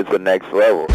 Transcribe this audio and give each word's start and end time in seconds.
it's 0.00 0.10
the 0.10 0.18
next 0.18 0.50
level. 0.52 0.86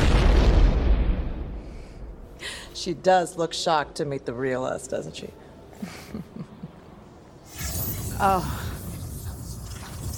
She 2.74 2.94
does 2.94 3.38
look 3.38 3.54
shocked 3.54 3.96
to 3.96 4.06
meet 4.06 4.26
the 4.26 4.34
real 4.34 4.64
us, 4.64 4.88
doesn't 4.88 5.16
she? 5.16 5.30
oh, 8.20 8.62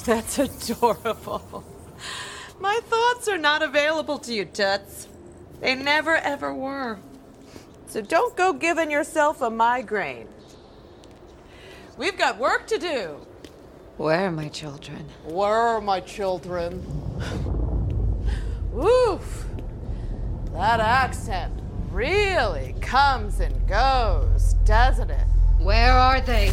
that's 0.05 0.39
adorable. 0.39 1.63
My 2.59 2.79
thoughts 2.85 3.27
are 3.27 3.37
not 3.37 3.61
available 3.61 4.17
to 4.19 4.33
you, 4.33 4.45
Toots. 4.45 5.07
They 5.59 5.75
never 5.75 6.15
ever 6.15 6.53
were. 6.53 6.97
So 7.87 8.01
don't 8.01 8.35
go 8.35 8.53
giving 8.53 8.89
yourself 8.89 9.41
a 9.41 9.49
migraine. 9.49 10.27
We've 11.97 12.17
got 12.17 12.37
work 12.37 12.67
to 12.67 12.77
do. 12.77 13.25
Where 13.97 14.27
are 14.27 14.31
my 14.31 14.49
children? 14.49 15.09
Where 15.25 15.51
are 15.51 15.81
my 15.81 15.99
children? 15.99 16.85
Oof. 18.77 19.45
That 20.53 20.79
accent 20.79 21.51
really 21.89 22.75
comes 22.79 23.39
and 23.39 23.67
goes, 23.67 24.53
doesn't 24.65 25.09
it? 25.09 25.27
Where 25.57 25.93
are 25.93 26.21
they? 26.21 26.49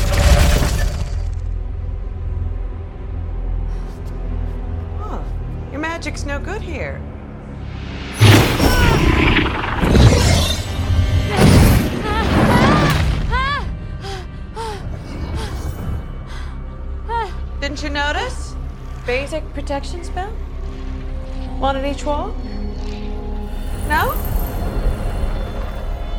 Huh. 5.01 5.23
Your 5.71 5.81
magic's 5.81 6.25
no 6.25 6.39
good 6.39 6.63
here. 6.63 6.99
Didn't 17.61 17.83
you 17.83 17.91
notice? 17.91 18.55
Basic 19.07 19.43
protection 19.55 20.05
spell? 20.05 20.33
One 21.65 21.77
at 21.77 21.87
each 21.87 22.05
wall? 22.05 22.35
No? 23.89 24.13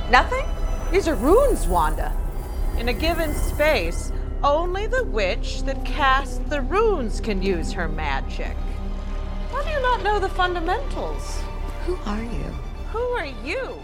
Nothing? 0.09 0.43
These 0.91 1.07
are 1.07 1.13
runes, 1.13 1.67
Wanda. 1.67 2.11
In 2.79 2.89
a 2.89 2.93
given 2.93 3.31
space, 3.35 4.11
only 4.43 4.87
the 4.87 5.03
witch 5.03 5.61
that 5.65 5.85
casts 5.85 6.39
the 6.49 6.61
runes 6.61 7.21
can 7.21 7.43
use 7.43 7.71
her 7.73 7.87
magic. 7.87 8.57
Why 9.51 9.63
do 9.63 9.69
you 9.69 9.81
not 9.83 10.01
know 10.01 10.19
the 10.19 10.29
fundamentals? 10.29 11.39
Who 11.85 11.95
are 12.07 12.23
you? 12.23 12.51
Who 12.91 12.97
are 12.97 13.27
you? 13.27 13.79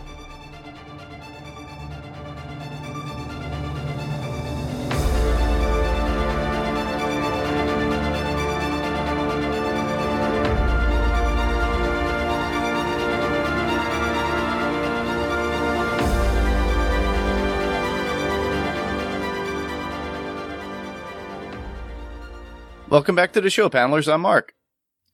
Welcome 22.91 23.15
back 23.15 23.31
to 23.31 23.39
the 23.39 23.49
show, 23.49 23.69
panelers. 23.69 24.11
I'm 24.11 24.19
Mark. 24.19 24.53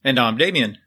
And 0.03 0.17
I'm 0.19 0.35
Damien. 0.35 0.79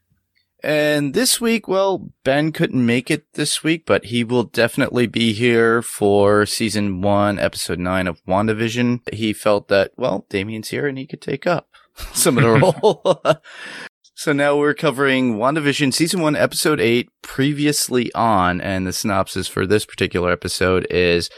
And 0.61 1.15
this 1.15 1.41
week, 1.41 1.69
well, 1.69 2.11
Ben 2.25 2.51
couldn't 2.51 2.85
make 2.85 3.13
it 3.13 3.33
this 3.35 3.63
week, 3.63 3.85
but 3.87 4.07
he 4.07 4.25
will 4.25 4.43
definitely 4.43 5.07
be 5.07 5.33
here 5.33 5.83
for 5.83 6.45
season 6.47 7.01
one, 7.01 7.39
episode 7.39 7.79
nine 7.79 8.09
of 8.09 8.21
WandaVision. 8.25 9.15
He 9.15 9.33
felt 9.33 9.69
that, 9.69 9.93
well, 9.97 10.27
Damien's 10.31 10.71
here 10.71 10.89
and 10.89 10.99
he 10.99 11.07
could 11.07 11.21
take 11.21 11.47
up 11.47 11.69
some 12.13 12.37
of 12.37 12.43
the 12.43 12.51
role. 12.83 13.39
so 14.15 14.33
now 14.33 14.57
we're 14.57 14.75
covering 14.75 15.37
WandaVision 15.37 15.95
season 15.95 16.21
one, 16.21 16.35
episode 16.35 16.81
eight, 16.81 17.09
previously 17.23 18.13
on. 18.15 18.61
And 18.61 18.85
the 18.85 18.93
synopsis 18.93 19.47
for 19.47 19.65
this 19.65 19.87
particular 19.87 20.33
episode 20.33 20.89
is 20.91 21.31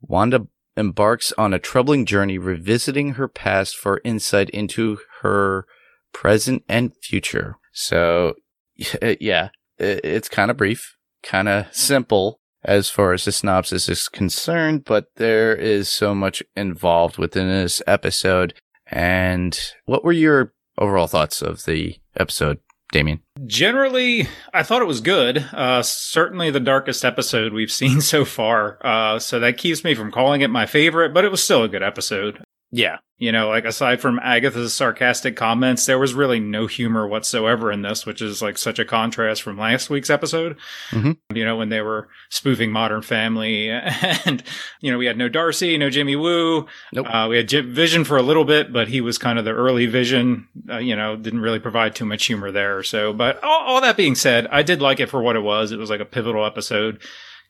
Wanda 0.00 0.46
embarks 0.76 1.32
on 1.36 1.52
a 1.52 1.58
troubling 1.58 2.06
journey 2.06 2.38
revisiting 2.38 3.14
her 3.14 3.28
past 3.28 3.76
for 3.76 4.00
insight 4.04 4.50
into 4.50 4.98
her 5.20 5.66
present 6.12 6.62
and 6.68 6.92
future. 7.02 7.56
So, 7.72 8.34
yeah, 9.20 9.50
it's 9.78 10.28
kind 10.28 10.50
of 10.50 10.56
brief, 10.56 10.96
kind 11.22 11.48
of 11.48 11.74
simple 11.74 12.40
as 12.64 12.88
far 12.88 13.12
as 13.12 13.24
the 13.24 13.32
synopsis 13.32 13.88
is 13.88 14.08
concerned, 14.08 14.84
but 14.84 15.06
there 15.16 15.54
is 15.54 15.88
so 15.88 16.14
much 16.14 16.42
involved 16.56 17.18
within 17.18 17.48
this 17.48 17.82
episode. 17.86 18.54
And 18.86 19.58
what 19.84 20.04
were 20.04 20.12
your 20.12 20.52
overall 20.78 21.08
thoughts 21.08 21.42
of 21.42 21.64
the 21.64 21.96
episode? 22.16 22.60
Damien? 22.92 23.20
Generally, 23.44 24.28
I 24.54 24.62
thought 24.62 24.82
it 24.82 24.86
was 24.86 25.00
good. 25.00 25.38
Uh, 25.52 25.82
certainly 25.82 26.50
the 26.50 26.60
darkest 26.60 27.04
episode 27.04 27.52
we've 27.52 27.72
seen 27.82 28.00
so 28.00 28.24
far. 28.24 28.78
Uh, 28.86 29.18
so 29.18 29.40
that 29.40 29.58
keeps 29.58 29.82
me 29.82 29.94
from 29.96 30.12
calling 30.12 30.42
it 30.42 30.48
my 30.48 30.66
favorite, 30.66 31.12
but 31.12 31.24
it 31.24 31.30
was 31.32 31.42
still 31.42 31.64
a 31.64 31.68
good 31.68 31.82
episode. 31.82 32.44
Yeah. 32.72 32.98
You 33.18 33.30
know, 33.30 33.50
like 33.50 33.64
aside 33.64 34.00
from 34.00 34.18
Agatha's 34.20 34.74
sarcastic 34.74 35.36
comments, 35.36 35.86
there 35.86 35.98
was 35.98 36.12
really 36.12 36.40
no 36.40 36.66
humor 36.66 37.06
whatsoever 37.06 37.70
in 37.70 37.82
this, 37.82 38.04
which 38.04 38.20
is 38.20 38.42
like 38.42 38.58
such 38.58 38.80
a 38.80 38.84
contrast 38.84 39.42
from 39.42 39.56
last 39.58 39.88
week's 39.90 40.10
episode. 40.10 40.56
Mhm. 40.90 41.18
You 41.32 41.44
know, 41.44 41.56
when 41.56 41.68
they 41.68 41.82
were 41.82 42.08
spoofing 42.30 42.72
Modern 42.72 43.02
Family 43.02 43.70
and, 44.26 44.42
you 44.80 44.90
know, 44.90 44.98
we 44.98 45.06
had 45.06 45.16
no 45.16 45.28
Darcy, 45.28 45.78
no 45.78 45.88
Jimmy 45.88 46.16
Woo. 46.16 46.66
Nope. 46.92 47.06
Uh, 47.08 47.26
we 47.30 47.36
had 47.36 47.48
Jim 47.48 47.72
Vision 47.72 48.02
for 48.02 48.16
a 48.16 48.22
little 48.22 48.44
bit, 48.44 48.72
but 48.72 48.88
he 48.88 49.00
was 49.00 49.18
kind 49.18 49.38
of 49.38 49.44
the 49.44 49.52
early 49.52 49.86
Vision, 49.86 50.48
uh, 50.68 50.78
you 50.78 50.96
know, 50.96 51.14
didn't 51.14 51.42
really 51.42 51.60
provide 51.60 51.94
too 51.94 52.06
much 52.06 52.26
humor 52.26 52.50
there. 52.50 52.82
So, 52.82 53.12
but 53.12 53.40
all, 53.44 53.60
all 53.66 53.80
that 53.82 53.96
being 53.96 54.16
said, 54.16 54.48
I 54.50 54.64
did 54.64 54.82
like 54.82 54.98
it 54.98 55.10
for 55.10 55.22
what 55.22 55.36
it 55.36 55.42
was. 55.42 55.70
It 55.70 55.78
was 55.78 55.90
like 55.90 56.00
a 56.00 56.04
pivotal 56.06 56.44
episode 56.44 57.00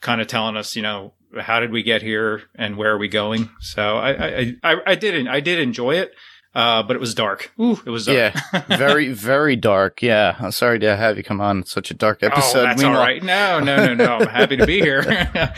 kind 0.02 0.20
of 0.20 0.26
telling 0.26 0.56
us, 0.56 0.76
you 0.76 0.82
know, 0.82 1.14
how 1.40 1.60
did 1.60 1.70
we 1.70 1.82
get 1.82 2.02
here 2.02 2.42
and 2.54 2.76
where 2.76 2.92
are 2.92 2.98
we 2.98 3.08
going? 3.08 3.48
So 3.60 3.96
I, 3.96 4.10
I, 4.10 4.56
I, 4.62 4.76
I 4.88 4.94
did, 4.94 5.26
I 5.26 5.40
did 5.40 5.58
enjoy 5.58 5.94
it. 5.94 6.12
Uh, 6.54 6.82
but 6.82 6.94
it 6.94 6.98
was 6.98 7.14
dark. 7.14 7.50
Ooh, 7.58 7.80
it 7.86 7.88
was 7.88 8.04
dark. 8.04 8.34
Yeah. 8.52 8.60
very, 8.76 9.10
very 9.10 9.56
dark. 9.56 10.02
Yeah. 10.02 10.36
I'm 10.38 10.50
sorry 10.50 10.78
to 10.80 10.96
have 10.96 11.16
you 11.16 11.22
come 11.22 11.40
on 11.40 11.64
such 11.64 11.90
a 11.90 11.94
dark 11.94 12.22
episode. 12.22 12.58
Oh, 12.58 12.62
that's 12.64 12.84
all 12.84 12.92
right. 12.92 13.22
No, 13.22 13.58
no, 13.58 13.76
no, 13.86 13.94
no. 13.94 14.18
I'm 14.18 14.26
happy 14.26 14.58
to 14.58 14.66
be 14.66 14.78
here. 14.78 15.30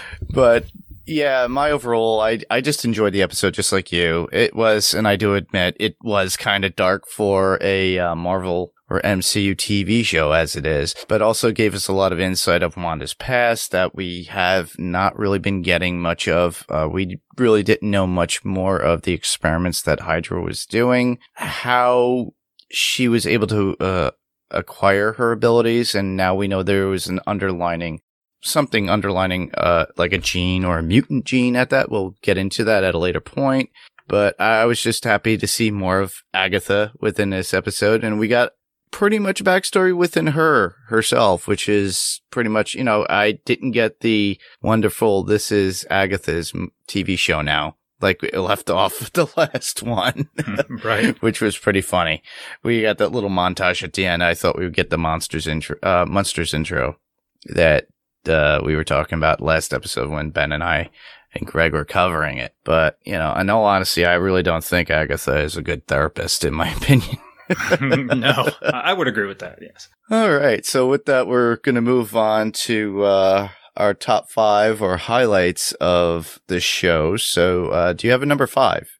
but 0.30 0.64
yeah, 1.08 1.46
my 1.46 1.70
overall, 1.70 2.20
I 2.20 2.40
I 2.50 2.60
just 2.60 2.84
enjoyed 2.84 3.14
the 3.14 3.22
episode 3.22 3.54
just 3.54 3.72
like 3.72 3.90
you. 3.90 4.28
It 4.30 4.54
was, 4.54 4.92
and 4.92 5.08
I 5.08 5.16
do 5.16 5.34
admit, 5.34 5.76
it 5.80 5.96
was 6.02 6.36
kind 6.36 6.64
of 6.64 6.76
dark 6.76 7.08
for 7.08 7.58
a 7.62 7.98
uh, 7.98 8.14
Marvel 8.14 8.74
or 8.90 9.00
MCU 9.00 9.54
TV 9.54 10.04
show 10.04 10.32
as 10.32 10.54
it 10.54 10.66
is, 10.66 10.94
but 11.08 11.22
also 11.22 11.50
gave 11.50 11.74
us 11.74 11.88
a 11.88 11.92
lot 11.92 12.12
of 12.12 12.20
insight 12.20 12.62
of 12.62 12.76
Wanda's 12.76 13.14
past 13.14 13.70
that 13.70 13.94
we 13.94 14.24
have 14.24 14.78
not 14.78 15.18
really 15.18 15.38
been 15.38 15.62
getting 15.62 16.00
much 16.00 16.28
of. 16.28 16.64
Uh, 16.68 16.88
we 16.90 17.20
really 17.36 17.62
didn't 17.62 17.90
know 17.90 18.06
much 18.06 18.44
more 18.44 18.78
of 18.78 19.02
the 19.02 19.12
experiments 19.12 19.82
that 19.82 20.00
Hydra 20.00 20.42
was 20.42 20.66
doing, 20.66 21.18
how 21.34 22.34
she 22.70 23.08
was 23.08 23.26
able 23.26 23.46
to 23.46 23.76
uh, 23.80 24.10
acquire 24.50 25.14
her 25.14 25.32
abilities, 25.32 25.94
and 25.94 26.16
now 26.16 26.34
we 26.34 26.48
know 26.48 26.62
there 26.62 26.86
was 26.86 27.06
an 27.06 27.20
underlining 27.26 28.00
something 28.48 28.90
underlining 28.90 29.52
uh 29.54 29.86
like 29.96 30.12
a 30.12 30.18
gene 30.18 30.64
or 30.64 30.78
a 30.78 30.82
mutant 30.82 31.24
gene 31.24 31.56
at 31.56 31.70
that. 31.70 31.90
We'll 31.90 32.14
get 32.22 32.38
into 32.38 32.64
that 32.64 32.84
at 32.84 32.94
a 32.94 32.98
later 32.98 33.20
point. 33.20 33.70
But 34.08 34.40
I 34.40 34.64
was 34.64 34.80
just 34.80 35.04
happy 35.04 35.36
to 35.36 35.46
see 35.46 35.70
more 35.70 36.00
of 36.00 36.22
Agatha 36.32 36.92
within 36.98 37.28
this 37.28 37.52
episode, 37.52 38.02
and 38.02 38.18
we 38.18 38.26
got 38.26 38.52
pretty 38.90 39.18
much 39.18 39.44
backstory 39.44 39.94
within 39.96 40.28
her 40.28 40.76
herself, 40.86 41.46
which 41.46 41.68
is 41.68 42.20
pretty 42.30 42.50
much, 42.50 42.74
you 42.74 42.84
know, 42.84 43.06
I 43.08 43.32
didn't 43.32 43.72
get 43.72 44.00
the 44.00 44.40
wonderful 44.62 45.24
this 45.24 45.52
is 45.52 45.86
Agatha's 45.90 46.52
TV 46.88 47.18
show 47.18 47.42
now. 47.42 47.76
Like 48.00 48.22
it 48.22 48.38
left 48.38 48.70
off 48.70 48.98
the 49.12 49.28
last 49.36 49.82
one, 49.82 50.28
right. 50.84 51.16
which 51.22 51.40
was 51.40 51.58
pretty 51.58 51.80
funny. 51.80 52.22
We 52.62 52.82
got 52.82 52.98
that 52.98 53.12
little 53.12 53.30
montage 53.30 53.82
at 53.82 53.92
the 53.92 54.06
end. 54.06 54.22
I 54.22 54.34
thought 54.34 54.58
we 54.58 54.64
would 54.64 54.74
get 54.74 54.90
the 54.90 54.98
monsters 54.98 55.46
intro, 55.46 55.76
uh, 55.82 56.06
monsters 56.08 56.54
intro 56.54 56.98
that 57.46 57.86
uh, 58.26 58.60
we 58.64 58.76
were 58.76 58.84
talking 58.84 59.18
about 59.18 59.40
last 59.40 59.72
episode 59.72 60.10
when 60.10 60.30
Ben 60.30 60.52
and 60.52 60.64
I 60.64 60.90
and 61.34 61.46
Greg 61.46 61.72
were 61.72 61.84
covering 61.84 62.38
it. 62.38 62.54
But, 62.64 62.98
you 63.04 63.12
know, 63.12 63.34
in 63.34 63.50
all 63.50 63.64
honesty, 63.64 64.04
I 64.04 64.14
really 64.14 64.42
don't 64.42 64.64
think 64.64 64.90
Agatha 64.90 65.38
is 65.40 65.56
a 65.56 65.62
good 65.62 65.86
therapist, 65.86 66.44
in 66.44 66.54
my 66.54 66.70
opinion. 66.76 67.18
no, 68.20 68.50
I 68.62 68.80
I 68.84 68.92
would 68.92 69.08
agree 69.08 69.26
with 69.26 69.38
that. 69.38 69.58
Yes. 69.60 69.88
All 70.10 70.30
right. 70.30 70.64
So 70.66 70.88
with 70.88 71.06
that, 71.06 71.26
we're 71.26 71.56
going 71.56 71.76
to 71.76 71.80
move 71.80 72.14
on 72.14 72.52
to 72.52 73.04
uh, 73.04 73.48
our 73.76 73.94
top 73.94 74.30
five 74.30 74.82
or 74.82 74.98
highlights 74.98 75.72
of 75.74 76.40
the 76.48 76.60
show. 76.60 77.16
So 77.16 77.68
uh, 77.68 77.92
do 77.94 78.06
you 78.06 78.10
have 78.10 78.22
a 78.22 78.26
number 78.26 78.46
five? 78.46 78.90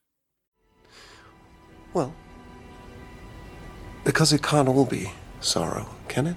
Well, 1.93 2.15
because 4.05 4.33
it 4.33 4.43
can't 4.43 4.69
all 4.69 4.87
be 4.87 5.13
sorrow, 5.41 5.87
can 6.09 6.27
it? 6.29 6.37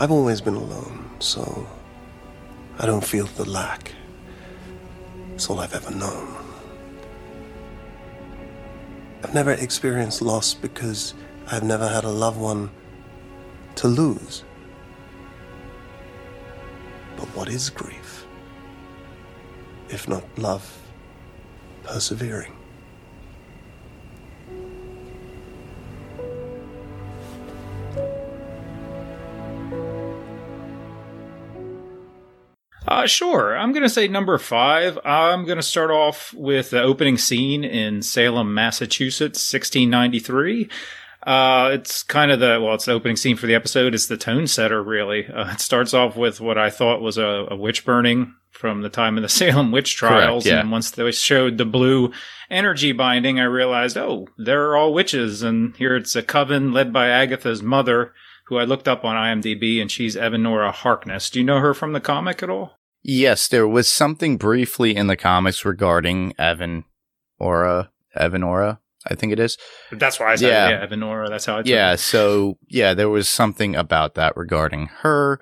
I've 0.00 0.12
always 0.12 0.40
been 0.40 0.54
alone, 0.54 1.10
so 1.18 1.66
I 2.78 2.86
don't 2.86 3.04
feel 3.04 3.26
the 3.26 3.44
lack. 3.50 3.92
It's 5.34 5.50
all 5.50 5.58
I've 5.58 5.74
ever 5.74 5.90
known. 5.90 6.36
I've 9.24 9.34
never 9.34 9.50
experienced 9.50 10.22
loss 10.22 10.54
because 10.54 11.14
I've 11.50 11.64
never 11.64 11.88
had 11.88 12.04
a 12.04 12.10
loved 12.10 12.38
one 12.38 12.70
to 13.74 13.88
lose. 13.88 14.44
But 17.16 17.26
what 17.34 17.48
is 17.48 17.68
grief? 17.68 18.24
If 19.88 20.06
not 20.06 20.22
love 20.38 20.80
persevering? 21.82 22.57
Sure. 33.08 33.56
I'm 33.56 33.72
going 33.72 33.82
to 33.82 33.88
say 33.88 34.08
number 34.08 34.38
five. 34.38 34.98
I'm 35.04 35.44
going 35.44 35.56
to 35.56 35.62
start 35.62 35.90
off 35.90 36.32
with 36.34 36.70
the 36.70 36.82
opening 36.82 37.18
scene 37.18 37.64
in 37.64 38.02
Salem, 38.02 38.54
Massachusetts, 38.54 39.52
1693. 39.52 40.68
Uh, 41.22 41.70
it's 41.72 42.02
kind 42.04 42.30
of 42.30 42.40
the, 42.40 42.60
well, 42.62 42.74
it's 42.74 42.84
the 42.84 42.92
opening 42.92 43.16
scene 43.16 43.36
for 43.36 43.46
the 43.46 43.54
episode. 43.54 43.94
It's 43.94 44.06
the 44.06 44.16
tone 44.16 44.46
setter, 44.46 44.82
really. 44.82 45.26
Uh, 45.26 45.52
it 45.52 45.60
starts 45.60 45.92
off 45.92 46.16
with 46.16 46.40
what 46.40 46.56
I 46.56 46.70
thought 46.70 47.02
was 47.02 47.18
a, 47.18 47.48
a, 47.50 47.56
witch 47.56 47.84
burning 47.84 48.34
from 48.50 48.82
the 48.82 48.88
time 48.88 49.18
of 49.18 49.22
the 49.22 49.28
Salem 49.28 49.72
witch 49.72 49.96
trials. 49.96 50.44
Correct, 50.44 50.54
yeah. 50.54 50.60
And 50.60 50.70
once 50.70 50.90
they 50.90 51.10
showed 51.10 51.58
the 51.58 51.64
blue 51.64 52.12
energy 52.48 52.92
binding, 52.92 53.40
I 53.40 53.44
realized, 53.44 53.98
oh, 53.98 54.28
they're 54.38 54.76
all 54.76 54.94
witches. 54.94 55.42
And 55.42 55.76
here 55.76 55.96
it's 55.96 56.14
a 56.14 56.22
coven 56.22 56.72
led 56.72 56.92
by 56.92 57.08
Agatha's 57.08 57.62
mother, 57.62 58.14
who 58.46 58.56
I 58.56 58.64
looked 58.64 58.88
up 58.88 59.04
on 59.04 59.16
IMDb, 59.16 59.82
and 59.82 59.90
she's 59.90 60.16
Evanora 60.16 60.72
Harkness. 60.72 61.30
Do 61.30 61.40
you 61.40 61.44
know 61.44 61.58
her 61.58 61.74
from 61.74 61.92
the 61.92 62.00
comic 62.00 62.42
at 62.42 62.48
all? 62.48 62.77
Yes, 63.02 63.48
there 63.48 63.68
was 63.68 63.88
something 63.88 64.36
briefly 64.36 64.94
in 64.96 65.06
the 65.06 65.16
comics 65.16 65.64
regarding 65.64 66.34
Evan 66.38 66.84
Aura, 67.38 67.90
Evanora, 68.16 68.78
I 69.06 69.14
think 69.14 69.32
it 69.32 69.38
is. 69.38 69.56
That's 69.92 70.18
why 70.18 70.32
I 70.32 70.34
said 70.34 70.48
Yeah. 70.48 70.68
yeah, 70.70 70.86
Evanora. 70.86 71.28
That's 71.28 71.46
how 71.46 71.58
I 71.58 71.62
Yeah, 71.64 71.92
it. 71.92 71.98
so 71.98 72.58
yeah, 72.68 72.94
there 72.94 73.08
was 73.08 73.28
something 73.28 73.76
about 73.76 74.14
that 74.14 74.36
regarding 74.36 74.86
her, 75.02 75.40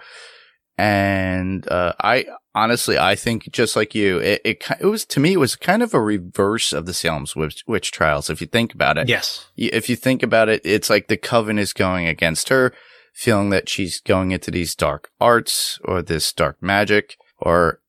and 0.78 1.66
uh, 1.70 1.94
I 2.00 2.26
honestly, 2.54 2.98
I 2.98 3.14
think 3.14 3.50
just 3.50 3.76
like 3.76 3.94
you, 3.94 4.18
it, 4.18 4.40
it 4.44 4.64
it 4.80 4.86
was 4.86 5.04
to 5.06 5.20
me, 5.20 5.32
it 5.32 5.38
was 5.40 5.56
kind 5.56 5.82
of 5.82 5.94
a 5.94 6.00
reverse 6.00 6.72
of 6.72 6.86
the 6.86 6.92
Salem's 6.94 7.34
witch, 7.34 7.64
witch 7.66 7.90
trials. 7.92 8.28
If 8.30 8.40
you 8.40 8.46
think 8.46 8.74
about 8.74 8.98
it, 8.98 9.08
Yes. 9.08 9.46
If 9.56 9.88
you 9.88 9.96
think 9.96 10.22
about 10.22 10.48
it, 10.48 10.60
it's 10.64 10.90
like 10.90 11.08
the 11.08 11.16
coven 11.16 11.58
is 11.58 11.72
going 11.72 12.06
against 12.06 12.50
her, 12.50 12.72
feeling 13.14 13.50
that 13.50 13.68
she's 13.68 14.00
going 14.00 14.32
into 14.32 14.50
these 14.50 14.74
dark 14.74 15.10
arts 15.20 15.78
or 15.84 16.02
this 16.02 16.32
dark 16.32 16.62
magic 16.62 17.16
or 17.46 17.80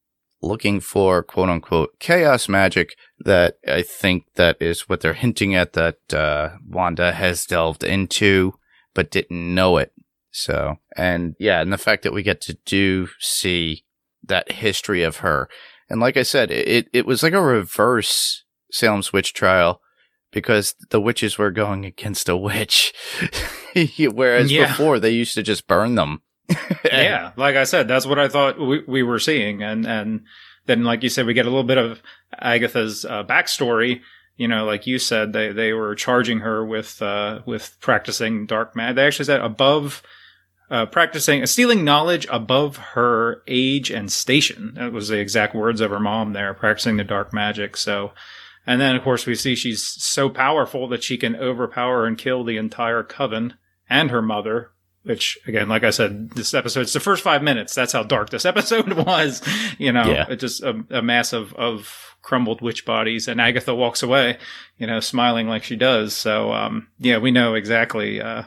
looking 0.41 0.79
for 0.79 1.23
quote 1.23 1.49
unquote 1.49 1.99
chaos 1.99 2.47
magic 2.47 2.95
that 3.19 3.57
I 3.67 3.81
think 3.81 4.25
that 4.35 4.57
is 4.61 4.87
what 4.87 5.01
they're 5.01 5.13
hinting 5.25 5.55
at 5.55 5.73
that 5.73 6.13
uh, 6.13 6.49
Wanda 6.67 7.11
has 7.13 7.45
delved 7.45 7.83
into 7.83 8.53
but 8.93 9.11
didn't 9.11 9.53
know 9.55 9.77
it. 9.77 9.91
So, 10.31 10.77
and 10.95 11.35
yeah, 11.39 11.61
and 11.61 11.71
the 11.73 11.77
fact 11.77 12.03
that 12.03 12.13
we 12.13 12.23
get 12.23 12.41
to 12.41 12.57
do 12.65 13.09
see 13.19 13.83
that 14.23 14.51
history 14.51 15.03
of 15.03 15.17
her. 15.17 15.49
And 15.89 15.99
like 15.99 16.17
I 16.17 16.23
said, 16.23 16.51
it, 16.51 16.87
it 16.93 17.05
was 17.05 17.23
like 17.23 17.33
a 17.33 17.41
reverse 17.41 18.43
Salem's 18.71 19.13
witch 19.13 19.33
trial 19.33 19.81
because 20.31 20.75
the 20.89 20.99
witches 21.01 21.37
were 21.37 21.51
going 21.51 21.85
against 21.85 22.27
a 22.29 22.35
witch. 22.37 22.93
Whereas 23.99 24.51
Yeah. 24.51 24.67
before 24.67 24.99
they 24.99 25.11
used 25.11 25.35
to 25.35 25.43
just 25.43 25.67
burn 25.67 25.95
them. 25.95 26.21
yeah, 26.85 27.31
like 27.35 27.55
I 27.55 27.65
said, 27.65 27.87
that's 27.87 28.05
what 28.05 28.19
I 28.19 28.27
thought 28.27 28.59
we, 28.59 28.83
we 28.87 29.03
were 29.03 29.19
seeing, 29.19 29.61
and 29.61 29.85
and 29.85 30.21
then 30.65 30.83
like 30.83 31.03
you 31.03 31.09
said, 31.09 31.25
we 31.25 31.33
get 31.33 31.45
a 31.45 31.49
little 31.49 31.63
bit 31.63 31.77
of 31.77 32.01
Agatha's 32.39 33.05
uh, 33.05 33.23
backstory. 33.23 34.01
You 34.37 34.47
know, 34.47 34.65
like 34.65 34.87
you 34.87 34.99
said, 34.99 35.33
they 35.33 35.51
they 35.51 35.73
were 35.73 35.95
charging 35.95 36.39
her 36.39 36.65
with 36.65 37.01
uh, 37.01 37.41
with 37.45 37.75
practicing 37.81 38.45
dark 38.45 38.75
magic. 38.75 38.95
They 38.95 39.07
actually 39.07 39.25
said 39.25 39.41
above. 39.41 40.03
Uh, 40.69 40.85
practicing 40.85 41.45
stealing 41.45 41.85
knowledge 41.85 42.27
above 42.29 42.75
her 42.75 43.41
age 43.47 43.89
and 43.89 44.11
station. 44.11 44.73
That 44.75 44.91
was 44.91 45.07
the 45.07 45.17
exact 45.17 45.55
words 45.55 45.79
of 45.79 45.91
her 45.91 45.99
mom 46.01 46.33
there, 46.33 46.53
practicing 46.53 46.97
the 46.97 47.05
dark 47.05 47.31
magic. 47.31 47.77
So, 47.77 48.11
and 48.65 48.81
then 48.81 48.93
of 48.97 49.01
course 49.01 49.25
we 49.25 49.33
see 49.35 49.55
she's 49.55 49.81
so 49.81 50.29
powerful 50.29 50.89
that 50.89 51.05
she 51.05 51.15
can 51.15 51.37
overpower 51.37 52.05
and 52.05 52.17
kill 52.17 52.43
the 52.43 52.57
entire 52.57 53.01
coven 53.01 53.53
and 53.89 54.11
her 54.11 54.21
mother 54.21 54.71
which 55.07 55.37
again, 55.47 55.69
like 55.69 55.83
I 55.83 55.89
said, 55.89 56.31
this 56.31 56.53
episode, 56.53 56.81
it's 56.81 56.93
the 56.93 56.99
first 56.99 57.23
five 57.23 57.41
minutes. 57.41 57.73
That's 57.73 57.93
how 57.93 58.03
dark 58.03 58.29
this 58.29 58.45
episode 58.53 58.93
was. 58.93 59.41
You 59.77 59.91
know, 59.91 60.05
Yeah. 60.05 60.25
it's 60.29 60.41
just 60.41 60.61
a, 60.63 60.83
a 60.89 61.01
mass 61.01 61.33
of, 61.33 61.53
of 61.55 62.15
crumbled 62.21 62.61
witch 62.61 62.85
bodies 62.85 63.27
and 63.27 63.39
Agatha 63.39 63.73
walks 63.73 64.03
away, 64.03 64.37
you 64.77 64.85
know, 64.87 64.99
smiling 64.99 65.47
like 65.47 65.63
she 65.63 65.75
does. 65.77 66.13
So, 66.13 66.51
um, 66.51 66.87
yeah, 66.99 67.17
we 67.19 67.31
know 67.31 67.53
exactly, 67.53 68.21
uh, 68.21 68.43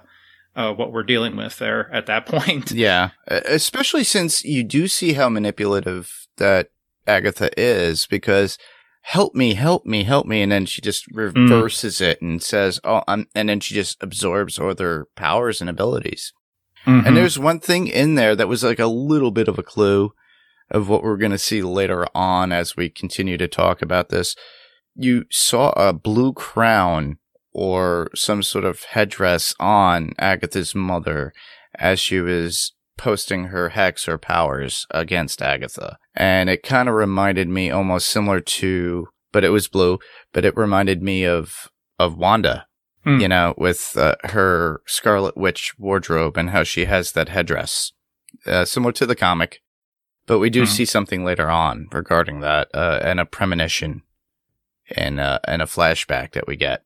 uh, 0.56 0.72
what 0.74 0.92
we're 0.92 1.04
dealing 1.04 1.36
with 1.36 1.58
there 1.58 1.90
at 1.94 2.06
that 2.06 2.26
point. 2.34 2.72
Yeah, 2.72 3.10
especially 3.28 4.04
since 4.04 4.44
you 4.44 4.62
do 4.64 4.88
see 4.88 5.12
how 5.14 5.28
manipulative 5.28 6.26
that 6.36 6.68
Agatha 7.06 7.50
is 7.58 8.06
because 8.06 8.58
help 9.02 9.34
me, 9.34 9.54
help 9.54 9.86
me, 9.86 10.02
help 10.04 10.26
me. 10.26 10.42
And 10.42 10.52
then 10.52 10.66
she 10.66 10.82
just 10.82 11.06
reverses 11.12 12.00
it 12.00 12.20
and 12.20 12.42
says, 12.42 12.80
oh, 12.84 13.02
I'm, 13.08 13.26
and 13.34 13.48
then 13.48 13.60
she 13.60 13.74
just 13.74 14.02
absorbs 14.02 14.58
all 14.58 14.74
their 14.74 15.06
powers 15.16 15.60
and 15.62 15.70
abilities. 15.70 16.32
Mm-hmm. 16.86 17.06
And 17.06 17.16
there's 17.16 17.38
one 17.38 17.60
thing 17.60 17.86
in 17.86 18.14
there 18.14 18.34
that 18.34 18.48
was 18.48 18.64
like 18.64 18.78
a 18.78 18.86
little 18.86 19.30
bit 19.30 19.48
of 19.48 19.58
a 19.58 19.62
clue 19.62 20.12
of 20.70 20.88
what 20.88 21.02
we're 21.02 21.16
going 21.16 21.32
to 21.32 21.38
see 21.38 21.62
later 21.62 22.06
on 22.14 22.52
as 22.52 22.76
we 22.76 22.88
continue 22.88 23.36
to 23.36 23.48
talk 23.48 23.82
about 23.82 24.08
this. 24.08 24.36
You 24.94 25.24
saw 25.30 25.70
a 25.70 25.92
blue 25.92 26.32
crown 26.32 27.18
or 27.52 28.10
some 28.14 28.42
sort 28.42 28.64
of 28.64 28.84
headdress 28.84 29.54
on 29.58 30.12
Agatha's 30.18 30.74
mother 30.74 31.32
as 31.74 31.98
she 31.98 32.20
was 32.20 32.72
posting 32.96 33.46
her 33.46 33.70
hex 33.70 34.06
or 34.08 34.18
powers 34.18 34.86
against 34.90 35.42
Agatha. 35.42 35.98
And 36.14 36.50
it 36.50 36.62
kind 36.62 36.88
of 36.88 36.94
reminded 36.94 37.48
me 37.48 37.70
almost 37.70 38.08
similar 38.08 38.40
to, 38.40 39.08
but 39.32 39.44
it 39.44 39.48
was 39.48 39.68
blue, 39.68 39.98
but 40.32 40.44
it 40.44 40.56
reminded 40.56 41.02
me 41.02 41.24
of, 41.24 41.68
of 41.98 42.16
Wanda 42.16 42.66
Hmm. 43.05 43.19
you 43.19 43.29
know, 43.29 43.55
with 43.56 43.97
uh, 43.97 44.17
her 44.25 44.82
Scarlet 44.87 45.35
Witch 45.37 45.73
wardrobe 45.79 46.37
and 46.37 46.50
how 46.50 46.64
she 46.64 46.85
has 46.85 47.12
that 47.12 47.31
headdress, 47.31 47.93
uh, 48.47 48.67
similar 48.67 48.93
to 48.93 49.06
the 49.06 49.17
comic. 49.17 49.62
But 50.26 50.38
we 50.38 50.50
do 50.50 50.62
Mhm. 50.64 50.69
see 50.69 50.85
something 50.85 51.25
later 51.25 51.49
on 51.49 51.88
regarding 51.93 52.41
that, 52.41 52.69
uh, 52.75 53.00
and 53.02 53.19
a 53.19 53.25
premonition 53.25 54.02
and, 54.94 55.19
uh, 55.19 55.38
and 55.44 55.62
a 55.62 55.67
flashback 55.67 56.32
that 56.32 56.47
we 56.47 56.56
get. 56.56 56.82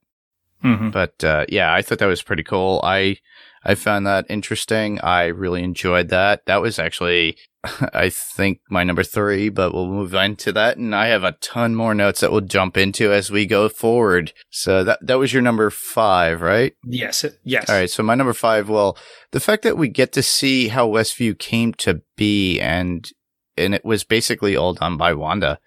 Mhm. 0.62 0.92
But, 0.92 1.24
uh, 1.24 1.46
yeah, 1.48 1.74
I 1.74 1.82
thought 1.82 1.98
that 1.98 2.06
was 2.06 2.22
pretty 2.22 2.44
cool. 2.44 2.80
I, 2.84 3.18
I 3.64 3.74
found 3.74 4.06
that 4.06 4.24
interesting. 4.28 5.00
I 5.00 5.24
really 5.26 5.62
enjoyed 5.64 6.08
that. 6.10 6.46
That 6.46 6.62
was 6.62 6.78
actually, 6.78 7.36
I 7.94 8.10
think, 8.10 8.60
my 8.68 8.84
number 8.84 9.02
three, 9.02 9.48
but 9.48 9.72
we'll 9.72 9.86
move 9.86 10.14
on 10.14 10.36
to 10.36 10.52
that. 10.52 10.76
And 10.76 10.94
I 10.94 11.06
have 11.06 11.24
a 11.24 11.32
ton 11.32 11.74
more 11.74 11.94
notes 11.94 12.20
that 12.20 12.32
we'll 12.32 12.40
jump 12.42 12.76
into 12.76 13.12
as 13.12 13.30
we 13.30 13.46
go 13.46 13.68
forward. 13.68 14.32
So 14.50 14.84
that, 14.84 14.98
that 15.02 15.18
was 15.18 15.32
your 15.32 15.42
number 15.42 15.70
five, 15.70 16.40
right? 16.40 16.74
Yes. 16.84 17.24
Yes. 17.44 17.68
All 17.68 17.76
right. 17.76 17.90
So 17.90 18.02
my 18.02 18.14
number 18.14 18.32
five, 18.32 18.68
well, 18.68 18.96
the 19.30 19.40
fact 19.40 19.62
that 19.62 19.78
we 19.78 19.88
get 19.88 20.12
to 20.12 20.22
see 20.22 20.68
how 20.68 20.88
Westview 20.88 21.38
came 21.38 21.74
to 21.74 22.02
be 22.16 22.60
and, 22.60 23.10
and 23.56 23.74
it 23.74 23.84
was 23.84 24.04
basically 24.04 24.56
all 24.56 24.74
done 24.74 24.96
by 24.96 25.14
Wanda. 25.14 25.58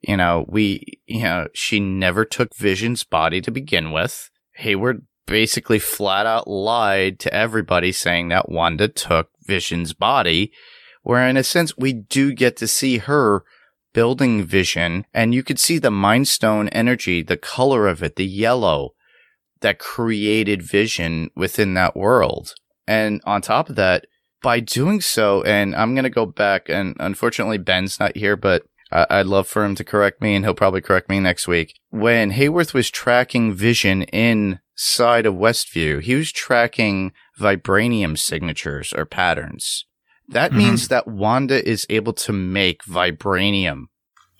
You 0.00 0.16
know, 0.16 0.44
we, 0.48 1.00
you 1.06 1.22
know, 1.22 1.48
she 1.54 1.78
never 1.78 2.24
took 2.24 2.54
Vision's 2.56 3.04
body 3.04 3.40
to 3.40 3.50
begin 3.50 3.92
with. 3.92 4.30
Hayward 4.56 5.06
basically 5.26 5.78
flat 5.78 6.26
out 6.26 6.48
lied 6.48 7.18
to 7.20 7.32
everybody 7.32 7.92
saying 7.92 8.28
that 8.28 8.48
Wanda 8.48 8.88
took 8.88 9.30
Vision's 9.46 9.92
body, 9.92 10.52
where 11.02 11.26
in 11.28 11.36
a 11.36 11.44
sense 11.44 11.76
we 11.76 11.92
do 11.92 12.32
get 12.32 12.56
to 12.56 12.66
see 12.66 12.98
her 12.98 13.44
building 13.92 14.44
Vision 14.44 15.04
and 15.12 15.34
you 15.34 15.42
could 15.42 15.58
see 15.58 15.78
the 15.78 15.90
Mind 15.90 16.28
Stone 16.28 16.68
energy, 16.68 17.22
the 17.22 17.36
color 17.36 17.86
of 17.86 18.02
it, 18.02 18.16
the 18.16 18.26
yellow 18.26 18.94
that 19.60 19.78
created 19.78 20.62
Vision 20.62 21.30
within 21.36 21.74
that 21.74 21.96
world. 21.96 22.54
And 22.86 23.20
on 23.24 23.42
top 23.42 23.68
of 23.68 23.76
that, 23.76 24.06
by 24.42 24.58
doing 24.60 25.00
so, 25.00 25.42
and 25.42 25.74
I'm 25.74 25.94
going 25.94 26.04
to 26.04 26.10
go 26.10 26.26
back 26.26 26.68
and 26.68 26.96
unfortunately 26.98 27.58
Ben's 27.58 28.00
not 28.00 28.16
here, 28.16 28.36
but 28.36 28.64
I- 28.90 29.06
I'd 29.08 29.26
love 29.26 29.46
for 29.46 29.64
him 29.64 29.74
to 29.76 29.84
correct 29.84 30.20
me 30.20 30.34
and 30.34 30.44
he'll 30.44 30.54
probably 30.54 30.80
correct 30.80 31.08
me 31.08 31.20
next 31.20 31.46
week. 31.46 31.74
When 31.90 32.32
Hayworth 32.32 32.74
was 32.74 32.90
tracking 32.90 33.54
Vision 33.54 34.02
inside 34.04 35.26
of 35.26 35.34
Westview, 35.34 36.02
he 36.02 36.14
was 36.16 36.32
tracking 36.32 37.12
vibranium 37.38 38.18
signatures 38.18 38.92
or 38.92 39.06
patterns. 39.06 39.86
That 40.28 40.52
Mhm. 40.52 40.56
means 40.56 40.88
that 40.88 41.06
Wanda 41.08 41.66
is 41.68 41.86
able 41.90 42.12
to 42.14 42.32
make 42.32 42.84
vibranium 42.84 43.84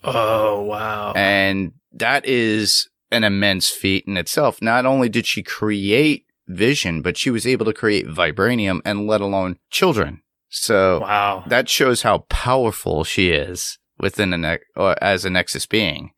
Oh, 0.03 0.61
wow. 0.63 1.13
and 1.15 1.73
that 1.91 2.25
is 2.25 2.89
an 3.11 3.23
immense 3.23 3.69
feat 3.69 4.05
in 4.07 4.17
itself. 4.17 4.61
Not 4.61 4.85
only 4.85 5.07
did 5.09 5.25
she 5.25 5.43
create 5.43 6.25
vision, 6.47 7.01
but 7.01 7.17
she 7.17 7.29
was 7.29 7.45
able 7.47 7.65
to 7.65 7.73
create 7.73 8.07
vibranium 8.07 8.81
and 8.85 9.07
let 9.07 9.21
alone 9.21 9.57
children. 9.71 10.21
So 10.49 10.99
wow. 11.01 11.43
that 11.47 11.69
shows 11.69 12.01
how 12.01 12.19
powerful 12.29 13.03
she 13.03 13.29
is 13.29 13.77
within 13.99 14.33
an 14.33 14.45
ex- 14.45 14.65
or 14.75 14.95
as 15.01 15.25
a 15.25 15.29
Nexus 15.29 15.65
being. 15.65 16.11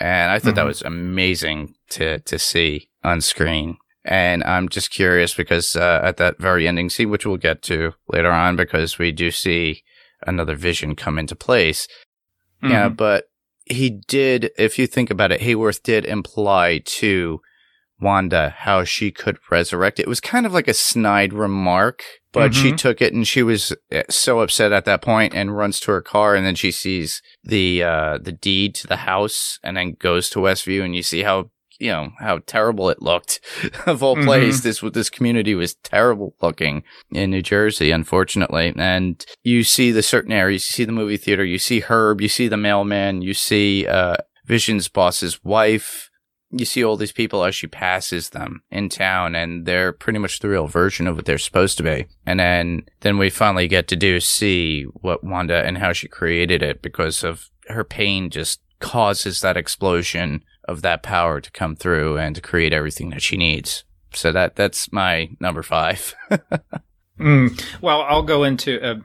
And 0.00 0.30
I 0.32 0.38
thought 0.38 0.54
that 0.56 0.64
Mhm. 0.64 0.68
was 0.68 0.82
amazing 0.82 1.74
to 1.90 2.18
to 2.20 2.38
see 2.38 2.88
on 3.04 3.20
screen. 3.20 3.76
And 4.04 4.42
I'm 4.44 4.68
just 4.68 4.90
curious 4.90 5.34
because 5.34 5.76
uh, 5.76 6.00
at 6.02 6.16
that 6.16 6.38
very 6.38 6.66
ending 6.66 6.90
scene, 6.90 7.10
which 7.10 7.24
we'll 7.24 7.36
get 7.36 7.62
to 7.62 7.92
later 8.08 8.30
on, 8.32 8.56
because 8.56 8.98
we 8.98 9.12
do 9.12 9.30
see 9.30 9.82
another 10.26 10.56
vision 10.56 10.96
come 10.96 11.18
into 11.18 11.36
place. 11.36 11.86
Yeah, 12.62 12.88
Mhm. 12.88 12.96
but 12.96 13.24
he 13.64 13.90
did, 14.08 14.50
if 14.58 14.78
you 14.78 14.86
think 14.88 15.10
about 15.10 15.30
it, 15.32 15.40
Hayworth 15.40 15.82
did 15.82 16.04
imply 16.04 16.78
to 16.84 17.40
Wanda 18.00 18.52
how 18.56 18.82
she 18.82 19.12
could 19.12 19.38
resurrect. 19.50 20.00
It 20.00 20.08
was 20.08 20.20
kind 20.20 20.46
of 20.46 20.52
like 20.52 20.66
a 20.66 20.74
snide 20.74 21.32
remark, 21.32 22.02
but 22.32 22.52
she 22.54 22.72
Mhm. 22.72 22.76
took 22.78 23.00
it 23.00 23.12
and 23.12 23.26
she 23.26 23.44
was 23.44 23.72
uh, 23.92 24.02
so 24.10 24.40
upset 24.40 24.72
at 24.72 24.84
that 24.86 25.02
point 25.02 25.32
and 25.34 25.56
runs 25.56 25.78
to 25.80 25.92
her 25.92 26.00
car 26.02 26.34
and 26.34 26.44
then 26.44 26.56
she 26.56 26.72
sees 26.72 27.22
the 27.44 27.82
uh 27.84 28.18
the 28.20 28.32
deed 28.32 28.74
to 28.76 28.86
the 28.88 28.96
house 28.96 29.60
and 29.62 29.76
then 29.76 29.94
goes 29.98 30.28
to 30.30 30.40
Westview 30.40 30.82
and 30.84 30.96
you 30.96 31.02
see 31.04 31.22
how 31.22 31.50
you 31.78 31.90
know 31.90 32.10
how 32.18 32.38
terrible 32.46 32.90
it 32.90 33.02
looked 33.02 33.40
of 33.86 34.02
all 34.02 34.16
Mhm. 34.16 34.24
places 34.24 34.62
this 34.62 34.80
this 34.92 35.10
community 35.10 35.54
was 35.54 35.74
terrible 35.76 36.34
looking 36.42 36.82
in 37.10 37.30
New 37.30 37.42
Jersey 37.42 37.90
unfortunately. 37.90 38.72
And 38.76 39.24
you 39.42 39.64
see 39.64 39.90
the 39.90 40.02
certain 40.02 40.32
areas. 40.32 40.68
You 40.68 40.72
see 40.72 40.84
the 40.84 40.92
movie 40.92 41.16
theater. 41.16 41.44
You 41.44 41.58
see 41.58 41.80
Herb. 41.80 42.20
You 42.20 42.28
see 42.28 42.48
the 42.48 42.56
mailman. 42.56 43.22
You 43.22 43.34
see 43.34 43.86
uh 43.86 44.16
Vision's 44.46 44.88
boss's 44.88 45.42
wife. 45.44 46.08
You 46.50 46.66
see 46.66 46.84
all 46.84 46.98
these 46.98 47.12
people 47.12 47.44
as 47.44 47.54
she 47.54 47.66
passes 47.66 48.30
them 48.30 48.62
in 48.70 48.90
town 48.90 49.34
and 49.34 49.64
they're 49.64 49.92
pretty 49.92 50.18
much 50.18 50.40
the 50.40 50.50
real 50.50 50.66
version 50.66 51.06
of 51.06 51.16
what 51.16 51.24
they're 51.24 51.38
supposed 51.38 51.78
to 51.78 51.82
be. 51.82 52.06
And 52.26 52.38
then, 52.40 52.82
then 53.00 53.16
we 53.16 53.30
finally 53.30 53.68
get 53.68 53.88
to 53.88 53.96
do 53.96 54.20
see 54.20 54.82
what 55.00 55.24
Wanda 55.24 55.64
and 55.64 55.78
how 55.78 55.94
she 55.94 56.08
created 56.08 56.62
it 56.62 56.82
because 56.82 57.24
of 57.24 57.48
her 57.68 57.84
pain 57.84 58.28
just 58.28 58.60
causes 58.80 59.40
that 59.40 59.56
explosion 59.56 60.42
of 60.64 60.82
that 60.82 61.02
power 61.02 61.40
to 61.40 61.50
come 61.50 61.76
through 61.76 62.18
and 62.18 62.34
to 62.34 62.40
create 62.40 62.72
everything 62.72 63.10
that 63.10 63.22
she 63.22 63.36
needs. 63.36 63.84
So 64.12 64.32
that, 64.32 64.56
that's 64.56 64.92
my 64.92 65.30
number 65.40 65.62
five. 65.62 66.14
Mm. 67.18 67.62
Well, 67.80 68.02
I'll 68.02 68.22
go 68.22 68.44
into, 68.44 68.80
uh, 68.82 69.00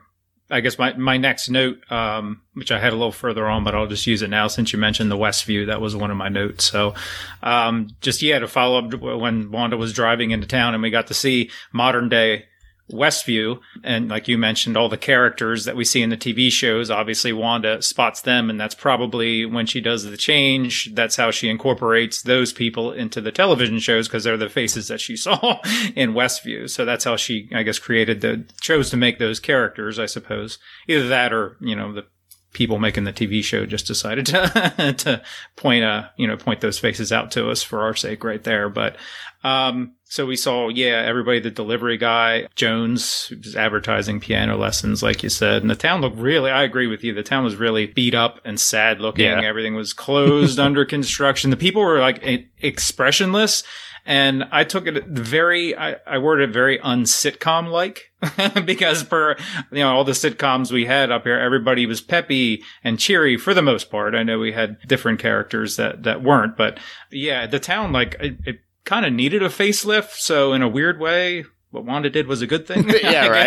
I 0.49 0.61
guess 0.61 0.79
my, 0.79 0.93
my 0.93 1.17
next 1.17 1.49
note, 1.49 1.79
um, 1.91 2.41
which 2.53 2.71
I 2.71 2.79
had 2.79 2.93
a 2.93 2.95
little 2.95 3.11
further 3.11 3.45
on, 3.47 3.63
but 3.63 3.75
I'll 3.75 3.87
just 3.87 4.07
use 4.07 4.21
it 4.21 4.29
now 4.29 4.47
since 4.47 4.71
you 4.73 4.79
mentioned 4.79 5.11
the 5.11 5.17
Westview. 5.17 5.67
That 5.67 5.81
was 5.81 5.95
one 5.95 6.09
of 6.09 6.17
my 6.17 6.29
notes. 6.29 6.63
So, 6.63 6.95
um, 7.43 7.89
just, 8.01 8.21
yeah, 8.21 8.39
to 8.39 8.47
follow 8.47 8.79
up 8.79 8.93
when 9.01 9.51
Wanda 9.51 9.77
was 9.77 9.93
driving 9.93 10.31
into 10.31 10.47
town 10.47 10.73
and 10.73 10.81
we 10.81 10.89
got 10.89 11.07
to 11.07 11.13
see 11.13 11.51
modern 11.73 12.09
day 12.09 12.45
Westview. 12.91 13.59
And 13.83 14.07
like 14.07 14.27
you 14.27 14.37
mentioned, 14.37 14.77
all 14.77 14.87
the 14.87 14.97
characters 14.97 15.65
that 15.65 15.75
we 15.75 15.83
see 15.83 16.01
in 16.01 16.09
the 16.09 16.17
TV 16.17 16.49
shows, 16.49 16.89
obviously 16.89 17.33
Wanda 17.33 17.81
spots 17.81 18.21
them. 18.21 18.49
And 18.49 18.59
that's 18.59 18.75
probably 18.75 19.45
when 19.45 19.65
she 19.65 19.81
does 19.81 20.03
the 20.03 20.17
change. 20.17 20.93
That's 20.93 21.17
how 21.17 21.31
she 21.31 21.49
incorporates 21.49 22.21
those 22.21 22.53
people 22.53 22.91
into 22.93 23.19
the 23.19 23.31
television 23.31 23.79
shows 23.79 24.07
because 24.07 24.23
they're 24.23 24.37
the 24.37 24.49
faces 24.49 24.87
that 24.87 25.01
she 25.01 25.17
saw 25.17 25.59
in 25.95 26.13
Westview. 26.13 26.69
So 26.69 26.85
that's 26.85 27.03
how 27.03 27.17
she, 27.17 27.49
I 27.53 27.63
guess, 27.63 27.79
created 27.79 28.21
the, 28.21 28.45
chose 28.61 28.89
to 28.91 28.97
make 28.97 29.19
those 29.19 29.39
characters, 29.39 29.99
I 29.99 30.05
suppose. 30.05 30.57
Either 30.87 31.07
that 31.09 31.33
or, 31.33 31.57
you 31.59 31.75
know, 31.75 31.93
the 31.93 32.05
people 32.53 32.79
making 32.79 33.03
the 33.03 33.13
TV 33.13 33.43
show 33.43 33.65
just 33.65 33.85
decided 33.85 34.25
to, 34.27 34.93
to 34.97 35.21
point, 35.57 35.83
uh, 35.83 36.07
you 36.15 36.25
know, 36.25 36.37
point 36.37 36.61
those 36.61 36.79
faces 36.79 37.11
out 37.11 37.31
to 37.31 37.49
us 37.49 37.61
for 37.61 37.81
our 37.81 37.93
sake 37.93 38.23
right 38.23 38.43
there. 38.45 38.69
But, 38.69 38.95
um, 39.43 39.96
so 40.09 40.25
we 40.25 40.37
saw, 40.37 40.69
yeah, 40.69 41.03
everybody, 41.05 41.39
the 41.39 41.51
delivery 41.51 41.97
guy, 41.97 42.47
Jones, 42.55 43.25
who 43.25 43.37
was 43.37 43.55
advertising 43.55 44.19
piano 44.21 44.55
lessons, 44.55 45.03
like 45.03 45.21
you 45.21 45.29
said. 45.29 45.61
And 45.61 45.69
the 45.69 45.75
town 45.75 45.99
looked 45.99 46.17
really, 46.17 46.49
I 46.49 46.63
agree 46.63 46.87
with 46.87 47.03
you. 47.03 47.13
The 47.13 47.23
town 47.23 47.43
was 47.43 47.57
really 47.57 47.87
beat 47.87 48.15
up 48.15 48.39
and 48.45 48.59
sad 48.59 49.01
looking. 49.01 49.25
Yeah. 49.25 49.41
Everything 49.41 49.75
was 49.75 49.91
closed 49.91 50.59
under 50.61 50.85
construction. 50.85 51.49
The 51.49 51.57
people 51.57 51.81
were 51.81 51.99
like 51.99 52.23
expressionless. 52.59 53.63
And 54.05 54.45
I 54.53 54.63
took 54.63 54.87
it 54.87 55.05
very, 55.07 55.77
I, 55.77 55.97
I 56.07 56.19
worded 56.19 56.51
it 56.51 56.53
very 56.53 56.79
unsitcom 56.79 57.69
like 57.69 58.13
because 58.65 59.03
per, 59.03 59.35
you 59.69 59.79
know, 59.79 59.93
all 59.93 60.05
the 60.05 60.13
sitcoms 60.13 60.71
we 60.71 60.85
had 60.85 61.11
up 61.11 61.23
here, 61.23 61.37
everybody 61.37 61.85
was 61.85 61.99
peppy 61.99 62.63
and 62.85 62.97
cheery 62.97 63.35
for 63.35 63.53
the 63.53 63.61
most 63.61 63.91
part. 63.91 64.15
I 64.15 64.23
know 64.23 64.39
we 64.39 64.53
had 64.53 64.77
different 64.87 65.19
characters 65.19 65.75
that, 65.75 66.03
that 66.03 66.23
weren't, 66.23 66.55
but 66.55 66.79
yeah, 67.11 67.47
the 67.47 67.59
town, 67.59 67.91
like, 67.91 68.15
it, 68.21 68.37
it 68.45 68.59
kind 68.87 69.05
of 69.05 69.13
needed 69.13 69.43
a 69.43 69.49
facelift. 69.49 70.13
So 70.13 70.53
in 70.53 70.63
a 70.63 70.67
weird 70.67 70.99
way, 70.99 71.45
what 71.69 71.85
Wanda 71.85 72.09
did 72.09 72.25
was 72.25 72.41
a 72.41 72.47
good 72.47 72.65
thing. 72.65 72.89
Yeah, 73.03 73.27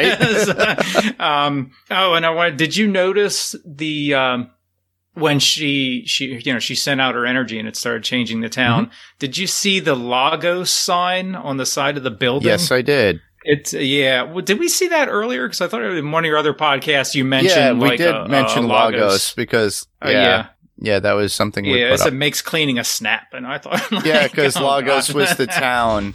right? 1.11 1.21
um, 1.21 1.73
oh, 1.91 2.15
and 2.15 2.25
I 2.25 2.31
wanted, 2.31 2.57
did 2.59 2.77
you 2.77 2.87
notice 2.87 3.57
the, 3.65 4.15
um, 4.15 4.51
when 5.15 5.41
she 5.41 6.05
she 6.07 6.41
you 6.45 6.53
know 6.53 6.61
she 6.61 6.77
sent 6.77 7.01
out 7.01 7.17
her 7.17 7.27
energy 7.27 7.59
and 7.59 7.67
it 7.67 7.75
started 7.75 8.05
changing 8.05 8.41
the 8.41 8.49
town. 8.49 8.87
Mm-hmm. 8.87 8.95
Did 9.19 9.37
you 9.37 9.49
see 9.49 9.81
the 9.81 9.97
Lagos 9.97 10.71
sign 10.71 11.35
on 11.35 11.57
the 11.57 11.67
side 11.67 11.97
of 11.97 12.05
the 12.05 12.13
building? 12.13 12.47
yes, 12.47 12.71
I 12.71 12.81
did. 12.81 13.21
It's 13.43 13.73
yeah. 13.73 14.23
Well, 14.23 14.45
did 14.45 14.61
we 14.61 14.69
see 14.69 14.87
that 14.89 15.09
earlier? 15.09 15.49
Because 15.49 15.61
I 15.61 15.67
thought 15.67 15.83
in 15.83 16.13
one 16.13 16.25
of 16.25 16.29
your 16.29 16.39
other 16.39 16.55
podcasts 16.55 17.17
you 17.17 17.25
mentioned. 17.25 17.57
yeah, 17.57 17.73
we 17.73 17.89
like, 17.89 17.99
did 17.99 18.15
uh, 18.15 18.29
mention 18.29 18.71
uh, 18.71 18.87
Lagos, 18.87 19.35
because, 19.35 19.87
Uh, 20.05 20.11
yeah, 20.11 20.47
yeah, 20.81 20.99
that 20.99 21.13
was 21.13 21.33
something 21.35 21.65
yeah. 21.65 21.97
put 21.97 22.07
It 22.07 22.13
makes 22.15 22.43
cleaning 22.43 22.79
a 22.79 22.85
snap, 22.85 23.29
and 23.33 23.47
I 23.47 23.59
thought, 23.59 23.91
like, 23.93 24.05
Yeah, 24.05 24.27
because 24.29 24.57
oh, 24.57 24.67
Lagos 24.67 25.13
was 25.15 25.37
the 25.37 25.47
town. 25.69 26.15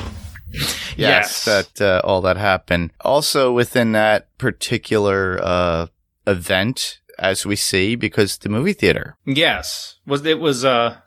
Yes, 0.51 0.93
Yes. 0.97 1.45
that 1.45 1.81
uh, 1.81 2.01
all 2.03 2.21
that 2.21 2.37
happened. 2.37 2.91
Also 3.01 3.51
within 3.51 3.91
that 3.91 4.35
particular 4.37 5.39
uh, 5.41 5.87
event, 6.25 6.99
as 7.19 7.45
we 7.45 7.55
see, 7.55 7.95
because 7.95 8.37
the 8.37 8.49
movie 8.49 8.73
theater. 8.73 9.17
yes, 9.25 9.95
was 10.05 10.25
it 10.25 10.39
was 10.39 10.63
uh, 10.65 10.97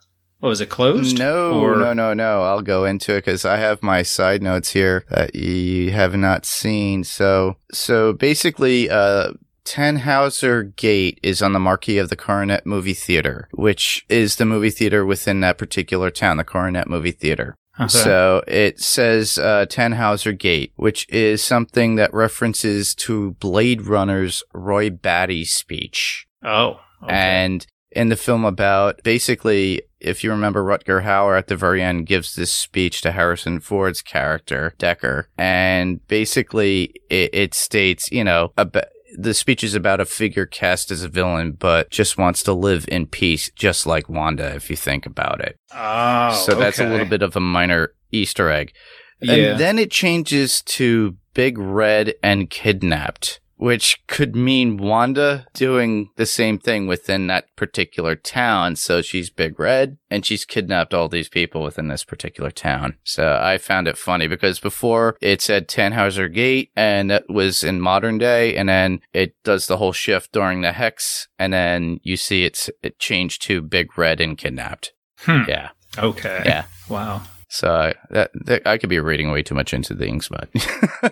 what 0.41 0.50
was 0.50 0.61
it 0.61 0.69
closed? 0.69 1.19
No, 1.19 1.61
Or- 1.61 1.77
no, 1.77 1.93
no, 1.93 2.15
no. 2.15 2.43
I'll 2.43 2.62
go 2.62 2.85
into 2.85 3.12
it 3.15 3.25
because 3.25 3.45
I 3.45 3.57
have 3.57 3.83
my 3.83 4.03
side 4.03 4.43
notes 4.43 4.71
here 4.73 5.05
that 5.11 5.35
you 5.35 5.91
have 5.93 6.15
not 6.15 6.45
seen. 6.47 7.03
So, 7.05 7.57
so 7.73 8.12
basically, 8.12 8.88
uh, 8.91 9.33
Tannhauser 9.69 10.75
Gate 10.77 11.21
is 11.23 11.43
on 11.43 11.53
the 11.53 11.59
marquee 11.59 11.99
of 11.99 12.09
the 12.09 12.17
Coronet 12.17 12.65
Movie 12.65 12.95
Theater, 12.95 13.49
which 13.53 14.07
is 14.09 14.37
the 14.37 14.47
movie 14.47 14.71
theater 14.71 15.05
within 15.05 15.41
that 15.41 15.59
particular 15.59 16.11
town, 16.11 16.39
the 16.39 16.45
Coronet 16.45 16.89
Movie 16.89 17.13
Theater. 17.13 17.55
Okay. 17.79 17.89
So 17.89 18.43
it 18.49 18.81
says 18.81 19.37
uh, 19.37 19.67
Tannhauser 19.69 20.37
Gate, 20.37 20.73
which 20.77 21.07
is 21.11 21.45
something 21.45 21.97
that 21.97 22.15
references 22.15 22.95
to 22.97 23.33
Blade 23.33 23.83
Runner's 23.83 24.43
Roy 24.55 24.89
Batty 24.89 25.45
speech. 25.45 26.27
oh, 26.43 26.81
okay. 27.03 27.15
And 27.15 27.67
in 27.93 28.09
the 28.09 28.17
film 28.17 28.45
about 28.45 29.03
basically, 29.03 29.83
if 30.01 30.25
you 30.25 30.31
remember, 30.31 30.65
Rutger 30.65 31.05
Hauer 31.05 31.37
at 31.37 31.49
the 31.49 31.57
very 31.57 31.83
end 31.83 32.07
gives 32.07 32.35
this 32.35 32.53
speech 32.53 33.01
to 33.03 33.13
Harrison 33.13 33.61
Ford's 33.61 34.03
character, 34.03 34.75
Decker. 34.79 35.29
And 35.37 36.07
basically 36.09 36.95
it, 37.11 37.31
it 37.33 37.55
states, 37.55 38.11
you 38.11 38.25
know, 38.25 38.53
about, 38.57 38.85
the 39.17 39.35
speech 39.35 39.65
is 39.65 39.75
about 39.75 40.00
a 40.00 40.05
figure 40.05 40.47
cast 40.47 40.91
as 40.91 41.03
a 41.03 41.09
villain, 41.09 41.53
but 41.53 41.91
just 41.91 42.19
wants 42.19 42.43
to 42.45 42.53
live 42.53 42.87
in 42.88 43.07
peace, 43.07 43.50
just 43.55 43.87
like 43.87 44.09
Wanda, 44.09 44.55
if 44.55 44.71
you 44.71 44.77
think 44.77 45.07
about 45.07 45.41
it. 45.41 45.57
oh, 45.75 46.33
so 46.47 46.55
that's 46.55 46.79
a 46.79 46.88
little 46.88 47.07
bit 47.07 47.23
of 47.23 47.37
a 47.37 47.41
minor 47.41 47.95
Easter 48.12 48.50
egg. 48.50 48.73
Yeah. 49.21 49.35
And 49.35 49.61
then 49.61 49.79
it 49.79 49.91
changes 49.91 50.62
to 50.62 51.17
Big 51.35 51.59
Red 51.59 52.15
and 52.23 52.50
Kidnapped, 52.50 53.41
which 53.59 54.00
could 54.07 54.35
mean 54.35 54.77
Wanda 54.77 55.47
doing 55.53 56.11
the 56.17 56.27
same 56.27 56.59
thing 56.59 56.87
within 56.87 57.27
that 57.27 57.55
particular 57.57 58.15
town. 58.15 58.77
So 58.77 59.03
she's 59.03 59.31
Big 59.31 59.59
Red 59.59 59.99
and 60.11 60.25
she's 60.25 60.45
kidnapped 60.45 60.95
all 60.95 61.09
these 61.09 61.29
people 61.29 61.62
within 61.62 61.88
this 61.88 62.05
particular 62.05 62.50
town. 62.50 62.97
So 63.05 63.38
I 63.41 63.59
found 63.59 63.88
it 63.88 63.99
funny 63.99 64.29
because 64.29 64.61
before 64.61 65.17
it 65.21 65.43
said 65.43 65.69
Tannhauser 65.69 66.33
Gate 66.33 66.71
and 66.77 67.11
that 67.11 67.25
was 67.29 67.65
in 67.65 67.81
modern 67.81 68.17
day. 68.17 68.57
And 68.57 68.69
then 68.69 69.00
it 69.12 69.35
does 69.43 69.67
the 69.67 69.77
whole 69.77 69.93
shift 69.93 70.33
during 70.33 70.61
the 70.61 70.73
Hex. 70.73 71.29
And 71.38 71.53
then 71.53 71.99
you 72.03 72.17
see 72.17 72.45
it's, 72.45 72.71
it 72.83 72.99
changed 72.99 73.43
to 73.43 73.61
Big 73.61 73.99
Red 73.99 74.21
and 74.21 74.38
Kidnapped. 74.38 74.93
Hmm. 75.19 75.43
Yeah. 75.49 75.71
Okay. 75.99 76.43
Yeah. 76.45 76.65
Wow. 76.88 77.23
So 77.49 77.73
I- 77.75 77.95
that, 78.11 78.31
that 78.45 78.67
I 78.67 78.76
could 78.78 78.90
be 78.90 79.00
reading 79.00 79.31
way 79.31 79.43
too 79.43 79.55
much 79.55 79.73
into 79.73 79.95
things, 79.95 80.28
but 80.28 80.49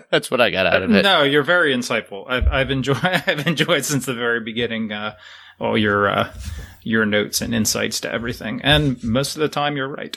that's 0.11 0.29
what 0.29 0.39
I 0.39 0.51
got 0.51 0.65
out 0.67 0.83
of 0.83 0.93
it. 0.93 1.01
No, 1.03 1.23
you're 1.23 1.43
very 1.43 1.73
insightful. 1.75 2.25
I've, 2.29 2.47
I've 2.47 2.71
enjoyed. 2.71 2.97
I've 3.03 3.45
enjoyed 3.47 3.85
since 3.85 4.05
the 4.05 4.13
very 4.13 4.39
beginning. 4.39 4.91
Uh, 4.91 5.15
all 5.59 5.75
your 5.75 6.07
uh, 6.07 6.31
your 6.83 7.03
notes 7.07 7.41
and 7.41 7.55
insights 7.55 7.99
to 8.01 8.11
everything, 8.13 8.61
and 8.63 9.03
most 9.03 9.35
of 9.35 9.39
the 9.39 9.49
time 9.49 9.75
you're 9.75 9.87
right. 9.87 10.15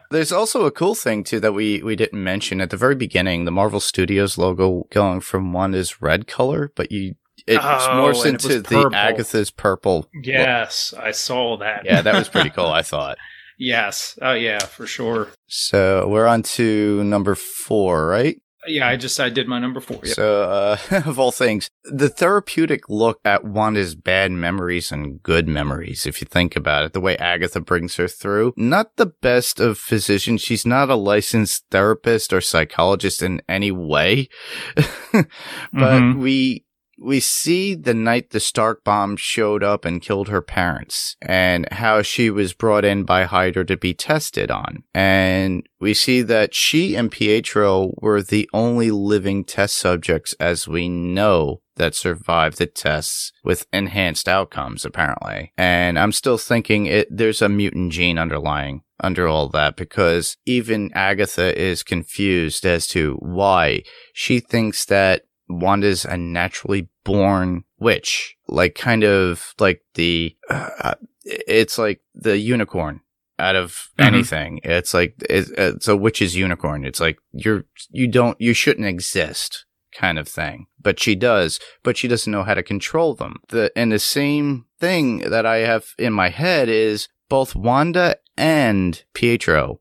There's 0.10 0.32
also 0.32 0.64
a 0.66 0.72
cool 0.72 0.96
thing 0.96 1.22
too 1.22 1.38
that 1.38 1.52
we 1.52 1.80
we 1.82 1.94
didn't 1.94 2.22
mention 2.24 2.60
at 2.60 2.70
the 2.70 2.76
very 2.76 2.96
beginning. 2.96 3.44
The 3.44 3.52
Marvel 3.52 3.78
Studios 3.78 4.36
logo 4.38 4.88
going 4.90 5.20
from 5.20 5.52
one 5.52 5.74
is 5.74 6.02
red 6.02 6.26
color, 6.26 6.72
but 6.74 6.90
you 6.90 7.14
it 7.46 7.58
Oh, 7.58 7.62
morphs 7.62 8.24
and 8.24 8.34
it 8.34 8.44
into 8.44 8.48
was 8.48 8.62
the 8.64 8.82
purple. 8.82 8.94
Agatha's 8.96 9.50
purple. 9.52 10.08
yes, 10.24 10.92
I 10.98 11.12
saw 11.12 11.56
that. 11.58 11.84
Yeah, 11.84 12.02
that 12.02 12.14
was 12.14 12.28
pretty 12.28 12.50
cool. 12.50 12.66
I 12.66 12.82
thought. 12.82 13.18
Yes. 13.58 14.18
Oh 14.22 14.34
yeah, 14.34 14.60
for 14.60 14.86
sure. 14.86 15.28
So 15.46 16.08
we're 16.08 16.26
on 16.26 16.42
to 16.56 17.02
number 17.04 17.34
four, 17.34 18.06
right? 18.06 18.36
Yeah, 18.64 18.86
I 18.86 18.94
just 18.94 19.18
I 19.18 19.28
did 19.28 19.48
my 19.48 19.58
number 19.58 19.80
four. 19.80 19.98
Yep. 20.04 20.14
So, 20.14 20.42
uh, 20.44 20.76
of 21.06 21.18
all 21.18 21.32
things, 21.32 21.68
the 21.82 22.08
therapeutic 22.08 22.88
look 22.88 23.18
at 23.24 23.42
Wanda's 23.44 23.96
bad 23.96 24.30
memories 24.30 24.92
and 24.92 25.20
good 25.20 25.48
memories, 25.48 26.06
if 26.06 26.20
you 26.20 26.28
think 26.30 26.54
about 26.54 26.84
it, 26.84 26.92
the 26.92 27.00
way 27.00 27.16
Agatha 27.16 27.60
brings 27.60 27.96
her 27.96 28.06
through, 28.06 28.54
not 28.56 28.94
the 28.96 29.06
best 29.06 29.58
of 29.58 29.78
physicians. 29.78 30.42
She's 30.42 30.64
not 30.64 30.90
a 30.90 30.94
licensed 30.94 31.64
therapist 31.72 32.32
or 32.32 32.40
psychologist 32.40 33.20
in 33.20 33.42
any 33.48 33.72
way, 33.72 34.28
but 35.12 35.26
Mhm. 35.74 36.18
we, 36.18 36.64
we 37.02 37.20
see 37.20 37.74
the 37.74 37.94
night 37.94 38.30
the 38.30 38.40
Stark 38.40 38.84
bomb 38.84 39.16
showed 39.16 39.62
up 39.62 39.84
and 39.84 40.00
killed 40.00 40.28
her 40.28 40.42
parents 40.42 41.16
and 41.20 41.70
how 41.72 42.02
she 42.02 42.30
was 42.30 42.54
brought 42.54 42.84
in 42.84 43.04
by 43.04 43.24
Hydra 43.24 43.64
to 43.66 43.76
be 43.76 43.94
tested 43.94 44.50
on. 44.50 44.84
And 44.94 45.66
we 45.80 45.94
see 45.94 46.22
that 46.22 46.54
she 46.54 46.94
and 46.94 47.10
Pietro 47.10 47.92
were 47.98 48.22
the 48.22 48.48
only 48.52 48.90
living 48.90 49.44
test 49.44 49.76
subjects 49.76 50.34
as 50.38 50.68
we 50.68 50.88
know 50.88 51.60
that 51.76 51.94
survived 51.94 52.58
the 52.58 52.66
tests 52.66 53.32
with 53.42 53.66
enhanced 53.72 54.28
outcomes, 54.28 54.84
apparently. 54.84 55.52
And 55.56 55.98
I'm 55.98 56.12
still 56.12 56.38
thinking 56.38 56.86
it, 56.86 57.08
there's 57.10 57.42
a 57.42 57.48
mutant 57.48 57.92
gene 57.92 58.18
underlying 58.18 58.82
under 59.00 59.26
all 59.26 59.48
that 59.48 59.76
because 59.76 60.36
even 60.46 60.92
Agatha 60.94 61.58
is 61.60 61.82
confused 61.82 62.64
as 62.64 62.86
to 62.88 63.14
why 63.14 63.82
she 64.12 64.38
thinks 64.38 64.84
that 64.84 65.22
Wanda's 65.48 66.04
a 66.04 66.16
naturally 66.16 66.88
born 67.04 67.64
witch, 67.78 68.36
like 68.48 68.74
kind 68.74 69.04
of 69.04 69.54
like 69.58 69.82
the, 69.94 70.36
uh, 70.48 70.94
it's 71.24 71.78
like 71.78 72.00
the 72.14 72.38
unicorn 72.38 73.00
out 73.38 73.56
of 73.56 73.88
Mhm. 73.98 74.06
anything. 74.06 74.60
It's 74.62 74.94
like, 74.94 75.14
it's, 75.28 75.50
it's 75.50 75.88
a 75.88 75.96
witch's 75.96 76.36
unicorn. 76.36 76.84
It's 76.84 77.00
like 77.00 77.18
you're, 77.32 77.64
you 77.90 78.06
don't, 78.08 78.40
you 78.40 78.54
shouldn't 78.54 78.86
exist 78.86 79.64
kind 79.94 80.18
of 80.18 80.28
thing. 80.28 80.66
But 80.80 80.98
she 81.00 81.14
does, 81.14 81.58
but 81.82 81.96
she 81.96 82.08
doesn't 82.08 82.30
know 82.32 82.44
how 82.44 82.54
to 82.54 82.62
control 82.62 83.14
them. 83.14 83.36
The, 83.48 83.70
and 83.76 83.92
the 83.92 83.98
same 83.98 84.66
thing 84.80 85.18
that 85.28 85.44
I 85.44 85.58
have 85.58 85.86
in 85.98 86.12
my 86.12 86.28
head 86.30 86.68
is 86.68 87.08
both 87.28 87.54
Wanda 87.54 88.16
and 88.36 89.02
Pietro 89.14 89.80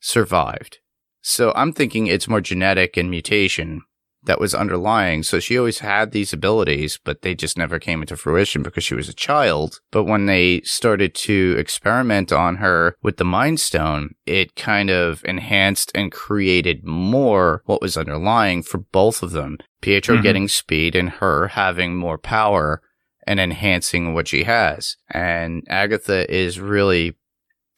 survived. 0.00 0.78
So 1.20 1.52
I'm 1.56 1.72
thinking 1.72 2.06
it's 2.06 2.28
more 2.28 2.40
genetic 2.40 2.96
and 2.96 3.10
mutation 3.10 3.82
that 4.26 4.40
was 4.40 4.54
underlying. 4.54 5.22
So 5.22 5.40
she 5.40 5.56
always 5.58 5.78
had 5.78 6.12
these 6.12 6.32
abilities, 6.32 6.98
but 7.02 7.22
they 7.22 7.34
just 7.34 7.56
never 7.56 7.78
came 7.78 8.00
into 8.02 8.16
fruition 8.16 8.62
because 8.62 8.84
she 8.84 8.94
was 8.94 9.08
a 9.08 9.14
child. 9.14 9.80
But 9.90 10.04
when 10.04 10.26
they 10.26 10.60
started 10.62 11.14
to 11.14 11.56
experiment 11.58 12.32
on 12.32 12.56
her 12.56 12.96
with 13.02 13.16
the 13.16 13.24
Mind 13.24 13.58
Stone, 13.58 14.14
it 14.26 14.54
kind 14.54 14.90
of 14.90 15.24
enhanced 15.24 15.90
and 15.94 16.12
created 16.12 16.84
more 16.84 17.62
what 17.64 17.80
was 17.82 17.96
underlying 17.96 18.62
for 18.62 18.78
both 18.78 19.22
of 19.22 19.30
them. 19.30 19.58
Pietro 19.80 20.18
Mhm. 20.18 20.22
getting 20.22 20.48
speed 20.48 20.94
and 20.94 21.10
her 21.10 21.48
having 21.48 21.96
more 21.96 22.18
power 22.18 22.82
and 23.26 23.40
enhancing 23.40 24.14
what 24.14 24.28
she 24.28 24.44
has. 24.44 24.96
And 25.10 25.64
Agatha 25.68 26.32
is 26.32 26.60
really 26.60 27.14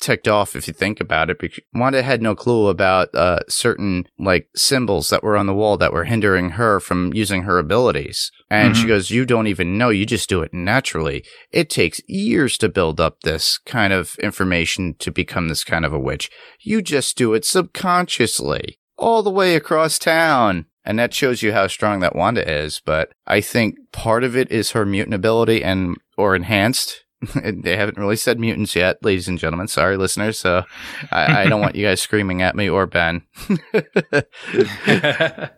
ticked 0.00 0.28
off 0.28 0.54
if 0.56 0.66
you 0.68 0.74
think 0.74 1.00
about 1.00 1.30
it 1.30 1.38
because 1.38 1.60
Wanda 1.74 2.02
had 2.02 2.22
no 2.22 2.34
clue 2.34 2.68
about 2.68 3.14
uh, 3.14 3.40
certain 3.48 4.06
like 4.18 4.48
symbols 4.54 5.10
that 5.10 5.22
were 5.22 5.36
on 5.36 5.46
the 5.46 5.54
wall 5.54 5.76
that 5.76 5.92
were 5.92 6.04
hindering 6.04 6.50
her 6.50 6.80
from 6.80 7.12
using 7.14 7.42
her 7.42 7.58
abilities. 7.58 8.30
And 8.50 8.76
she 8.76 8.84
Mhm. 8.84 8.88
goes, 8.88 9.10
You 9.10 9.26
don't 9.26 9.46
even 9.46 9.76
know, 9.76 9.88
you 9.90 10.06
just 10.06 10.28
do 10.28 10.40
it 10.42 10.54
naturally. 10.54 11.24
It 11.50 11.68
takes 11.70 12.00
years 12.06 12.56
to 12.58 12.68
build 12.68 13.00
up 13.00 13.20
this 13.22 13.58
kind 13.58 13.92
of 13.92 14.16
information 14.20 14.94
to 15.00 15.10
become 15.10 15.48
this 15.48 15.64
kind 15.64 15.84
of 15.84 15.92
a 15.92 15.98
witch. 15.98 16.30
You 16.60 16.80
just 16.82 17.16
do 17.16 17.34
it 17.34 17.44
subconsciously 17.44 18.78
all 18.96 19.22
the 19.22 19.30
way 19.30 19.54
across 19.54 19.98
town. 19.98 20.66
And 20.84 20.98
that 20.98 21.12
shows 21.12 21.42
you 21.42 21.52
how 21.52 21.66
strong 21.66 22.00
that 22.00 22.16
Wanda 22.16 22.48
is. 22.50 22.80
But 22.82 23.10
I 23.26 23.42
think 23.42 23.74
part 23.92 24.24
of 24.24 24.34
it 24.34 24.50
is 24.50 24.70
her 24.70 24.86
mutant 24.86 25.14
ability 25.14 25.62
and 25.62 25.96
or 26.16 26.34
enhanced. 26.34 27.04
they 27.34 27.76
haven't 27.76 27.98
really 27.98 28.16
said 28.16 28.38
mutants 28.38 28.76
yet, 28.76 29.02
ladies 29.02 29.28
and 29.28 29.38
gentlemen. 29.38 29.68
Sorry, 29.68 29.96
listeners. 29.96 30.38
So 30.38 30.64
I, 31.10 31.42
I 31.42 31.48
don't 31.48 31.60
want 31.60 31.74
you 31.74 31.86
guys 31.86 32.00
screaming 32.00 32.42
at 32.42 32.54
me 32.54 32.68
or 32.68 32.86
Ben. 32.86 33.22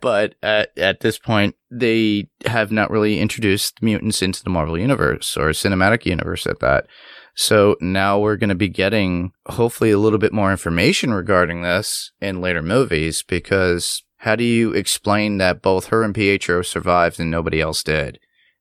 but 0.01 0.35
at, 0.43 0.71
at 0.79 1.01
this 1.01 1.19
point, 1.19 1.57
they 1.71 2.29
have 2.47 2.73
not 2.73 2.91
really 2.91 3.21
introduced 3.21 3.83
mutants 3.83 4.23
into 4.23 4.43
the 4.43 4.51
Marvel 4.51 4.79
Universe 4.79 5.37
or 5.37 5.51
cinematic 5.51 6.07
universe 6.07 6.47
at 6.47 6.61
that. 6.61 6.87
So 7.35 7.77
now 7.81 8.19
we're 8.19 8.37
going 8.37 8.49
to 8.49 8.55
be 8.55 8.69
getting 8.69 9.33
hopefully 9.47 9.91
a 9.91 9.99
little 9.99 10.19
bit 10.19 10.33
more 10.33 10.51
information 10.51 11.13
regarding 11.13 11.63
this 11.63 12.13
in 12.21 12.41
later 12.41 12.63
movies 12.63 13.23
because 13.23 14.03
how 14.19 14.37
do 14.37 14.45
you 14.45 14.73
explain 14.73 15.39
that 15.39 15.63
both 15.63 15.87
her 15.87 16.03
and 16.03 16.15
Pietro 16.15 16.63
survived 16.63 17.21
and 17.21 17.31
nobody 17.31 17.61
else 17.61 17.83
did? 17.83 18.19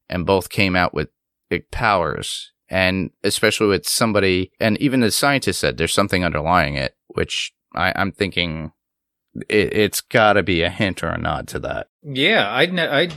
And 0.09 0.25
both 0.25 0.49
came 0.49 0.75
out 0.75 0.93
with 0.93 1.09
big 1.49 1.69
powers. 1.71 2.51
And 2.69 3.11
especially 3.23 3.67
with 3.67 3.87
somebody, 3.87 4.51
and 4.59 4.77
even 4.79 4.99
the 4.99 5.11
scientist 5.11 5.59
said 5.59 5.77
there's 5.77 5.93
something 5.93 6.23
underlying 6.23 6.75
it, 6.75 6.95
which 7.07 7.51
I, 7.73 7.93
I'm 7.95 8.11
thinking 8.11 8.71
it, 9.47 9.73
it's 9.73 10.01
got 10.01 10.33
to 10.33 10.43
be 10.43 10.61
a 10.61 10.69
hint 10.69 11.03
or 11.03 11.07
a 11.07 11.17
nod 11.17 11.47
to 11.49 11.59
that. 11.59 11.87
Yeah, 12.03 12.47
I 12.47 12.63
I 12.63 13.09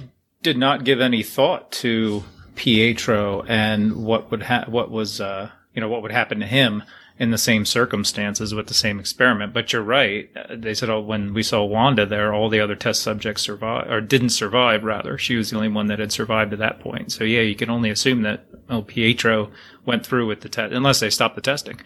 did 0.43 0.57
not 0.57 0.85
give 0.85 1.01
any 1.01 1.23
thought 1.23 1.71
to 1.73 2.25
Pietro 2.57 3.43
and 3.43 4.05
what 4.05 4.31
would 4.31 4.43
ha- 4.43 4.67
what 4.67 4.91
was 4.91 5.21
uh 5.21 5.51
you 5.75 5.81
know 5.81 5.89
what 5.89 6.03
would 6.03 6.13
happen 6.13 6.41
to 6.41 6.47
him 6.47 6.83
in 7.19 7.31
the 7.31 7.39
same 7.39 7.65
circumstances 7.65 8.55
with 8.55 8.67
the 8.67 8.75
same 8.75 8.99
experiment. 8.99 9.53
But 9.53 9.73
you're 9.73 9.83
right. 9.83 10.29
They 10.51 10.75
said 10.75 10.91
oh, 10.91 11.01
when 11.01 11.35
we 11.35 11.43
saw 11.43 11.65
Wanda 11.65 12.07
there, 12.07 12.33
all 12.33 12.49
the 12.49 12.61
other 12.61 12.75
test 12.77 13.03
subjects 13.03 13.43
survived 13.43 13.91
or 13.91 14.01
didn't 14.01 14.31
survive. 14.31 14.83
Rather, 14.85 15.19
she 15.19 15.37
was 15.37 15.51
the 15.51 15.57
only 15.57 15.69
one 15.69 15.87
that 15.87 15.99
had 15.99 16.13
survived 16.13 16.53
at 16.53 16.59
that 16.59 16.81
point. 16.81 17.13
So 17.13 17.25
yeah, 17.25 17.43
you 17.43 17.55
can 17.55 17.71
only 17.71 17.91
assume 17.91 18.23
that 18.23 18.47
oh 18.71 18.83
Pietro 18.83 19.51
went 19.85 20.07
through 20.07 20.27
with 20.27 20.41
the 20.41 20.49
test 20.49 20.73
unless 20.73 21.01
they 21.01 21.11
stopped 21.11 21.35
the 21.37 21.41
testing. 21.43 21.81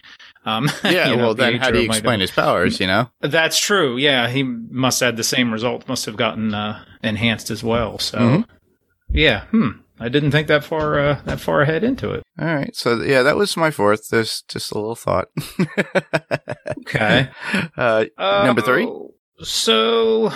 Um, 0.45 0.69
Yeah, 0.85 1.09
you 1.11 1.17
know, 1.17 1.23
well, 1.25 1.35
then 1.35 1.57
how 1.57 1.71
do 1.71 1.81
you 1.81 1.87
explain 1.87 2.21
his 2.21 2.31
powers, 2.31 2.79
you 2.79 2.87
know? 2.87 3.11
that's 3.21 3.59
true. 3.59 3.97
Yeah, 3.97 4.29
he 4.29 4.43
must 4.45 5.01
have 5.01 5.09
had 5.09 5.17
the 5.17 5.25
same 5.25 5.53
result. 5.53 5.89
Must 5.89 6.07
have 6.07 6.17
gotten 6.17 6.55
uh, 6.55 6.85
enhanced 7.03 7.51
as 7.51 7.65
well. 7.65 7.99
So, 7.99 8.19
Mhm. 8.19 8.45
yeah. 9.11 9.45
Hmm. 9.47 9.71
I 9.98 10.09
didn't 10.09 10.30
think 10.30 10.48
that 10.48 10.62
far 10.64 10.98
uh, 10.98 11.20
that 11.24 11.40
far 11.40 11.62
ahead 11.62 11.82
into 11.85 12.11
it. 12.12 12.22
All 12.38 12.46
right. 12.54 12.74
So, 12.76 13.02
yeah, 13.02 13.22
that 13.22 13.37
was 13.37 13.56
my 13.56 13.70
fourth. 13.70 14.09
There's 14.11 14.42
just 14.42 14.72
a 14.72 14.74
little 14.74 14.94
thought. 14.96 15.28
Okay. 16.88 17.28
Uh, 17.76 18.04
Number 18.18 18.62
three? 18.62 18.85
Uh, 18.87 19.44
So, 19.44 20.32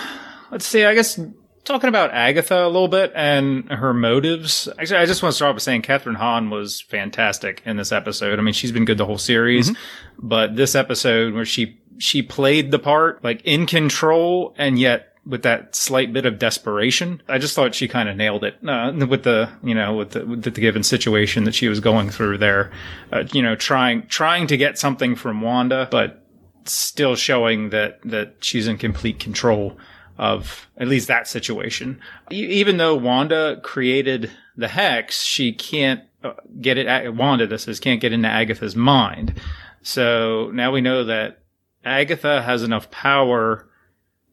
let's 0.51 0.65
see. 0.65 0.83
I 0.83 0.93
guess 0.93 1.19
talking 1.63 1.87
about 1.87 2.11
Agatha 2.11 2.65
a 2.65 2.67
little 2.67 2.87
bit 2.89 3.11
and 3.15 3.69
her 3.71 3.93
motives. 3.93 4.67
Actually, 4.77 4.99
I 4.99 5.05
just 5.05 5.23
want 5.23 5.31
to 5.31 5.35
start 5.37 5.49
off 5.51 5.55
by 5.55 5.59
saying 5.59 5.83
Kathryn 5.83 6.15
Hahn 6.15 6.49
was 6.49 6.81
fantastic 6.81 7.61
in 7.65 7.77
this 7.77 7.91
episode. 7.91 8.37
I 8.37 8.41
mean, 8.41 8.53
she's 8.53 8.71
been 8.73 8.85
good 8.85 8.97
the 8.97 9.05
whole 9.05 9.17
series, 9.17 9.71
but 10.19 10.55
this 10.55 10.75
episode 10.75 11.33
where 11.33 11.45
she 11.45 11.79
she 11.97 12.21
played 12.21 12.71
the 12.71 12.79
part 12.79 13.23
like 13.23 13.41
in 13.43 13.65
control 13.65 14.53
and 14.57 14.77
yet 14.79 15.10
with 15.25 15.43
that 15.43 15.75
slight 15.75 16.11
bit 16.13 16.25
of 16.25 16.39
desperation. 16.39 17.21
I 17.27 17.37
just 17.37 17.55
thought 17.55 17.75
she 17.75 17.87
kind 17.87 18.09
of 18.09 18.15
nailed 18.15 18.43
it 18.43 18.57
uh, 18.67 18.91
with 19.07 19.23
the 19.23 19.49
you 19.63 19.75
know 19.75 19.95
with 19.95 20.11
the, 20.11 20.25
with 20.25 20.43
the 20.43 20.51
given 20.51 20.83
situation 20.83 21.43
that 21.43 21.55
she 21.55 21.67
was 21.67 21.79
going 21.79 22.09
through 22.09 22.39
there. 22.39 22.71
Uh, 23.11 23.23
you 23.31 23.41
know, 23.41 23.55
trying 23.55 24.07
trying 24.07 24.47
to 24.47 24.57
get 24.57 24.77
something 24.77 25.15
from 25.15 25.41
Wanda, 25.41 25.87
but 25.91 26.25
still 26.65 27.15
showing 27.15 27.69
that 27.69 27.99
that 28.03 28.35
she's 28.41 28.67
in 28.67 28.77
complete 28.77 29.19
control 29.19 29.77
of 30.17 30.69
at 30.77 30.87
least 30.87 31.07
that 31.07 31.27
situation. 31.27 31.99
E- 32.31 32.35
even 32.35 32.77
though 32.77 32.95
Wanda 32.95 33.59
created 33.63 34.31
the 34.57 34.67
hex, 34.67 35.23
she 35.23 35.53
can't 35.53 36.01
uh, 36.23 36.33
get 36.59 36.77
it. 36.77 36.87
At, 36.87 37.13
Wanda, 37.15 37.47
this 37.47 37.67
is 37.67 37.79
can't 37.79 38.01
get 38.01 38.13
into 38.13 38.27
Agatha's 38.27 38.75
mind. 38.75 39.39
So 39.83 40.51
now 40.53 40.71
we 40.71 40.81
know 40.81 41.03
that 41.05 41.39
Agatha 41.83 42.41
has 42.41 42.63
enough 42.63 42.91
power 42.91 43.67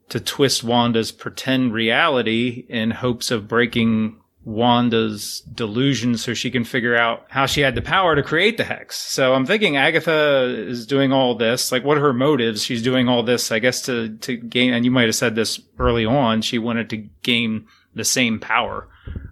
to 0.09 0.21
twist 0.21 0.65
Wanda's 0.65 1.13
pretend 1.13 1.73
reality 1.73 2.65
in 2.69 2.91
hopes 2.91 3.31
of 3.31 3.49
breaking 3.49 4.21
Wanda's 4.45 5.41
delusion 5.41 6.17
so 6.17 6.33
she 6.33 6.51
can 6.51 6.65
figure 6.65 6.97
out 6.97 7.27
how 7.29 7.45
she 7.45 7.61
had 7.61 7.75
the 7.75 7.83
power 7.83 8.17
to 8.17 8.23
create 8.23 8.57
the 8.57 8.65
hex. 8.65 8.97
So 8.97 9.35
I'm 9.35 9.45
thinking 9.45 9.77
Agatha 9.77 10.65
is 10.67 10.87
doing 10.87 11.13
all 11.13 11.35
this. 11.35 11.71
Like, 11.71 11.85
what 11.85 11.99
are 11.99 12.03
her 12.03 12.15
motives? 12.15 12.63
She's 12.63 12.83
doing 12.83 13.09
all 13.09 13.23
this, 13.23 13.53
I 13.53 13.59
guess, 13.59 13.83
to, 13.83 14.17
to 14.17 14.37
gain, 14.37 14.73
and 14.73 14.87
you 14.87 14.91
might 14.91 15.07
have 15.07 15.15
said 15.15 15.35
this 15.35 15.61
early 15.79 16.07
on, 16.07 16.41
she 16.41 16.59
wanted 16.59 16.89
to 16.91 16.97
gain 17.23 17.67
the 17.95 18.05
same 18.05 18.39
power, 18.39 18.89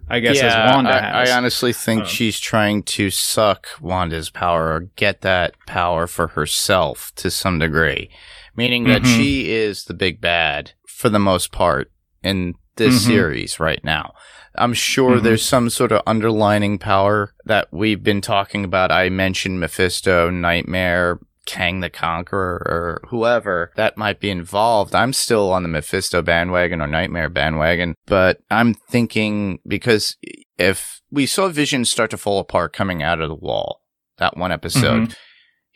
I 0.07 0.19
guess, 0.19 0.39
as 0.39 0.73
Wanda 0.73 0.91
I, 0.91 1.01
has. 1.01 1.29
I 1.29 1.37
honestly 1.37 1.73
think 1.73 2.01
Um, 2.01 2.07
she's 2.07 2.39
trying 2.39 2.83
to 2.83 3.09
suck 3.09 3.67
Wanda's 3.81 4.29
power 4.29 4.73
or 4.73 4.79
get 4.97 5.21
that 5.21 5.55
power 5.65 6.05
for 6.05 6.27
herself 6.27 7.11
to 7.15 7.31
some 7.31 7.57
degree, 7.57 8.09
meaning 8.57 8.85
that 8.85 9.03
Mhm. 9.03 9.15
she 9.15 9.51
is 9.51 9.85
the 9.85 9.93
big 9.93 10.19
bad 10.19 10.71
for 10.87 11.09
the 11.09 11.19
most 11.19 11.51
part 11.51 11.91
in 12.23 12.55
this 12.75 12.95
Mhm. 13.03 13.05
series 13.07 13.59
right 13.59 13.83
now. 13.83 14.13
I'm 14.55 14.73
sure 14.73 15.17
Mhm. 15.17 15.23
there's 15.23 15.45
some 15.45 15.69
sort 15.69 15.91
of 15.91 16.01
underlining 16.07 16.79
power 16.79 17.33
that 17.45 17.67
we've 17.71 18.03
been 18.03 18.21
talking 18.21 18.65
about. 18.65 18.91
I 18.91 19.09
mentioned 19.09 19.59
Mephisto, 19.59 20.29
Nightmare, 20.29 21.19
Kang 21.45 21.79
the 21.79 21.89
Conqueror 21.89 22.61
or 22.65 23.01
whoever 23.09 23.71
that 23.77 23.97
might 23.97 24.19
be 24.19 24.29
involved. 24.29 24.93
I'm 24.93 25.13
still 25.13 25.51
on 25.53 25.63
the 25.63 25.69
Mephisto 25.69 26.21
bandwagon 26.21 26.81
or 26.81 26.87
Nightmare 26.87 27.29
bandwagon, 27.29 27.95
but 28.05 28.39
I'm 28.51 28.73
thinking 28.73 29.59
because 29.65 30.17
if 30.57 30.99
we 31.09 31.25
saw 31.25 31.47
Vision 31.47 31.85
start 31.85 32.09
to 32.11 32.17
fall 32.17 32.39
apart 32.39 32.73
coming 32.73 33.01
out 33.01 33.21
of 33.21 33.29
the 33.29 33.35
wall, 33.35 33.81
that 34.17 34.35
one 34.35 34.51
episode, 34.51 35.15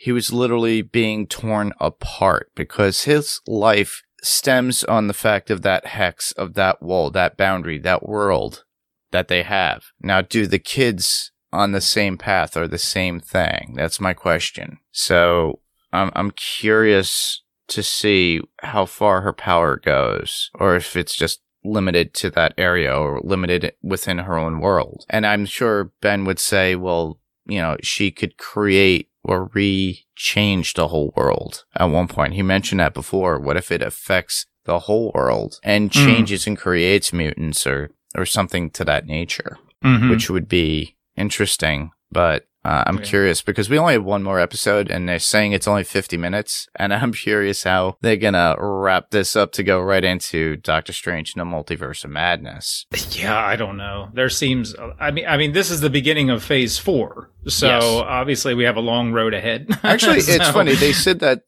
he 0.02 0.12
was 0.12 0.34
literally 0.34 0.82
being 0.82 1.28
torn 1.28 1.74
apart 1.80 2.50
because 2.56 3.04
his 3.04 3.40
life 3.46 4.02
stems 4.24 4.84
on 4.86 5.06
the 5.06 5.14
fact 5.14 5.52
of 5.52 5.62
that 5.62 5.86
hex 5.86 6.32
of 6.32 6.56
that 6.56 6.82
wall, 6.82 7.12
that 7.12 7.38
boundary, 7.38 7.78
that 7.78 8.10
world 8.10 8.64
that 9.12 9.28
they 9.28 9.44
have. 9.44 9.84
Now, 10.02 10.22
do 10.22 10.48
the 10.48 10.58
kids 10.58 11.32
on 11.54 11.72
the 11.72 11.82
same 11.82 12.18
path 12.18 12.58
or 12.58 12.68
the 12.68 12.80
same 12.80 13.20
thing? 13.20 13.76
That's 13.78 14.02
my 14.02 14.16
question. 14.16 14.80
So 14.92 15.60
I'm, 15.94 16.10
I'm 16.16 16.32
curious 16.32 17.44
to 17.68 17.84
see 17.84 18.42
how 18.64 18.88
far 18.88 19.22
her 19.22 19.34
power 19.34 19.78
goes 19.78 20.50
or 20.56 20.76
if 20.76 20.96
it's 20.96 21.16
just 21.16 21.42
limited 21.64 22.16
to 22.16 22.32
that 22.32 22.56
area 22.58 22.92
or 22.92 23.22
limited 23.24 23.74
within 23.84 24.18
her 24.18 24.36
own 24.36 24.62
world. 24.62 25.06
And 25.12 25.28
I'm 25.28 25.46
sure 25.46 25.92
Ben 26.02 26.26
would 26.26 26.40
say, 26.40 26.76
well, 26.76 27.20
you 27.46 27.62
know, 27.62 27.78
she 27.84 28.10
could 28.10 28.38
create 28.38 29.11
or 29.24 29.50
re-change 29.54 30.74
the 30.74 30.88
whole 30.88 31.14
world 31.16 31.64
at 31.76 31.86
one 31.86 32.08
point. 32.08 32.34
He 32.34 32.42
mentioned 32.42 32.80
that 32.80 32.94
before. 32.94 33.40
What 33.40 33.58
if 33.58 33.72
it 33.72 33.82
affects 33.82 34.46
the 34.66 34.80
whole 34.80 35.12
world 35.16 35.60
and 35.64 35.92
changes 35.92 36.46
and 36.48 36.58
creates 36.58 37.12
mutants 37.14 37.66
or, 37.66 37.92
or 38.16 38.26
something 38.26 38.70
to 38.72 38.86
that 38.86 39.06
nature, 39.06 39.58
Mhm. 39.84 40.10
which 40.10 40.30
would 40.30 40.48
be 40.48 40.96
interesting. 41.16 41.92
But 42.12 42.46
uh, 42.64 42.84
I'm 42.86 42.98
Yeah. 42.98 43.04
curious 43.04 43.42
because 43.42 43.70
we 43.70 43.78
only 43.80 43.94
have 43.94 44.04
one 44.04 44.22
more 44.24 44.40
episode 44.40 44.92
and 44.92 45.08
they're 45.10 45.18
saying 45.20 45.52
it's 45.54 45.68
only 45.68 45.84
50 45.84 46.18
minutes. 46.18 46.68
And 46.76 46.94
I'm 46.94 47.12
curious 47.14 47.64
how 47.64 47.98
they're 48.02 48.18
going 48.18 48.34
to 48.36 48.56
wrap 48.60 49.10
this 49.12 49.36
up 49.36 49.52
to 49.54 49.64
go 49.64 49.80
right 49.82 50.04
into 50.04 50.58
Doctor 50.58 50.94
Strange 50.94 51.34
and 51.36 51.42
the 51.42 51.46
Multiverse 51.56 52.04
of 52.04 52.12
Madness. 52.12 52.86
Yeah, 53.12 53.38
I 53.38 53.56
don't 53.56 53.78
know. 53.78 54.10
There 54.14 54.30
seems. 54.30 54.76
I 55.00 55.12
mean, 55.12 55.26
I 55.28 55.38
mean, 55.38 55.54
this 55.54 55.72
is 55.72 55.82
the 55.82 55.90
beginning 55.90 56.30
of 56.30 56.44
Phase 56.44 56.78
Four, 56.78 57.32
so 57.48 57.68
Yes. 57.68 57.84
obviously 57.84 58.54
we 58.54 58.64
have 58.66 58.78
a 58.78 58.82
long 58.82 59.12
road 59.12 59.34
ahead. 59.34 59.68
Actually, 59.84 60.18
it's 60.20 60.50
funny. 60.52 60.76
They 60.76 60.94
said 60.94 61.20
that 61.20 61.42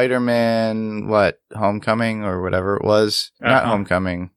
Spider-Man, 0.00 1.08
what, 1.08 1.40
Homecoming 1.54 2.24
or 2.24 2.42
whatever 2.42 2.76
it 2.76 2.84
was, 2.84 3.30
not 3.40 3.62
Uh-huh. 3.64 3.72
Homecoming, 3.72 4.30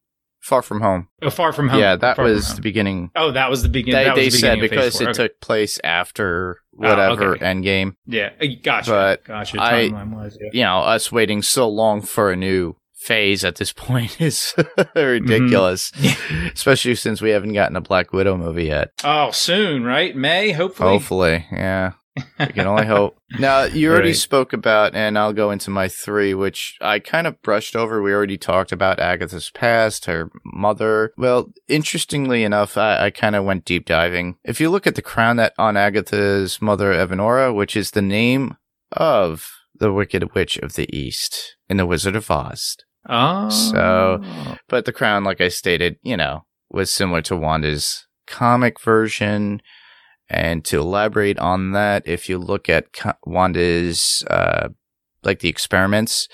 Far 0.43 0.61
From 0.61 0.81
Home. 0.81 1.07
Oh, 1.21 1.29
Far 1.29 1.53
from 1.53 1.69
home. 1.69 1.79
yeah, 1.79 1.95
that 1.95 2.17
Far 2.17 2.25
was 2.25 2.55
the 2.55 2.61
beginning. 2.61 3.09
Oh, 3.15 3.31
that 3.31 3.49
was 3.49 3.63
the 3.63 3.69
beginning. 3.69 3.97
They, 3.99 4.03
that 4.03 4.15
was 4.15 4.23
they 4.25 4.29
the 4.29 4.37
said 4.37 4.55
beginning 4.59 4.69
because 4.69 5.01
it 5.01 5.05
Four. 5.05 5.13
took 5.13 5.39
place 5.39 5.79
after 5.83 6.57
Oh, 6.75 6.89
whatever 6.89 7.35
okay. 7.35 7.45
Endgame. 7.45 7.95
Yeah, 8.05 8.31
uh, 8.41 8.45
gotcha. 8.61 8.91
but 8.91 9.23
gotcha. 9.23 9.61
I- 9.61 9.87
wise, 9.87 10.37
yeah. 10.41 10.49
You 10.53 10.63
know, 10.63 10.79
us 10.79 11.11
waiting 11.11 11.41
so 11.41 11.69
long 11.69 12.01
for 12.01 12.31
a 12.31 12.35
new 12.35 12.75
phase 12.93 13.45
at 13.45 13.55
this 13.55 13.71
point 13.87 14.19
is 14.19 14.53
ridiculous, 14.95 15.91
Mm-hmm. 15.91 16.47
especially 16.55 16.95
since 16.95 17.21
we 17.21 17.29
haven't 17.29 17.53
gotten 17.53 17.75
a 17.75 17.81
Black 17.81 18.11
Widow 18.11 18.35
movie 18.37 18.65
yet. 18.65 18.89
Oh, 19.03 19.31
soon, 19.31 19.83
right? 19.83 20.15
May, 20.15 20.51
hopefully. 20.51 20.89
Hopefully, 20.89 21.45
yeah. 21.51 21.93
We 22.39 22.45
can 22.47 22.67
only 22.67 22.85
hope. 22.85 23.17
Now, 23.39 23.63
you 23.63 23.89
already 23.91 24.09
Right. 24.09 24.15
spoke 24.15 24.53
about, 24.53 24.93
and 24.93 25.17
I'll 25.17 25.33
go 25.33 25.49
into 25.49 25.71
my 25.71 25.87
three, 25.87 26.35
which 26.35 26.77
I 26.79 26.99
kind 26.99 27.25
of 27.25 27.41
brushed 27.41 27.75
over. 27.75 27.99
We 28.01 28.13
already 28.13 28.37
talked 28.37 28.71
about 28.71 28.99
Agatha's 28.99 29.49
past, 29.49 30.05
her 30.05 30.29
mother. 30.45 31.13
Well, 31.17 31.47
interestingly 31.67 32.43
enough, 32.43 32.77
I, 32.77 33.05
I 33.05 33.09
kind 33.09 33.35
of 33.35 33.43
went 33.43 33.65
deep 33.65 33.85
diving. 33.87 34.35
If 34.43 34.61
you 34.61 34.69
look 34.69 34.85
at 34.85 34.93
the 34.93 35.01
crown 35.01 35.37
that 35.37 35.53
on 35.57 35.75
Agatha's 35.77 36.61
mother, 36.61 36.93
Evanora, 36.93 37.53
which 37.55 37.75
is 37.75 37.91
the 37.91 38.03
name 38.03 38.55
of 38.91 39.49
the 39.75 39.91
Wicked 39.91 40.35
Witch 40.35 40.57
of 40.59 40.73
the 40.73 40.87
East 40.95 41.55
in 41.67 41.77
The 41.77 41.87
Wizard 41.87 42.15
of 42.15 42.29
Oz. 42.29 42.77
Oh, 43.09 43.49
So- 43.49 44.21
But 44.69 44.85
the 44.85 44.93
crown, 44.93 45.23
like 45.23 45.41
I 45.41 45.47
stated, 45.47 45.95
you 46.03 46.15
know, 46.17 46.45
was 46.69 46.91
similar 46.91 47.21
to 47.23 47.35
Wanda's 47.35 48.05
comic 48.27 48.79
version. 48.79 49.59
And 50.29 50.63
to 50.65 50.79
elaborate 50.79 51.37
on 51.39 51.71
that, 51.73 52.07
if 52.07 52.29
you 52.29 52.37
look 52.37 52.69
at 52.69 52.85
Wanda's, 53.25 54.23
uh, 54.29 54.69
like 55.23 55.39
the 55.39 55.49
experiments, 55.49 56.27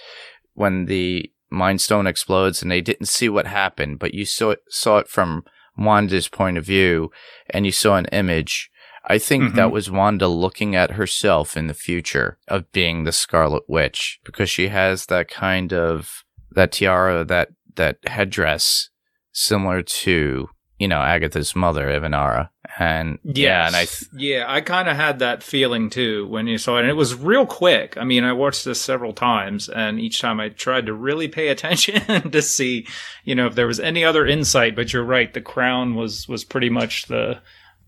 when 0.54 0.86
the 0.86 1.32
Mind 1.49 1.82
Stone 1.82 2.08
explodes 2.08 2.62
and 2.62 2.71
they 2.71 2.82
didn't 2.82 3.08
see 3.08 3.30
what 3.30 3.47
happened, 3.47 3.99
but 3.99 4.13
you 4.13 4.25
saw 4.25 4.52
it, 4.52 4.60
saw 4.69 4.99
it 4.99 5.08
from 5.08 5.43
Wanda's 5.78 6.28
point 6.28 6.58
of 6.58 6.65
view 6.65 7.12
and 7.49 7.65
you 7.65 7.71
saw 7.71 7.95
an 7.95 8.06
image. 8.12 8.69
I 9.06 9.17
think 9.17 9.43
Mhm. 9.52 9.56
that 9.56 9.71
was 9.71 9.89
Wanda 9.89 10.28
looking 10.28 10.75
at 10.75 10.91
herself 10.91 11.58
in 11.58 11.67
the 11.67 11.73
future 11.73 12.38
of 12.47 12.71
being 12.71 13.04
the 13.04 13.12
Scarlet 13.12 13.63
Witch 13.67 14.19
because 14.23 14.49
she 14.49 14.67
has 14.67 15.08
that 15.08 15.28
kind 15.30 15.73
of, 15.73 16.23
that 16.52 16.73
tiara, 16.73 17.23
that, 17.25 17.49
that 17.75 17.97
headdress 18.06 18.89
similar 19.32 19.82
to, 19.82 20.49
you 20.78 20.88
know, 20.88 21.02
Agatha's 21.02 21.56
mother, 21.56 21.89
Ivanara. 21.89 22.52
And 22.82 23.20
yeah, 23.26 23.68
and 23.68 23.76
I, 23.76 23.84
th- 23.86 24.06
yeah, 24.15 24.46
I 24.48 24.62
kind 24.62 24.88
of 24.88 24.96
had 24.96 25.20
that 25.20 25.44
feeling 25.44 25.89
too 25.89 26.26
when 26.28 26.48
you 26.48 26.58
saw 26.58 26.78
it, 26.78 26.82
and 26.82 26.89
it 26.89 26.94
was 26.96 27.13
real 27.13 27.46
quick. 27.46 27.98
I 27.98 28.06
mean, 28.06 28.24
I 28.24 28.32
watched 28.32 28.63
this 28.63 28.80
several 28.80 29.12
times, 29.12 29.68
and 29.68 30.00
each 30.00 30.22
time 30.22 30.39
I 30.39 30.48
tried 30.48 30.86
to 30.86 30.94
really 30.94 31.28
pay 31.28 31.48
attention 31.50 32.32
to 32.32 32.42
see, 32.42 32.88
you 33.26 33.36
know, 33.36 33.48
if 33.48 33.56
there 33.56 33.68
was 33.68 33.82
any 33.82 34.06
other 34.06 34.26
insight. 34.26 34.78
But 34.78 34.94
you're 34.94 35.04
right, 35.04 35.34
the 35.34 35.42
crown 35.42 35.96
was 35.96 36.28
was 36.30 36.46
pretty 36.46 36.70
much 36.70 37.08
the 37.08 37.39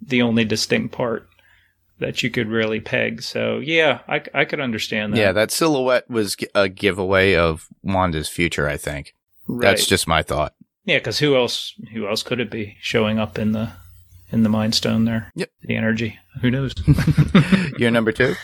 the 0.06 0.22
only 0.22 0.44
distinct 0.44 0.94
part 0.94 1.26
that 2.00 2.22
you 2.22 2.30
could 2.30 2.50
really 2.50 2.82
peg. 2.82 3.22
So 3.24 3.60
yeah, 3.60 4.00
I 4.10 4.22
I 4.34 4.44
could 4.44 4.60
understand 4.60 5.14
that. 5.14 5.20
yeah, 5.20 5.32
that 5.32 5.52
silhouette 5.52 6.10
was 6.10 6.36
a 6.54 6.68
giveaway 6.68 7.36
of 7.36 7.68
Wanda's 7.82 8.28
future, 8.28 8.68
I 8.68 8.76
think. 8.76 9.14
right. 9.48 9.62
That's 9.70 9.86
just 9.86 10.06
my 10.06 10.22
thought. 10.22 10.54
yeah, 10.84 10.98
because 10.98 11.20
who 11.20 11.38
else 11.38 11.76
who 11.94 12.08
else 12.10 12.24
could 12.24 12.42
it 12.42 12.52
be 12.52 12.76
showing 12.82 13.20
up 13.20 13.40
in 13.40 13.54
the 13.54 13.72
in 14.32 14.44
the 14.44 14.50
Mind 14.50 14.74
Stone 14.76 15.06
there? 15.06 15.32
Yep. 15.36 15.50
the 15.64 15.76
energy. 15.76 16.20
Who 16.42 16.50
knows? 16.52 16.74
Your 17.78 17.92
number 17.92 18.12
two? 18.12 18.36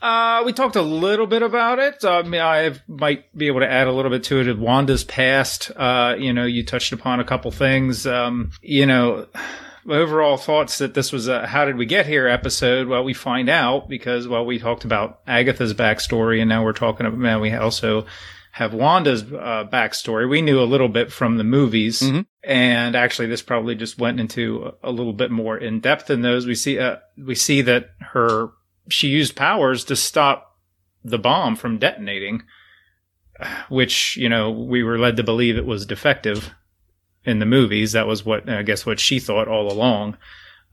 Uh, 0.00 0.42
we 0.44 0.52
talked 0.52 0.76
a 0.76 0.82
little 0.82 1.26
bit 1.26 1.42
about 1.42 1.78
it. 1.78 2.04
I 2.04 2.22
mean, 2.22 2.40
I 2.40 2.72
might 2.88 3.36
be 3.36 3.46
able 3.46 3.60
to 3.60 3.70
add 3.70 3.86
a 3.86 3.92
little 3.92 4.10
bit 4.10 4.24
to 4.24 4.40
it. 4.40 4.58
Wanda's 4.58 5.04
past. 5.04 5.70
Uh, 5.76 6.14
you 6.18 6.32
know, 6.32 6.44
you 6.44 6.64
touched 6.64 6.92
upon 6.92 7.20
a 7.20 7.24
couple 7.24 7.50
things. 7.50 8.06
Um, 8.06 8.50
you 8.62 8.86
know, 8.86 9.26
overall 9.88 10.36
thoughts 10.36 10.78
that 10.78 10.94
this 10.94 11.12
was 11.12 11.28
a 11.28 11.46
"How 11.46 11.64
did 11.64 11.76
we 11.76 11.86
get 11.86 12.06
here?" 12.06 12.26
episode. 12.26 12.88
Well, 12.88 13.04
we 13.04 13.14
find 13.14 13.48
out 13.48 13.88
because 13.88 14.26
well, 14.28 14.44
we 14.46 14.58
talked 14.58 14.84
about 14.84 15.20
Agatha's 15.26 15.74
backstory, 15.74 16.40
and 16.40 16.48
now 16.48 16.64
we're 16.64 16.72
talking 16.72 17.06
about. 17.06 17.18
Now 17.18 17.40
we 17.40 17.52
also 17.54 18.06
have 18.52 18.72
Wanda's 18.72 19.22
uh, 19.22 19.66
backstory. 19.72 20.28
We 20.28 20.40
knew 20.42 20.60
a 20.60 20.64
little 20.64 20.88
bit 20.88 21.10
from 21.12 21.38
the 21.38 21.44
movies, 21.44 22.00
Mhm. 22.02 22.24
And 22.46 22.94
actually, 22.94 23.28
this 23.28 23.42
probably 23.42 23.74
just 23.74 23.98
went 23.98 24.20
into 24.20 24.72
a, 24.82 24.90
little 24.90 25.12
bit 25.12 25.30
more 25.30 25.56
in 25.56 25.80
depth 25.80 26.10
in 26.10 26.22
those. 26.22 26.46
We 26.46 26.54
see, 26.54 26.78
uh, 26.78 26.96
we 27.16 27.34
see 27.34 27.62
that 27.62 27.90
her 28.12 28.50
she 28.88 29.08
used 29.08 29.34
powers 29.34 29.84
to 29.84 29.96
stop 29.96 30.58
the 31.02 31.18
bomb 31.18 31.56
from 31.56 31.78
detonating, 31.78 32.42
which 33.68 34.16
you 34.16 34.28
know 34.28 34.50
we 34.50 34.82
were 34.82 34.98
led 34.98 35.16
to 35.16 35.22
believe 35.22 35.56
it 35.56 35.66
was 35.66 35.86
defective 35.86 36.50
in 37.24 37.38
the 37.38 37.46
movies. 37.46 37.92
That 37.92 38.06
was 38.06 38.24
what 38.24 38.48
I 38.48 38.62
guess 38.62 38.84
what 38.84 39.00
she 39.00 39.18
thought 39.18 39.48
all 39.48 39.72
along. 39.72 40.16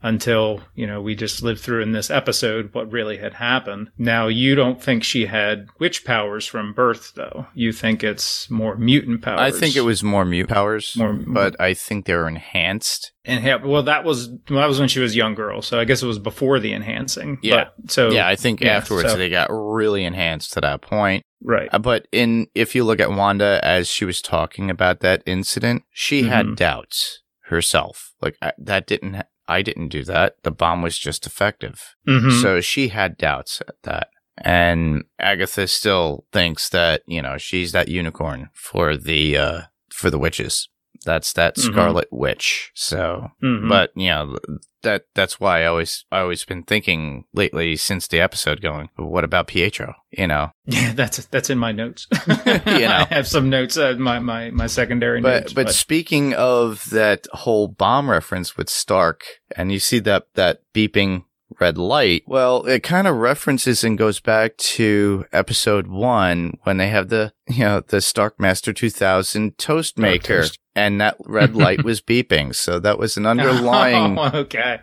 Until 0.02 0.60
you 0.74 0.86
know 0.86 1.00
we 1.00 1.14
just 1.14 1.42
lived 1.42 1.60
through 1.60 1.82
in 1.82 1.92
this 1.92 2.10
episode 2.10 2.70
what 2.74 2.90
really 2.90 3.18
had 3.18 3.34
happened. 3.34 3.90
Now 3.98 4.26
you 4.28 4.54
don't 4.54 4.82
think 4.82 5.04
she 5.04 5.26
had 5.26 5.66
witch 5.78 6.04
powers 6.04 6.46
from 6.46 6.72
birth, 6.72 7.12
though. 7.14 7.46
You 7.54 7.72
think 7.72 8.02
it's 8.02 8.50
more 8.50 8.76
mutant 8.76 9.22
powers. 9.22 9.40
I 9.40 9.50
think 9.58 9.76
it 9.76 9.82
was 9.82 10.02
more 10.02 10.24
mute 10.24 10.48
powers, 10.48 10.94
More- 10.96 11.12
but 11.12 11.60
I 11.60 11.74
think 11.74 12.06
they 12.06 12.14
were 12.14 12.28
enhanced. 12.28 13.12
And 13.24 13.44
well, 13.64 13.84
that 13.84 14.02
was 14.04 14.28
well, 14.50 14.60
that 14.60 14.66
was 14.68 14.80
when 14.80 14.88
she 14.88 14.98
was 14.98 15.12
a 15.14 15.16
young 15.16 15.34
girl, 15.36 15.62
so 15.62 15.78
I 15.78 15.84
guess 15.84 16.02
it 16.02 16.06
was 16.06 16.18
before 16.18 16.58
the 16.58 16.72
enhancing. 16.72 17.38
Yeah. 17.42 17.68
But, 17.78 17.90
so 17.92 18.10
yeah, 18.10 18.26
I 18.26 18.34
think 18.34 18.60
yeah, 18.60 18.72
afterwards 18.76 19.10
so- 19.12 19.16
they 19.16 19.30
got 19.30 19.48
really 19.50 20.04
enhanced 20.04 20.52
to 20.54 20.60
that 20.62 20.82
point. 20.82 21.22
right. 21.40 21.68
Uh, 21.72 21.78
But 21.78 22.08
in 22.10 22.48
if 22.56 22.74
you 22.74 22.82
look 22.82 22.98
at 22.98 23.10
Wanda 23.12 23.60
as 23.62 23.88
she 23.88 24.04
was 24.04 24.20
talking 24.20 24.70
about 24.70 25.00
that 25.00 25.22
incident, 25.26 25.84
she 25.92 26.24
had 26.24 26.46
Mhm. 26.46 26.56
doubts 26.56 27.20
herself. 27.46 28.12
Like 28.20 28.36
I, 28.42 28.52
that 28.58 28.86
didn't 28.86 29.14
ha- 29.14 29.22
I 29.48 29.62
didn't 29.62 29.88
do 29.88 30.04
that. 30.04 30.36
The 30.42 30.50
bomb 30.50 30.82
was 30.82 30.98
just 30.98 31.26
effective. 31.26 31.94
Mhm. 32.06 32.40
So 32.40 32.60
she 32.60 32.88
had 32.88 33.16
doubts 33.16 33.60
at 33.60 33.74
that. 33.82 34.08
And 34.38 35.04
Agatha 35.18 35.66
still 35.66 36.24
thinks 36.32 36.68
that, 36.70 37.02
you 37.06 37.20
know, 37.20 37.36
she's 37.38 37.72
that 37.72 37.88
unicorn 37.88 38.48
for 38.54 38.96
the 38.96 39.36
uh 39.36 39.60
for 39.92 40.10
the 40.10 40.18
witches. 40.18 40.68
That's 41.04 41.32
that 41.34 41.56
Mhm. 41.56 41.72
scarlet 41.72 42.08
witch. 42.10 42.70
So 42.74 43.28
Mhm. 43.42 43.68
but 43.68 43.90
you 43.94 44.08
know 44.08 44.36
that 44.82 45.04
that's 45.14 45.38
why 45.38 45.62
I 45.62 45.66
always 45.66 46.04
I 46.10 46.18
always 46.20 46.44
been 46.44 46.64
thinking 46.64 47.24
lately 47.32 47.76
since 47.76 48.08
the 48.08 48.20
episode 48.20 48.60
going, 48.60 48.88
what 48.96 49.22
about 49.24 49.46
Pietro? 49.46 49.94
You 50.10 50.26
know. 50.26 50.50
Yeah, 50.66 50.92
that's 50.94 51.24
that's 51.26 51.50
in 51.50 51.58
my 51.58 51.72
notes. 51.72 52.06
you 52.66 52.88
know. 52.88 53.04
I 53.10 53.14
have 53.14 53.28
some 53.28 53.48
notes, 53.50 53.76
uh, 53.76 53.94
my 53.98 54.18
my 54.18 54.50
my 54.50 54.66
secondary 54.66 55.20
But 55.20 55.42
notes. 55.42 55.52
but 55.52 55.70
speaking 55.72 56.34
of 56.34 56.88
that 56.90 57.26
whole 57.32 57.68
bomb 57.68 58.10
reference 58.10 58.56
with 58.56 58.68
Stark, 58.68 59.24
and 59.56 59.70
you 59.72 59.78
see 59.78 59.98
that 60.00 60.26
that 60.34 60.60
beeping 60.74 61.24
red 61.62 61.78
light. 61.78 62.24
Well, 62.26 62.66
it 62.66 62.82
kind 62.82 63.06
of 63.06 63.16
references 63.16 63.84
and 63.84 63.96
goes 63.96 64.18
back 64.20 64.56
to 64.56 65.24
episode 65.32 65.86
one 65.86 66.58
when 66.64 66.76
they 66.78 66.88
have 66.88 67.08
the, 67.08 67.32
you 67.48 67.60
know, 67.64 67.80
the 67.80 67.98
Starkmaster 67.98 68.74
2000 68.74 69.56
toast 69.58 69.96
maker 69.98 70.42
toast. 70.42 70.58
and 70.74 71.00
that 71.00 71.16
red 71.24 71.54
light 71.54 71.84
was 71.84 72.00
beeping. 72.10 72.54
So 72.54 72.78
that 72.80 72.98
was 72.98 73.16
an 73.16 73.26
underlying 73.32 74.18
Oh, 74.18 74.30
okay. 74.34 74.80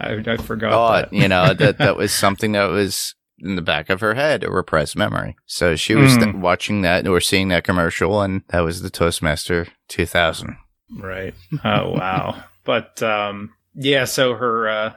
I, 0.00 0.14
I 0.26 0.36
forgot 0.38 0.70
thought, 0.72 1.10
that. 1.10 1.16
you 1.16 1.28
know, 1.28 1.54
that 1.54 1.78
that 1.78 1.96
was 1.96 2.12
something 2.24 2.52
that 2.52 2.66
was 2.66 3.14
in 3.40 3.56
the 3.56 3.62
back 3.62 3.90
of 3.90 4.00
her 4.00 4.14
head, 4.14 4.42
a 4.44 4.50
repressed 4.50 4.96
memory. 4.96 5.36
So 5.46 5.76
she 5.76 5.94
was 5.94 6.16
Mm. 6.16 6.22
th- 6.24 6.34
watching 6.36 6.82
that 6.82 7.06
or 7.06 7.20
seeing 7.20 7.48
that 7.48 7.64
commercial 7.64 8.22
and 8.22 8.42
that 8.48 8.60
was 8.60 8.80
the 8.82 8.90
Toastmaster 8.90 9.66
2000. 9.88 10.56
Right. 10.96 11.34
Oh 11.64 11.90
wow. 11.90 12.42
but 12.64 13.02
um 13.02 13.50
yeah, 13.74 14.04
so 14.04 14.34
her 14.34 14.68
uh 14.68 14.92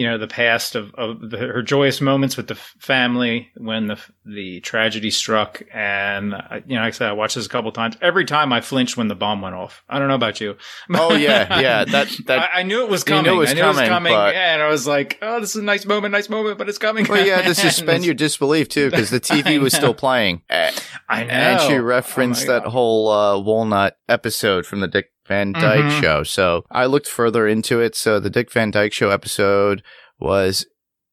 you 0.00 0.06
know 0.06 0.16
the 0.16 0.26
past 0.26 0.74
of, 0.76 0.94
of 0.94 1.28
the, 1.28 1.36
her 1.36 1.60
joyous 1.60 2.00
moments 2.00 2.34
with 2.38 2.46
the 2.48 2.54
family 2.54 3.50
when 3.58 3.86
the 3.86 3.98
the 4.24 4.60
tragedy 4.60 5.10
struck. 5.10 5.62
And 5.74 6.34
I, 6.34 6.62
you 6.66 6.76
know 6.76 6.80
like 6.80 6.94
I 6.94 6.96
said 6.96 7.08
I 7.10 7.12
watched 7.12 7.34
this 7.34 7.44
a 7.44 7.50
couple 7.50 7.70
times. 7.70 7.96
Every 8.00 8.24
time 8.24 8.50
I 8.50 8.62
flinched 8.62 8.96
when 8.96 9.08
the 9.08 9.14
bomb 9.14 9.42
went 9.42 9.54
off. 9.54 9.84
I 9.90 9.98
don't 9.98 10.08
know 10.08 10.14
about 10.14 10.40
you. 10.40 10.56
Oh 10.94 11.14
yeah, 11.14 11.60
yeah, 11.66 11.84
that 11.84 12.08
that 12.24 12.50
I, 12.54 12.60
I 12.60 12.62
knew 12.62 12.82
it 12.82 12.88
was 12.88 13.04
You 13.06 13.16
knew 13.16 13.18
coming. 13.24 13.34
it 13.34 13.36
was 13.36 13.50
I 13.50 13.52
knew 13.52 13.60
it 13.62 13.66
was 13.66 13.76
coming, 13.76 13.88
coming. 13.90 14.12
but- 14.14 14.34
and 14.34 14.62
I 14.62 14.68
was 14.68 14.86
like 14.86 15.18
oh 15.20 15.38
this 15.38 15.50
is 15.50 15.56
a 15.56 15.64
nice 15.64 15.84
moment 15.84 16.12
nice 16.12 16.30
moment 16.30 16.56
but 16.56 16.70
it's 16.70 16.78
coming. 16.78 17.06
Well, 17.06 17.26
yeah 17.26 17.42
to 17.42 17.54
suspend 17.54 18.04
your 18.06 18.14
disbelief 18.14 18.70
too, 18.70 18.88
because 18.88 19.10
the 19.10 19.20
TV 19.30 19.60
was 19.60 19.74
still 19.74 19.92
playing. 19.92 20.40
I 20.48 21.24
know 21.24 21.30
And 21.30 21.60
she 21.60 21.74
Oh 21.74 21.82
referenced 21.82 22.46
my 22.46 22.54
that 22.54 22.64
whole 22.64 23.08
uh, 23.10 23.38
Walnut 23.38 23.98
episode 24.08 24.64
from 24.64 24.80
the 24.80 24.88
Dick 24.88 25.10
Van 25.30 25.52
Dyke 25.52 25.84
Mhm. 25.84 26.00
Show. 26.00 26.22
So 26.24 26.64
I 26.72 26.86
looked 26.86 27.06
further 27.08 27.46
into 27.46 27.80
it. 27.80 27.94
So 27.94 28.18
the 28.18 28.28
Dick 28.30 28.50
Van 28.52 28.72
Dyke 28.72 28.92
Show 28.92 29.10
episode 29.10 29.80
was, 30.18 30.66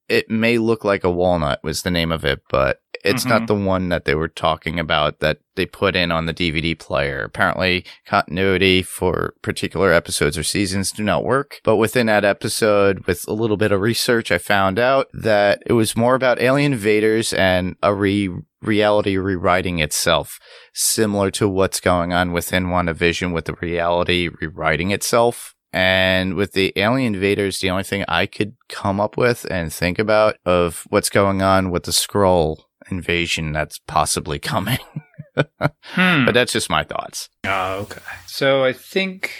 it 0.09 0.27
may 0.29 0.57
look 0.57 0.83
like 0.83 1.03
a 1.03 1.11
walnut 1.11 1.59
was 1.63 1.83
the 1.83 1.91
name 1.91 2.11
of 2.11 2.25
it, 2.25 2.41
but 2.49 2.79
it's 3.03 3.21
Mm-hmm. 3.23 3.29
not 3.29 3.47
the 3.47 3.55
one 3.55 3.89
that 3.89 4.05
they 4.05 4.15
were 4.15 4.27
talking 4.27 4.79
about 4.79 5.19
that 5.19 5.39
they 5.55 5.65
put 5.65 5.95
in 5.95 6.11
on 6.11 6.25
the 6.25 6.33
DVD 6.33 6.77
player. 6.77 7.21
Apparently, 7.23 7.83
continuity 8.05 8.81
for 8.83 9.33
particular 9.41 9.91
episodes 9.91 10.37
or 10.37 10.43
seasons 10.43 10.91
do 10.91 11.03
not 11.03 11.23
work. 11.23 11.59
But 11.63 11.77
within 11.77 12.07
that 12.07 12.25
episode, 12.25 13.05
with 13.07 13.25
a 13.27 13.33
little 13.33 13.57
bit 13.57 13.71
of 13.71 13.81
research, 13.81 14.31
I 14.31 14.37
found 14.37 14.79
out 14.79 15.07
that 15.13 15.63
it 15.65 15.73
was 15.73 15.95
more 15.97 16.15
about 16.15 16.41
alien 16.41 16.73
invaders 16.73 17.33
and 17.33 17.75
a 17.81 17.93
re- 17.93 18.29
reality 18.61 19.17
rewriting 19.17 19.79
itself, 19.79 20.39
similar 20.73 21.31
to 21.31 21.47
what's 21.49 21.79
going 21.79 22.13
on 22.13 22.31
within 22.33 22.65
WandaVision 22.67 23.33
with 23.33 23.45
the 23.45 23.55
reality 23.61 24.29
rewriting 24.41 24.91
itself. 24.91 25.53
And 25.73 26.35
with 26.35 26.53
the 26.53 26.71
alien 26.77 27.13
invaders, 27.13 27.59
the 27.59 27.69
only 27.69 27.83
thing 27.83 28.05
I 28.07 28.25
could 28.25 28.55
come 28.69 28.99
up 29.01 29.17
with 29.17 29.45
and 29.51 29.71
think 29.71 29.99
about 29.99 30.37
of 30.45 30.83
what's 30.89 31.09
going 31.09 31.41
on 31.41 31.71
with 31.71 31.83
the 31.83 31.91
Skrull 31.91 32.61
invasion 32.89 33.51
that's 33.51 33.79
possibly 33.79 34.39
coming. 34.39 34.79
Hmm. 35.83 36.25
But 36.25 36.33
that's 36.33 36.51
just 36.51 36.67
my 36.67 36.83
thoughts. 36.83 37.29
Oh, 37.43 37.81
okay. 37.81 38.01
So 38.25 38.63
I 38.63 38.73
think 38.73 39.31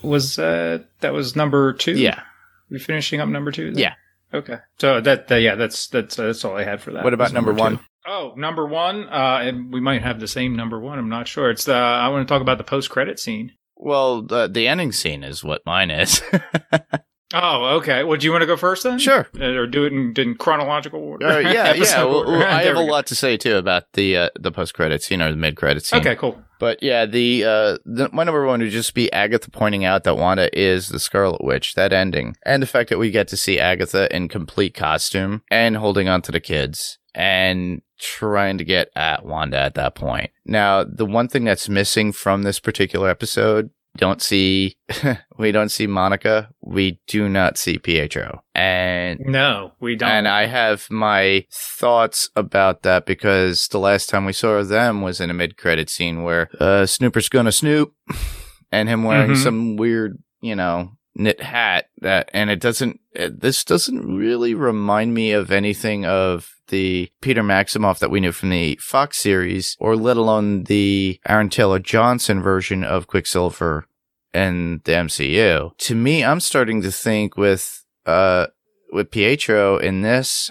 was 0.00 0.38
uh 0.38 0.78
that 1.00 1.12
was 1.12 1.34
number 1.34 1.72
two. 1.72 1.94
Yeah. 1.94 2.22
we 2.70 2.78
finishing 2.78 3.20
up 3.20 3.28
number 3.28 3.50
two. 3.50 3.72
then? 3.72 3.78
Yeah. 3.82 3.94
Okay. 4.32 4.58
So 4.78 5.00
that, 5.00 5.26
that 5.26 5.38
yeah, 5.38 5.56
that's 5.56 5.88
that's 5.88 6.14
that's 6.14 6.44
all 6.44 6.56
I 6.56 6.62
had 6.62 6.80
for 6.80 6.92
that. 6.92 7.02
What 7.02 7.14
about 7.14 7.24
was 7.24 7.32
number 7.32 7.52
one? 7.52 7.80
Oh, 8.06 8.32
number 8.36 8.64
one. 8.66 9.08
Uh, 9.08 9.40
and 9.42 9.72
we 9.72 9.80
might 9.80 10.02
have 10.02 10.20
the 10.20 10.28
same 10.28 10.54
number 10.54 10.78
one. 10.78 10.98
I'm 10.98 11.08
not 11.08 11.26
sure. 11.26 11.50
It's 11.50 11.64
the 11.64 11.74
I 11.74 12.08
want 12.08 12.26
to 12.26 12.32
talk 12.32 12.42
about 12.42 12.58
the 12.58 12.64
post 12.64 12.90
credit 12.90 13.18
scene. 13.18 13.52
Well, 13.76 14.22
the, 14.22 14.48
the 14.48 14.66
ending 14.66 14.92
scene 14.92 15.22
is 15.22 15.44
what 15.44 15.62
mine 15.64 15.90
is. 15.90 16.22
Oh, 17.34 17.76
okay. 17.76 18.04
Well, 18.04 18.16
do 18.16 18.24
you 18.26 18.32
want 18.32 18.42
to 18.42 18.46
go 18.46 18.56
first 18.56 18.84
then? 18.84 18.98
sure. 18.98 19.28
Uh, 19.38 19.44
or 19.44 19.66
do 19.66 19.84
it 19.84 19.92
in, 19.92 20.14
in 20.16 20.34
chronological 20.34 21.00
order. 21.00 21.26
Uh, 21.26 21.38
yeah, 21.40 21.74
yeah. 21.74 22.04
Well, 22.04 22.26
order. 22.26 22.46
I 22.46 22.62
have 22.64 22.76
a 22.76 22.80
lot 22.80 23.06
to 23.08 23.14
say 23.14 23.36
too 23.36 23.56
about 23.56 23.92
the 23.92 24.16
uh, 24.16 24.30
the 24.38 24.50
post 24.50 24.74
credits, 24.74 25.06
scene 25.06 25.20
or 25.20 25.30
the 25.30 25.36
mid 25.36 25.56
credits. 25.56 25.88
scene. 25.88 26.00
Okay, 26.00 26.16
cool. 26.16 26.42
But 26.58 26.82
yeah, 26.82 27.06
the 27.06 27.44
uh 27.44 27.78
the, 27.84 28.08
my 28.12 28.24
number 28.24 28.44
one 28.46 28.60
would 28.60 28.70
just 28.70 28.94
be 28.94 29.12
Agatha 29.12 29.50
pointing 29.50 29.84
out 29.84 30.04
that 30.04 30.16
Wanda 30.16 30.56
is 30.58 30.88
the 30.88 30.98
Scarlet 30.98 31.44
Witch. 31.44 31.74
That 31.74 31.92
ending, 31.92 32.34
and 32.44 32.62
the 32.62 32.66
fact 32.66 32.88
that 32.90 32.98
we 32.98 33.10
get 33.10 33.28
to 33.28 33.36
see 33.36 33.60
Agatha 33.60 34.14
in 34.14 34.28
complete 34.28 34.74
costume 34.74 35.42
and 35.50 35.76
holding 35.76 36.08
on 36.08 36.22
to 36.22 36.32
the 36.32 36.40
kids 36.40 36.98
and 37.14 37.82
trying 37.98 38.58
to 38.58 38.64
get 38.64 38.90
at 38.96 39.24
Wanda 39.24 39.58
at 39.58 39.74
that 39.74 39.94
point. 39.94 40.30
Now, 40.46 40.84
the 40.84 41.06
one 41.06 41.28
thing 41.28 41.44
that's 41.44 41.68
missing 41.68 42.12
from 42.12 42.42
this 42.42 42.60
particular 42.60 43.08
episode. 43.08 43.70
Don't 43.98 44.22
see, 44.22 44.76
we 45.38 45.52
don't 45.52 45.70
see 45.70 45.86
Monica. 45.86 46.48
We 46.62 47.00
do 47.06 47.28
not 47.28 47.58
see 47.58 47.78
Pietro, 47.78 48.42
and 48.54 49.18
No, 49.20 49.72
we 49.80 49.96
don't. 49.96 50.08
and 50.08 50.28
I 50.28 50.46
have 50.46 50.86
my 50.90 51.44
thoughts 51.52 52.30
about 52.36 52.82
that 52.82 53.06
because 53.06 53.68
the 53.68 53.78
last 53.78 54.08
time 54.08 54.24
we 54.24 54.32
saw 54.32 54.62
them 54.62 55.02
was 55.02 55.20
in 55.20 55.30
a 55.30 55.34
mid 55.34 55.56
credit 55.56 55.90
scene 55.90 56.22
where 56.22 56.48
uh, 56.60 56.86
Snooper's 56.86 57.28
gonna 57.28 57.52
snoop 57.52 57.92
and 58.72 58.88
him 58.88 59.02
wearing 59.04 59.32
Mhm. 59.32 59.42
some 59.42 59.76
weird, 59.76 60.18
you 60.40 60.54
know, 60.56 60.92
knit 61.14 61.40
hat 61.42 61.86
that 62.00 62.30
and 62.32 62.48
it 62.48 62.60
doesn't 62.60 63.00
it, 63.12 63.40
this 63.40 63.64
doesn't 63.64 64.06
really 64.16 64.54
remind 64.54 65.12
me 65.12 65.32
of 65.32 65.50
anything 65.50 66.06
of 66.06 66.50
the 66.68 67.10
Peter 67.20 67.42
Maximoff 67.42 67.98
that 67.98 68.10
we 68.10 68.20
knew 68.20 68.30
from 68.30 68.50
the 68.50 68.78
Fox 68.80 69.18
series 69.18 69.74
or 69.80 69.96
let 69.96 70.16
alone 70.16 70.62
the 70.64 71.18
Aaron 71.26 71.48
Taylor 71.48 71.80
Johnson 71.80 72.40
version 72.40 72.84
of 72.84 73.08
Quicksilver 73.08 73.87
in 74.34 74.80
the 74.84 74.92
MCU. 74.92 75.76
To 75.76 75.94
me, 75.94 76.24
I'm 76.24 76.40
starting 76.40 76.82
to 76.82 76.90
think 76.92 77.36
with 77.36 77.84
uh 78.06 78.46
with 78.92 79.10
Pietro 79.10 79.78
in 79.78 80.02
this 80.02 80.50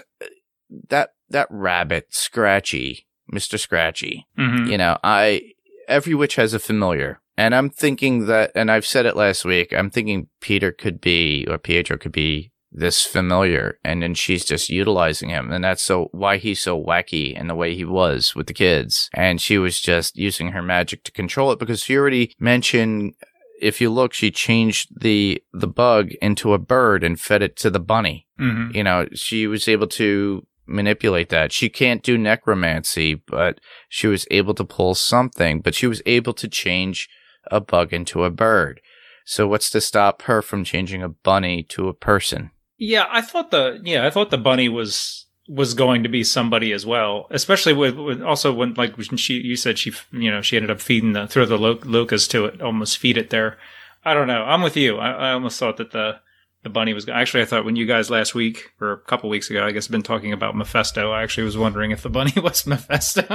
that 0.88 1.10
that 1.30 1.48
rabbit 1.50 2.06
Scratchy, 2.10 3.06
Mr. 3.32 3.58
Scratchy. 3.58 4.26
Mhm. 4.38 4.70
You 4.70 4.78
know, 4.78 4.98
I 5.02 5.42
every 5.88 6.14
witch 6.14 6.36
has 6.36 6.54
a 6.54 6.58
familiar. 6.58 7.20
And 7.36 7.54
I'm 7.54 7.70
thinking 7.70 8.26
that 8.26 8.50
and 8.54 8.70
I've 8.70 8.86
said 8.86 9.06
it 9.06 9.16
last 9.16 9.44
week, 9.44 9.72
I'm 9.72 9.90
thinking 9.90 10.28
Peter 10.40 10.72
could 10.72 11.00
be 11.00 11.46
or 11.48 11.56
Pietro 11.58 11.96
could 11.96 12.12
be 12.12 12.50
this 12.70 13.02
familiar 13.06 13.78
and 13.82 14.02
then 14.02 14.12
she's 14.12 14.44
just 14.44 14.68
utilizing 14.68 15.30
him 15.30 15.50
and 15.50 15.64
that's 15.64 15.80
so 15.82 16.08
why 16.12 16.36
he's 16.36 16.60
so 16.60 16.78
wacky 16.78 17.32
in 17.34 17.46
the 17.46 17.54
way 17.54 17.74
he 17.74 17.84
was 17.84 18.34
with 18.34 18.46
the 18.46 18.52
kids 18.52 19.08
and 19.14 19.40
she 19.40 19.56
was 19.56 19.80
just 19.80 20.18
using 20.18 20.48
her 20.48 20.60
magic 20.60 21.02
to 21.02 21.10
control 21.10 21.50
it 21.50 21.58
because 21.58 21.82
she 21.82 21.96
already 21.96 22.34
mentioned 22.38 23.14
if 23.60 23.80
you 23.80 23.90
look 23.90 24.12
she 24.12 24.30
changed 24.30 24.88
the 25.00 25.42
the 25.52 25.66
bug 25.66 26.10
into 26.22 26.52
a 26.54 26.58
bird 26.58 27.02
and 27.04 27.18
fed 27.20 27.42
it 27.42 27.56
to 27.56 27.70
the 27.70 27.80
bunny 27.80 28.26
Mhm. 28.40 28.74
you 28.74 28.84
know, 28.84 29.08
she 29.14 29.46
was 29.48 29.66
able 29.68 29.88
to 29.88 30.46
manipulate 30.66 31.28
that. 31.30 31.50
She 31.50 31.68
can't 31.68 32.02
do 32.02 32.16
necromancy, 32.18 33.14
but 33.14 33.58
she 33.88 34.06
was 34.06 34.26
able 34.30 34.54
to 34.54 34.64
pull 34.64 34.94
something, 34.94 35.60
but 35.60 35.74
she 35.74 35.86
was 35.86 36.02
able 36.06 36.34
to 36.34 36.46
change 36.48 37.08
a 37.50 37.60
bug 37.60 37.92
into 37.92 38.24
a 38.24 38.30
bird. 38.30 38.80
So 39.24 39.48
what's 39.48 39.70
to 39.70 39.80
stop 39.80 40.22
her 40.22 40.40
from 40.42 40.64
changing 40.64 41.02
a 41.02 41.08
bunny 41.08 41.62
to 41.70 41.88
a 41.88 41.94
person? 41.94 42.50
Yeah, 42.76 43.06
I 43.10 43.22
thought 43.22 43.50
the 43.50 43.80
yeah, 43.82 44.06
I 44.06 44.10
thought 44.10 44.30
the 44.30 44.38
bunny 44.38 44.68
was 44.68 45.26
was 45.48 45.72
going 45.72 46.02
to 46.02 46.08
be 46.08 46.22
somebody 46.22 46.72
as 46.72 46.84
well, 46.84 47.26
especially 47.30 47.72
with, 47.72 47.96
with 47.96 48.22
also 48.22 48.52
when 48.52 48.74
like 48.74 48.96
when 48.96 49.16
she 49.16 49.34
you 49.34 49.56
said 49.56 49.78
she 49.78 49.92
you 50.12 50.30
know 50.30 50.42
she 50.42 50.56
ended 50.56 50.70
up 50.70 50.80
feeding 50.80 51.14
the 51.14 51.26
throw 51.26 51.46
the 51.46 51.58
lo- 51.58 51.80
locust 51.84 52.30
to 52.30 52.44
it, 52.44 52.60
almost 52.60 52.98
feed 52.98 53.16
it 53.16 53.30
there. 53.30 53.56
I 54.04 54.14
don't 54.14 54.28
know. 54.28 54.42
I'm 54.44 54.62
with 54.62 54.76
you. 54.76 54.98
I, 54.98 55.30
I 55.30 55.32
almost 55.32 55.58
thought 55.58 55.78
that 55.78 55.92
the 55.92 56.20
the 56.62 56.70
bunny 56.70 56.92
was 56.92 57.08
actually. 57.08 57.42
I 57.42 57.46
thought 57.46 57.64
when 57.64 57.76
you 57.76 57.86
guys 57.86 58.10
last 58.10 58.34
week 58.34 58.72
or 58.80 58.92
a 58.92 58.98
couple 58.98 59.30
weeks 59.30 59.48
ago, 59.48 59.64
I 59.64 59.70
guess, 59.70 59.86
been 59.86 60.02
talking 60.02 60.32
about 60.32 60.56
Mephisto. 60.56 61.12
I 61.12 61.22
actually 61.22 61.44
was 61.44 61.56
wondering 61.56 61.92
if 61.92 62.02
the 62.02 62.10
bunny 62.10 62.32
was 62.42 62.66
Mephisto 62.66 63.22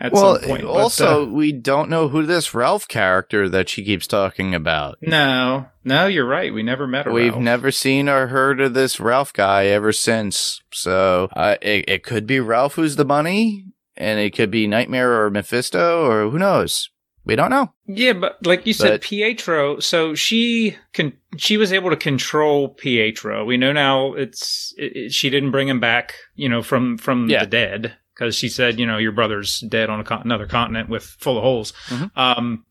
at 0.00 0.12
well, 0.12 0.36
some 0.36 0.48
point. 0.48 0.62
but, 0.62 0.70
also, 0.70 1.24
uh, 1.24 1.26
we 1.26 1.52
don't 1.52 1.90
know 1.90 2.08
who 2.08 2.24
this 2.24 2.54
Ralph 2.54 2.88
character 2.88 3.48
that 3.50 3.68
she 3.68 3.84
keeps 3.84 4.06
talking 4.06 4.54
about. 4.54 4.98
no, 5.02 5.66
no, 5.84 6.06
you're 6.06 6.26
right. 6.26 6.52
We 6.52 6.62
never 6.62 6.86
met. 6.86 7.12
We've 7.12 7.32
Ralph. 7.32 7.42
never 7.42 7.70
seen 7.70 8.08
or 8.08 8.28
heard 8.28 8.60
of 8.60 8.72
this 8.72 8.98
Ralph 8.98 9.32
guy 9.32 9.66
ever 9.66 9.92
since. 9.92 10.62
So 10.72 11.28
uh, 11.34 11.56
it, 11.60 11.84
it 11.88 12.02
could 12.04 12.26
be 12.26 12.40
Ralph 12.40 12.74
who's 12.74 12.96
the 12.96 13.04
bunny, 13.04 13.66
and 13.96 14.18
it 14.18 14.34
could 14.34 14.50
be 14.50 14.66
Nightmare 14.66 15.22
or 15.22 15.30
Mephisto, 15.30 16.06
or 16.10 16.30
who 16.30 16.38
knows? 16.38 16.88
We 17.26 17.36
don't 17.36 17.48
know. 17.50 17.72
Yeah, 17.86 18.12
but 18.12 18.44
like 18.44 18.66
you 18.66 18.74
said, 18.74 19.00
Pietro. 19.00 19.80
So 19.80 20.14
she 20.14 20.76
can 20.92 21.14
she 21.38 21.56
was 21.56 21.72
able 21.72 21.90
to 21.90 21.96
control 21.96 22.68
Pietro. 22.68 23.44
We 23.44 23.56
know 23.56 23.72
now 23.72 24.12
it's 24.12 24.74
it, 24.76 24.96
it- 24.96 25.12
she 25.12 25.30
didn't 25.30 25.50
bring 25.50 25.68
him 25.68 25.80
back, 25.80 26.14
you 26.34 26.48
know, 26.48 26.62
from 26.62 26.98
from 26.98 27.28
Yeah. 27.30 27.40
the 27.44 27.46
dead 27.50 27.96
because 28.14 28.36
she 28.36 28.48
said, 28.48 28.78
you 28.78 28.86
know, 28.86 28.98
your 28.98 29.12
brother's 29.12 29.60
dead 29.60 29.88
on 29.90 30.00
a 30.00 30.04
con- 30.04 30.22
another 30.24 30.46
continent 30.46 30.88
with 30.90 31.02
full 31.04 31.38
of 31.38 31.42
holes. 31.42 31.72
Mhm. 31.88 32.10
Um, 32.16 32.64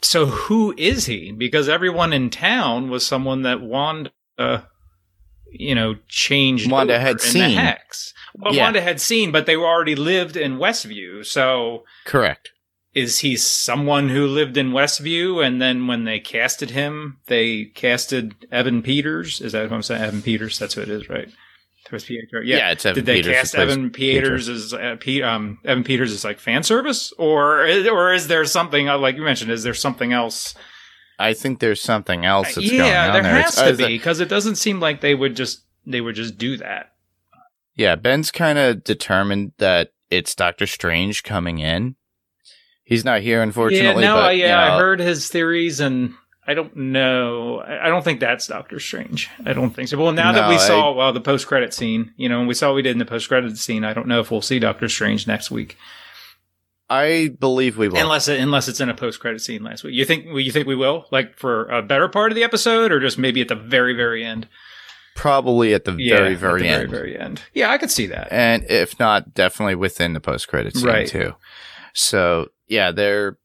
so 0.00 0.26
who 0.26 0.74
is 0.78 1.06
he? 1.06 1.32
Because 1.32 1.68
everyone 1.68 2.12
in 2.12 2.30
town 2.30 2.88
was 2.90 3.06
someone 3.06 3.42
that 3.42 3.60
Wanda, 3.60 4.10
uh, 4.38 4.58
you 5.52 5.74
know, 5.74 5.96
changed. 6.08 6.70
Wanda 6.70 6.98
had 6.98 7.12
in 7.12 7.16
the 7.18 7.22
seen. 7.22 7.56
hex. 7.58 8.12
Well, 8.34 8.54
Yeah. 8.54 8.64
Wanda 8.64 8.80
had 8.80 9.00
seen, 9.00 9.30
but 9.30 9.46
they 9.46 9.54
already 9.56 9.94
lived 9.94 10.36
in 10.36 10.58
Westview, 10.58 11.24
so 11.24 11.84
Correct. 12.04 12.50
Is 12.94 13.18
he 13.18 13.36
someone 13.36 14.08
who 14.08 14.26
lived 14.26 14.56
in 14.56 14.70
Westview 14.70 15.44
and 15.44 15.60
then 15.60 15.86
when 15.86 16.04
they 16.04 16.20
casted 16.20 16.70
him, 16.70 17.18
they 17.26 17.64
casted 17.66 18.46
Evan 18.52 18.82
Peters? 18.82 19.40
Is 19.40 19.52
that 19.52 19.64
what 19.64 19.72
I'm 19.72 19.82
saying? 19.82 20.02
Evan 20.02 20.22
Peters, 20.22 20.58
that's 20.58 20.74
who 20.74 20.82
it 20.82 20.88
is, 20.88 21.08
right? 21.08 21.28
Yeah. 21.28 22.56
Yeah, 22.56 22.70
it's 22.70 22.86
Evan 22.86 22.94
Did 22.96 23.06
they 23.06 23.16
Peters 23.16 23.34
cast 23.34 23.54
Evan 23.56 23.90
Peters 23.90 24.48
as 24.48 24.72
uh, 24.72 24.96
Pe- 24.98 25.22
um, 25.22 25.58
Evan 25.64 25.84
Peters 25.84 26.12
as 26.12 26.24
like 26.24 26.38
fan 26.38 26.62
service, 26.62 27.12
or 27.18 27.60
or 27.66 28.12
is 28.12 28.26
there 28.26 28.44
something 28.46 28.88
uh, 28.88 28.98
like 28.98 29.16
you 29.16 29.22
mentioned? 29.22 29.50
Is 29.50 29.62
there 29.62 29.74
something 29.74 30.12
else? 30.12 30.54
I 31.18 31.34
think 31.34 31.60
there's 31.60 31.82
something 31.82 32.24
else 32.24 32.54
that's 32.54 32.68
going 32.68 32.80
yeah, 32.80 33.08
on 33.08 33.12
there 33.12 33.22
there. 33.22 33.42
has 33.42 33.58
It's- 33.58 33.76
to 33.76 33.84
uh, 33.84 33.86
be 33.88 33.96
because 33.98 34.20
it 34.20 34.28
doesn't 34.28 34.56
seem 34.56 34.80
like 34.80 35.00
they 35.02 35.14
would 35.14 35.36
just 35.36 35.64
they 35.86 36.00
would 36.00 36.14
just 36.14 36.38
do 36.38 36.56
that. 36.56 36.92
Yeah, 37.76 37.96
Ben's 37.96 38.30
kind 38.30 38.58
of 38.58 38.82
determined 38.84 39.52
that 39.58 39.92
it's 40.10 40.34
Doctor 40.34 40.66
Strange 40.66 41.22
coming 41.22 41.58
in. 41.58 41.96
He's 42.84 43.04
not 43.04 43.22
here, 43.22 43.42
unfortunately. 43.42 44.02
yeah, 44.02 44.08
no, 44.10 44.16
but, 44.16 44.24
I, 44.24 44.32
you 44.32 44.44
yeah, 44.44 44.74
I 44.74 44.78
heard 44.78 45.00
his 45.00 45.28
theories, 45.28 45.80
and 45.80 46.12
I 46.46 46.52
don't 46.54 46.76
know. 46.76 47.60
I 47.66 47.88
don't 47.88 48.04
think 48.04 48.20
that's 48.20 48.46
Doctor 48.46 48.78
Strange. 48.78 49.30
I 49.46 49.54
don't 49.54 49.70
think 49.70 49.88
so. 49.88 49.96
Well, 49.96 50.12
now 50.12 50.32
that 50.32 50.42
No, 50.42 50.48
we 50.50 50.56
I- 50.56 50.58
saw 50.58 50.92
well 50.92 51.12
the 51.12 51.20
post 51.20 51.46
credit 51.46 51.72
scene, 51.72 52.12
you 52.16 52.28
know, 52.28 52.38
and 52.40 52.46
we 52.48 52.52
saw 52.54 52.68
what 52.68 52.74
we 52.76 52.82
did 52.82 52.92
in 52.92 52.98
the 52.98 53.06
post 53.06 53.28
credit 53.28 53.56
scene. 53.56 53.84
I 53.84 53.94
don't 53.94 54.06
know 54.06 54.20
if 54.20 54.30
we'll 54.30 54.42
see 54.42 54.58
Doctor 54.58 54.88
Strange 54.90 55.26
next 55.26 55.50
week, 55.50 55.78
I 56.90 57.30
believe 57.40 57.78
we 57.78 57.88
will. 57.88 57.96
unless 57.98 58.28
it, 58.28 58.38
unless 58.40 58.68
it's 58.68 58.80
in 58.80 58.90
a 58.90 58.94
post 58.94 59.18
credit 59.18 59.40
scene 59.40 59.62
last 59.62 59.82
week. 59.84 59.94
You 59.94 60.04
think 60.04 60.26
you 60.26 60.52
think 60.52 60.66
we 60.66 60.76
will 60.76 61.06
like 61.10 61.38
for 61.38 61.64
a 61.70 61.80
better 61.82 62.08
part 62.08 62.30
of 62.30 62.36
the 62.36 62.44
episode, 62.44 62.92
or 62.92 63.00
just 63.00 63.16
maybe 63.18 63.40
at 63.40 63.48
the 63.48 63.54
very 63.54 63.94
very 63.94 64.22
end? 64.24 64.46
Probably 65.16 65.72
at 65.72 65.84
the 65.84 65.94
Yeah, 65.96 66.16
very, 66.16 66.32
at 66.34 66.38
very 66.38 66.62
the 66.62 66.68
end. 66.68 66.90
Very 66.90 67.12
very 67.12 67.18
end. 67.18 67.40
Yeah, 67.54 67.70
I 67.70 67.78
could 67.78 67.90
see 67.90 68.06
that. 68.08 68.28
and 68.30 68.64
if 68.68 68.98
not, 68.98 69.32
definitely 69.32 69.76
within 69.76 70.12
the 70.12 70.20
post 70.20 70.48
credit 70.48 70.76
scene 70.76 70.86
Right. 70.86 71.06
too. 71.08 71.34
So 71.94 72.48
yeah, 72.68 72.90
they're. 72.90 73.38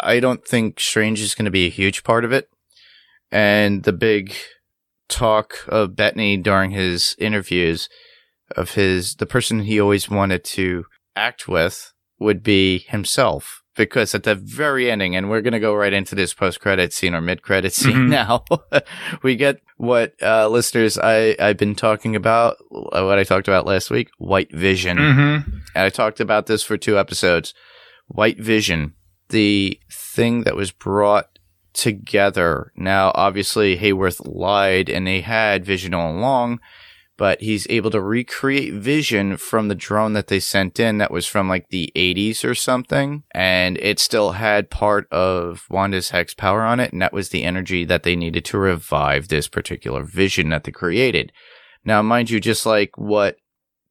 I 0.00 0.18
don't 0.20 0.44
think 0.46 0.80
Strange 0.80 1.20
is 1.20 1.34
going 1.34 1.44
to 1.44 1.50
be 1.50 1.66
a 1.66 1.70
huge 1.70 2.02
part 2.02 2.24
of 2.24 2.32
it, 2.32 2.48
and 3.30 3.84
the 3.84 3.92
big 3.92 4.34
talk 5.08 5.54
of 5.68 5.96
Bettany 5.96 6.36
during 6.36 6.70
his 6.70 7.14
interviews 7.18 7.88
of 8.56 8.72
his 8.74 9.14
the 9.16 9.26
person 9.26 9.60
he 9.60 9.80
always 9.80 10.08
wanted 10.08 10.44
to 10.44 10.84
act 11.16 11.46
with 11.48 11.92
would 12.18 12.42
be 12.42 12.78
himself 12.78 13.62
because 13.76 14.14
at 14.14 14.24
the 14.24 14.34
very 14.34 14.90
ending 14.90 15.14
and 15.16 15.30
we're 15.30 15.40
going 15.40 15.52
to 15.52 15.60
go 15.60 15.74
right 15.74 15.92
into 15.92 16.14
this 16.14 16.34
post 16.34 16.60
credit 16.60 16.92
scene 16.92 17.14
or 17.14 17.20
mid 17.20 17.42
credit 17.42 17.72
scene 17.72 18.08
Mhm. 18.08 18.08
now 18.10 18.44
we 19.22 19.34
get 19.36 19.60
what 19.76 20.14
uh 20.22 20.48
listeners 20.48 20.98
I 20.98 21.36
I've 21.40 21.56
been 21.56 21.74
talking 21.76 22.14
about 22.16 22.56
uh, 22.72 23.04
what 23.04 23.18
I 23.18 23.24
talked 23.24 23.48
about 23.48 23.66
last 23.66 23.90
week 23.90 24.10
white 24.18 24.52
vision 24.52 24.98
Mm-hmm. 24.98 25.50
and 25.74 25.84
I 25.84 25.88
talked 25.88 26.20
about 26.20 26.46
this 26.46 26.62
for 26.62 26.76
two 26.76 26.98
episodes. 26.98 27.52
White 28.10 28.40
Vision, 28.40 28.94
the 29.28 29.78
thing 29.90 30.42
that 30.42 30.56
was 30.56 30.72
brought 30.72 31.38
together. 31.72 32.72
Now, 32.76 33.12
obviously, 33.14 33.76
Hayworth 33.76 34.20
lied 34.24 34.88
and 34.90 35.06
they 35.06 35.20
had 35.20 35.64
Vision 35.64 35.94
all 35.94 36.12
along, 36.16 36.58
but 37.16 37.40
he's 37.40 37.68
able 37.70 37.90
to 37.92 38.00
recreate 38.00 38.74
Vision 38.74 39.36
from 39.36 39.68
the 39.68 39.74
drone 39.74 40.14
that 40.14 40.26
they 40.26 40.40
sent 40.40 40.80
in 40.80 40.98
that 40.98 41.12
was 41.12 41.26
from 41.26 41.48
like 41.48 41.68
the 41.68 41.92
80s 41.94 42.44
or 42.44 42.54
something. 42.54 43.22
And 43.32 43.78
it 43.78 44.00
still 44.00 44.32
had 44.32 44.70
part 44.70 45.06
of 45.12 45.66
Wanda's 45.70 46.10
Hex 46.10 46.34
power 46.34 46.62
on 46.62 46.80
it. 46.80 46.92
And 46.92 47.00
that 47.00 47.12
was 47.12 47.28
the 47.28 47.44
energy 47.44 47.84
that 47.84 48.02
they 48.02 48.16
needed 48.16 48.44
to 48.46 48.58
revive 48.58 49.28
this 49.28 49.46
particular 49.46 50.02
Vision 50.02 50.48
that 50.48 50.64
they 50.64 50.72
created. 50.72 51.30
Now, 51.84 52.02
mind 52.02 52.30
you, 52.30 52.40
just 52.40 52.66
like 52.66 52.98
what 52.98 53.36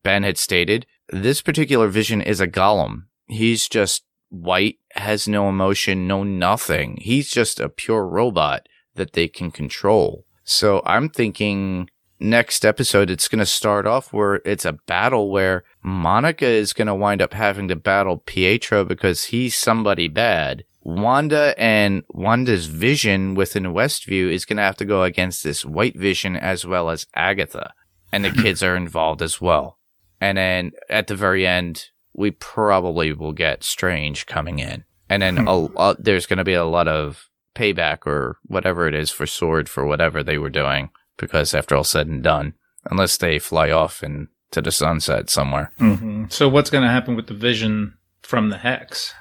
Ben 0.03 0.23
had 0.23 0.37
stated, 0.37 0.85
this 1.09 1.41
particular 1.41 1.87
vision 1.87 2.21
is 2.21 2.39
a 2.39 2.47
golem. 2.47 3.03
He's 3.25 3.67
just 3.67 4.03
white, 4.29 4.77
has 4.93 5.27
no 5.27 5.49
emotion, 5.49 6.07
no 6.07 6.23
nothing. 6.23 6.97
He's 7.01 7.29
just 7.29 7.59
a 7.59 7.69
pure 7.69 8.05
robot 8.07 8.67
that 8.95 9.13
they 9.13 9.27
can 9.27 9.51
control. 9.51 10.25
So 10.43 10.81
I'm 10.85 11.09
thinking 11.09 11.89
next 12.19 12.65
episode, 12.65 13.09
it's 13.09 13.27
going 13.27 13.39
to 13.39 13.45
start 13.45 13.85
off 13.85 14.11
where 14.13 14.41
it's 14.45 14.65
a 14.65 14.73
battle 14.73 15.31
where 15.31 15.63
Monica 15.81 16.45
is 16.45 16.73
going 16.73 16.87
to 16.87 16.95
wind 16.95 17.21
up 17.21 17.33
having 17.33 17.67
to 17.69 17.75
battle 17.75 18.17
Pietro 18.17 18.83
because 18.83 19.25
he's 19.25 19.55
somebody 19.55 20.07
bad. 20.07 20.65
Wanda 20.81 21.53
and 21.57 22.03
Wanda's 22.09 22.65
vision 22.65 23.35
within 23.35 23.63
Westview 23.65 24.31
is 24.31 24.45
going 24.45 24.57
to 24.57 24.63
have 24.63 24.77
to 24.77 24.85
go 24.85 25.03
against 25.03 25.43
this 25.43 25.65
white 25.65 25.97
vision 25.97 26.35
as 26.35 26.65
well 26.65 26.89
as 26.89 27.05
Agatha. 27.15 27.73
And 28.11 28.25
the 28.25 28.31
kids 28.43 28.63
are 28.63 28.75
involved 28.75 29.21
as 29.21 29.39
well. 29.39 29.77
And 30.21 30.37
then 30.37 30.71
at 30.89 31.07
the 31.07 31.15
very 31.15 31.45
end, 31.45 31.89
we 32.19 32.31
probably 32.31 33.13
will 33.13 33.31
get 33.31 33.63
Strange 33.63 34.25
coming 34.25 34.59
in. 34.59 34.83
And 35.09 35.21
then 35.23 35.47
a, 35.47 35.65
a, 35.77 35.95
there's 35.97 36.25
going 36.25 36.37
to 36.37 36.43
be 36.43 36.53
a 36.53 36.65
lot 36.65 36.87
of 36.87 37.29
payback 37.55 38.05
or 38.05 38.37
whatever 38.45 38.87
it 38.87 38.93
is 38.93 39.09
for 39.09 39.25
Sword 39.25 39.69
for 39.69 39.85
whatever 39.85 40.21
they 40.21 40.37
were 40.37 40.49
doing. 40.49 40.89
Because 41.17 41.55
after 41.55 41.75
all 41.75 41.83
said 41.83 42.07
and 42.07 42.21
done, 42.21 42.53
unless 42.91 43.17
they 43.17 43.39
fly 43.39 43.71
off 43.71 44.03
and 44.03 44.27
to 44.51 44.61
the 44.61 44.71
sunset 44.71 45.29
somewhere. 45.29 45.71
Mm-hmm. 45.79 46.25
So 46.29 46.49
what's 46.49 46.69
going 46.69 46.83
to 46.83 46.89
happen 46.89 47.15
with 47.15 47.27
the 47.27 47.33
vision 47.33 47.97
from 48.21 48.49
the 48.49 48.57
hex? 48.57 49.13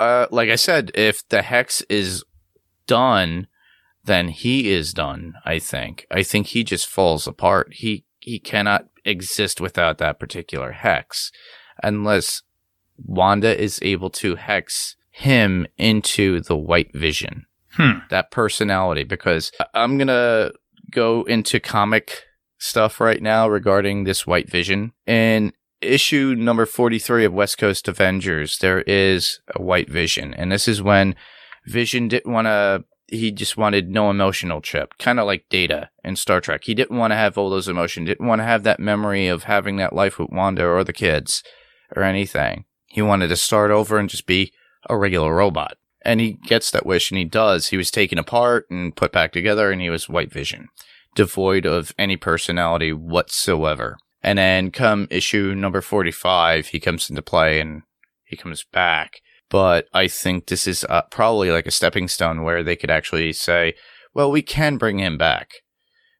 Uh, 0.00 0.26
like 0.30 0.48
I 0.48 0.56
said, 0.56 0.90
if 0.94 1.26
the 1.28 1.42
hex 1.42 1.82
is 1.82 2.24
done, 2.86 3.46
then 4.04 4.28
he 4.28 4.70
is 4.70 4.92
done. 4.94 5.34
I 5.44 5.58
think. 5.58 6.06
I 6.10 6.22
think 6.22 6.48
he 6.48 6.64
just 6.64 6.86
falls 6.86 7.26
apart. 7.26 7.74
He 7.74 8.04
he 8.18 8.38
cannot 8.38 8.88
exist 9.04 9.60
without 9.60 9.98
that 9.98 10.18
particular 10.18 10.72
hex, 10.72 11.32
unless 11.82 12.42
Wanda 12.98 13.60
is 13.60 13.78
able 13.82 14.10
to 14.10 14.36
hex 14.36 14.96
him 15.10 15.66
into 15.78 16.40
the 16.40 16.56
White 16.56 16.92
Vision. 16.94 17.46
Hmm. 17.72 17.98
That 18.10 18.30
personality, 18.30 19.04
because 19.04 19.52
I'm 19.74 19.98
gonna 19.98 20.52
go 20.90 21.24
into 21.24 21.60
comic 21.60 22.24
stuff 22.58 23.00
right 23.00 23.22
now 23.22 23.48
regarding 23.48 24.04
this 24.04 24.26
White 24.26 24.50
Vision. 24.50 24.92
In 25.06 25.52
issue 25.80 26.34
number 26.36 26.66
43 26.66 27.26
of 27.26 27.32
West 27.32 27.58
Coast 27.58 27.86
Avengers, 27.88 28.58
there 28.58 28.80
is 28.82 29.40
a 29.54 29.62
White 29.62 29.90
Vision. 29.90 30.32
And 30.34 30.50
this 30.50 30.68
is 30.68 30.82
when 30.82 31.14
Vision 31.66 32.08
didn't 32.08 32.32
want 32.32 32.46
to, 32.46 32.84
he 33.08 33.30
just 33.30 33.56
wanted 33.56 33.90
no 33.90 34.10
emotional 34.10 34.60
chip, 34.60 34.94
kind 34.98 35.20
of 35.20 35.26
like 35.26 35.48
Data 35.48 35.90
in 36.02 36.16
Star 36.16 36.40
Trek. 36.40 36.64
He 36.64 36.74
didn't 36.74 36.96
want 36.96 37.12
to 37.12 37.16
have 37.16 37.36
all 37.36 37.50
those 37.50 37.68
emotions, 37.68 38.08
didn't 38.08 38.26
want 38.26 38.40
to 38.40 38.44
have 38.44 38.62
that 38.62 38.80
memory 38.80 39.28
of 39.28 39.44
having 39.44 39.76
that 39.76 39.92
life 39.92 40.18
with 40.18 40.30
Wanda 40.30 40.66
or 40.66 40.82
the 40.82 40.92
kids 40.92 41.42
or 41.94 42.02
anything. 42.02 42.64
He 42.86 43.02
wanted 43.02 43.28
to 43.28 43.36
start 43.36 43.70
over 43.70 43.98
and 43.98 44.08
just 44.08 44.26
be 44.26 44.52
a 44.88 44.96
regular 44.96 45.34
robot. 45.34 45.76
And 46.02 46.20
he 46.20 46.34
gets 46.34 46.70
that 46.70 46.86
wish 46.86 47.10
and 47.10 47.18
he 47.18 47.24
does. 47.24 47.68
He 47.68 47.76
was 47.76 47.90
taken 47.90 48.18
apart 48.18 48.66
and 48.70 48.94
put 48.94 49.12
back 49.12 49.32
together 49.32 49.70
and 49.70 49.80
he 49.80 49.90
was 49.90 50.08
White 50.08 50.32
Vision, 50.32 50.68
devoid 51.14 51.66
of 51.66 51.92
any 51.98 52.16
personality 52.16 52.92
whatsoever. 52.92 53.98
And 54.22 54.38
then 54.38 54.70
come 54.70 55.08
issue 55.10 55.54
number 55.54 55.80
45, 55.80 56.68
he 56.68 56.80
comes 56.80 57.10
into 57.10 57.22
play 57.22 57.60
and 57.60 57.82
he 58.24 58.36
comes 58.36 58.64
back. 58.64 59.20
But 59.48 59.86
I 59.92 60.08
think 60.08 60.46
this 60.46 60.66
is 60.66 60.84
uh, 60.88 61.02
probably 61.10 61.50
like 61.50 61.66
a 61.66 61.70
stepping 61.70 62.08
stone 62.08 62.42
where 62.42 62.62
they 62.62 62.76
could 62.76 62.90
actually 62.90 63.32
say, 63.32 63.74
well, 64.14 64.30
we 64.30 64.42
can 64.42 64.76
bring 64.76 64.98
him 64.98 65.18
back. 65.18 65.50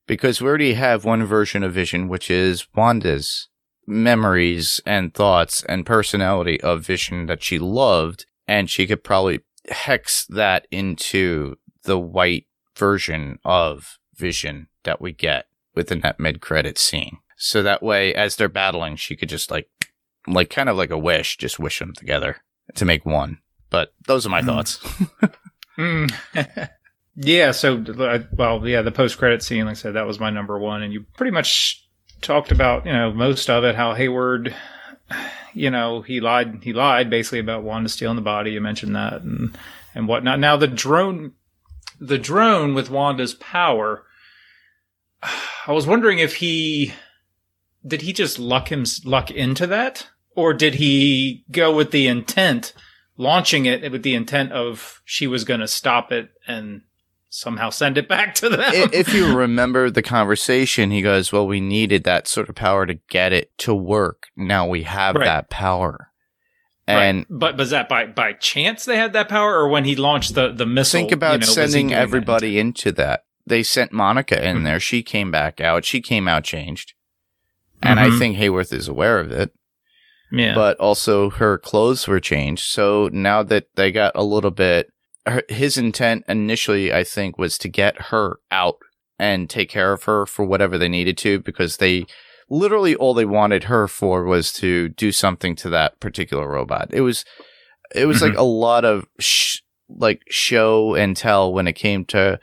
Because 0.07 0.40
we 0.40 0.48
already 0.48 0.74
have 0.74 1.05
one 1.05 1.24
version 1.24 1.64
of 1.64 1.72
Vision, 1.72 2.07
which 2.07 2.31
is 2.31 2.66
Wanda's 2.76 3.48
memories 3.87 4.81
and 4.87 5.14
thoughts 5.14 5.62
and 5.64 5.87
personality 5.87 6.61
of 6.61 6.83
Vision 6.85 7.27
that 7.27 7.42
she 7.42 7.59
loved. 7.59 8.27
And 8.49 8.70
she 8.70 8.87
could 8.87 9.03
probably 9.05 9.40
hex 9.70 10.27
that 10.27 10.66
into 10.70 11.57
the 11.85 11.99
white 11.99 12.46
version 12.77 13.38
of 13.44 13.99
Vision 14.14 14.68
that 14.85 15.01
we 15.01 15.12
get 15.12 15.46
within 15.75 16.01
that 16.01 16.20
mid 16.20 16.40
credit 16.40 16.79
scene. 16.79 17.18
So 17.37 17.62
that 17.62 17.83
way, 17.83 18.14
as 18.14 18.37
they're 18.37 18.49
battling, 18.49 18.96
she 18.96 19.14
could 19.16 19.29
just 19.29 19.51
like, 19.51 19.68
like 20.27 20.49
kind 20.51 20.68
of 20.68 20.77
like 20.77 20.90
a 20.90 20.99
wish, 20.99 21.37
just 21.37 21.59
wish 21.59 21.79
them 21.79 21.92
together 21.94 22.38
to 22.77 22.85
make 22.85 23.05
one. 23.05 23.38
But 23.68 23.92
those 24.07 24.25
are 24.27 24.31
my 24.31 24.40
Hmm. 24.40 24.46
thoughts. 24.46 24.81
Mm. 25.79 26.11
yeah. 27.16 27.51
So, 27.51 27.85
well, 28.33 28.66
yeah, 28.66 28.81
the 28.81 28.90
post 28.90 29.18
credit 29.18 29.42
scene, 29.42 29.66
like 29.66 29.72
I 29.72 29.75
said, 29.75 29.92
that 29.94 30.07
was 30.07 30.18
my 30.18 30.31
number 30.31 30.59
one, 30.59 30.83
and 30.83 30.90
you 30.90 31.05
pretty 31.18 31.33
much 31.33 31.86
talked 32.20 32.50
about, 32.50 32.87
you 32.87 32.92
know, 32.92 33.12
most 33.12 33.48
of 33.50 33.64
it. 33.64 33.74
How 33.74 33.94
Hayward, 33.94 34.55
you 35.55 35.70
know, 35.70 36.02
he 36.02 36.20
lied. 36.20 36.61
He 36.62 36.72
lied 36.72 37.11
basically 37.11 37.38
about 37.38 37.62
Wanda 37.62 37.88
stealing 37.88 38.16
the 38.16 38.22
body. 38.22 38.52
You 38.52 38.61
mentioned 38.61 38.96
that 38.96 39.22
and 39.22 39.57
and 39.94 40.09
whatnot. 40.09 40.40
Now 40.40 40.57
the 40.57 40.66
drone, 40.66 41.33
the 42.00 42.18
drone 42.18 42.74
with 42.74 42.90
Wanda's 42.90 43.35
power. 43.35 44.05
I 45.67 45.73
was 45.73 45.87
wondering 45.87 46.19
if 46.19 46.37
he 46.37 46.92
did 47.87 48.02
he 48.02 48.12
just 48.12 48.38
luck 48.38 48.71
him 48.71 48.85
luck 49.04 49.31
into 49.31 49.67
that, 49.67 50.08
or 50.35 50.54
did 50.54 50.75
he 50.75 51.44
go 51.50 51.75
with 51.75 51.90
the 51.90 52.06
intent? 52.06 52.73
launching 53.17 53.67
it 53.67 53.90
with 53.90 54.02
the 54.02 54.14
intent 54.14 54.52
of 54.52 55.00
she 55.04 55.27
was 55.27 55.44
going 55.44 55.60
to 55.60 55.69
stop 55.69 56.12
it 56.12 56.31
and 56.46 56.83
somehow 57.37 57.70
send 57.70 57.98
it 57.98 58.08
back 58.08 58.34
to 58.37 58.48
them. 58.48 58.62
If 58.92 59.12
you 59.12 59.37
remember 59.37 59.90
the 59.90 60.02
conversation, 60.02 60.90
he 60.90 61.02
goes, 61.02 61.32
Well, 61.32 61.46
we 61.46 61.60
needed 61.60 62.04
that 62.04 62.26
sort 62.26 62.48
of 62.48 62.54
power 62.54 62.87
to 62.87 62.94
get 63.10 63.32
it 63.32 63.50
to 63.58 63.74
work. 63.74 64.24
Now 64.37 64.66
we 64.66 64.84
have 64.84 65.14
Right. 65.16 65.24
that 65.24 65.50
power. 65.50 66.10
And 66.87 67.18
right. 67.18 67.26
but 67.28 67.56
was 67.56 67.70
that 67.70 67.88
by 67.88 68.06
by 68.06 68.32
chance 68.34 68.84
they 68.84 68.96
had 68.96 69.12
that 69.12 69.28
power, 69.28 69.54
or 69.56 69.68
when 69.68 69.84
he 69.84 69.96
launched 69.96 70.34
the 70.34 70.52
the 70.52 70.66
missile? 70.66 71.00
think 71.00 71.12
about 71.12 71.32
you 71.32 71.38
know, 71.40 71.52
sending 71.52 71.88
doing 71.88 71.96
that 71.98 72.02
everybody 72.02 72.58
into 72.58 72.92
that. 72.92 73.24
They 73.44 73.62
sent 73.62 73.92
Monica 73.92 74.42
in 74.44 74.58
Mhm. 74.58 74.64
there. 74.64 74.80
She 74.80 75.02
came 75.02 75.30
back 75.30 75.60
out. 75.60 75.84
She 75.84 76.00
came 76.00 76.26
out 76.28 76.44
changed. 76.44 76.94
And 77.82 78.00
I 78.00 78.08
Mhm. 78.08 78.18
think 78.18 78.37
Hayworth 78.38 78.72
is 78.72 78.88
aware 78.88 79.18
of 79.20 79.30
it. 79.30 79.50
Yeah. 80.32 80.54
but 80.56 80.76
also 80.80 81.30
her 81.30 81.56
clothes 81.56 82.08
were 82.08 82.18
changed. 82.18 82.64
So 82.64 83.08
now 83.12 83.44
that 83.44 83.66
they 83.76 83.92
got 83.92 84.10
a 84.16 84.24
little 84.24 84.50
bit, 84.50 84.88
her, 85.27 85.42
his 85.48 85.77
intent 85.77 86.24
initially, 86.29 86.92
I 86.92 87.04
think, 87.04 87.38
was 87.38 87.58
to 87.58 87.68
get 87.68 88.00
her 88.10 88.38
out 88.50 88.79
and 89.18 89.48
take 89.50 89.68
care 89.70 89.92
of 89.92 90.04
her 90.04 90.27
for 90.27 90.44
whatever 90.44 90.79
they 90.79 90.88
needed 90.88 91.18
to, 91.18 91.40
because 91.40 91.79
they 91.79 92.06
literally 92.48 92.94
all 92.94 93.12
they 93.14 93.24
wanted 93.24 93.64
her 93.64 93.88
for 93.88 94.24
was 94.24 94.52
to 94.54 94.88
do 94.90 95.10
something 95.12 95.56
to 95.56 95.68
that 95.70 95.98
particular 96.00 96.48
robot. 96.48 96.88
It 96.92 97.00
was, 97.00 97.24
it 97.94 98.06
was 98.06 98.22
like 98.22 98.37
a 98.37 98.42
lot 98.42 98.85
of 98.85 99.06
sh- 99.18 99.58
like 99.88 100.22
show 100.29 100.94
and 100.94 101.16
tell 101.16 101.52
when 101.52 101.66
it 101.66 101.72
came 101.74 102.04
to 102.06 102.38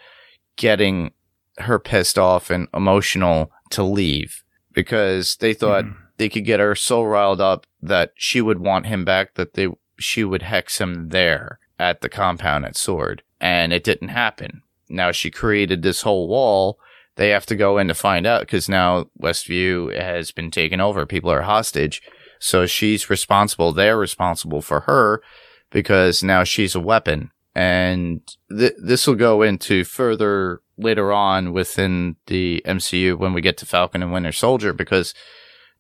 getting 0.58 1.12
her 1.60 1.80
pissed 1.80 2.18
off 2.18 2.50
and 2.50 2.68
emotional 2.74 3.52
to 3.72 3.84
leave 3.84 4.44
because 4.74 5.36
they 5.38 5.54
thought 5.54 5.84
Mhm. 5.86 5.96
they 6.18 6.30
could 6.30 6.46
get 6.46 6.60
her 6.60 6.74
so 6.76 7.04
riled 7.04 7.42
up 7.42 7.66
that 7.82 8.12
she 8.16 8.42
would 8.42 8.60
want 8.60 8.86
him 8.88 9.04
back 9.06 9.36
that 9.36 9.54
they 9.54 9.68
she 10.00 10.24
would 10.24 10.42
hex 10.42 10.80
him 10.82 11.10
there 11.10 11.60
at 11.84 12.02
the 12.02 12.10
compound 12.10 12.66
at 12.66 12.78
Sword, 12.78 13.24
and 13.42 13.74
it 13.74 13.84
didn't 13.84 14.08
happen. 14.08 14.62
Now 14.90 15.12
she 15.12 15.30
created 15.30 15.82
this 15.82 16.02
whole 16.02 16.28
wall. 16.28 16.80
They 17.16 17.30
have 17.30 17.46
to 17.48 17.56
go 17.56 17.78
in 17.78 17.90
to 17.90 17.94
find 17.94 18.26
out 18.26 18.42
because 18.42 18.70
now 18.70 19.08
Westview 19.22 20.00
has 20.00 20.32
been 20.32 20.50
taken 20.50 20.80
over. 20.80 21.06
People 21.06 21.30
are 21.30 21.42
hostage, 21.42 22.02
so 22.40 22.66
she's 22.66 23.10
responsible. 23.10 23.74
They're 23.74 23.98
responsible 23.98 24.62
for 24.62 24.82
her 24.82 25.22
because 25.70 26.24
now 26.24 26.44
she's 26.44 26.74
a 26.74 26.80
weapon, 26.80 27.32
and 27.54 28.22
th- 28.50 28.74
this 28.82 29.06
will 29.06 29.16
go 29.16 29.42
into 29.42 29.84
further 29.84 30.62
later 30.78 31.12
on 31.12 31.52
within 31.52 32.16
the 32.28 32.62
MCU 32.66 33.18
when 33.18 33.34
we 33.34 33.42
get 33.42 33.58
to 33.58 33.66
Falcon 33.66 34.02
and 34.02 34.12
Winter 34.12 34.32
Soldier 34.32 34.74
because 34.74 35.14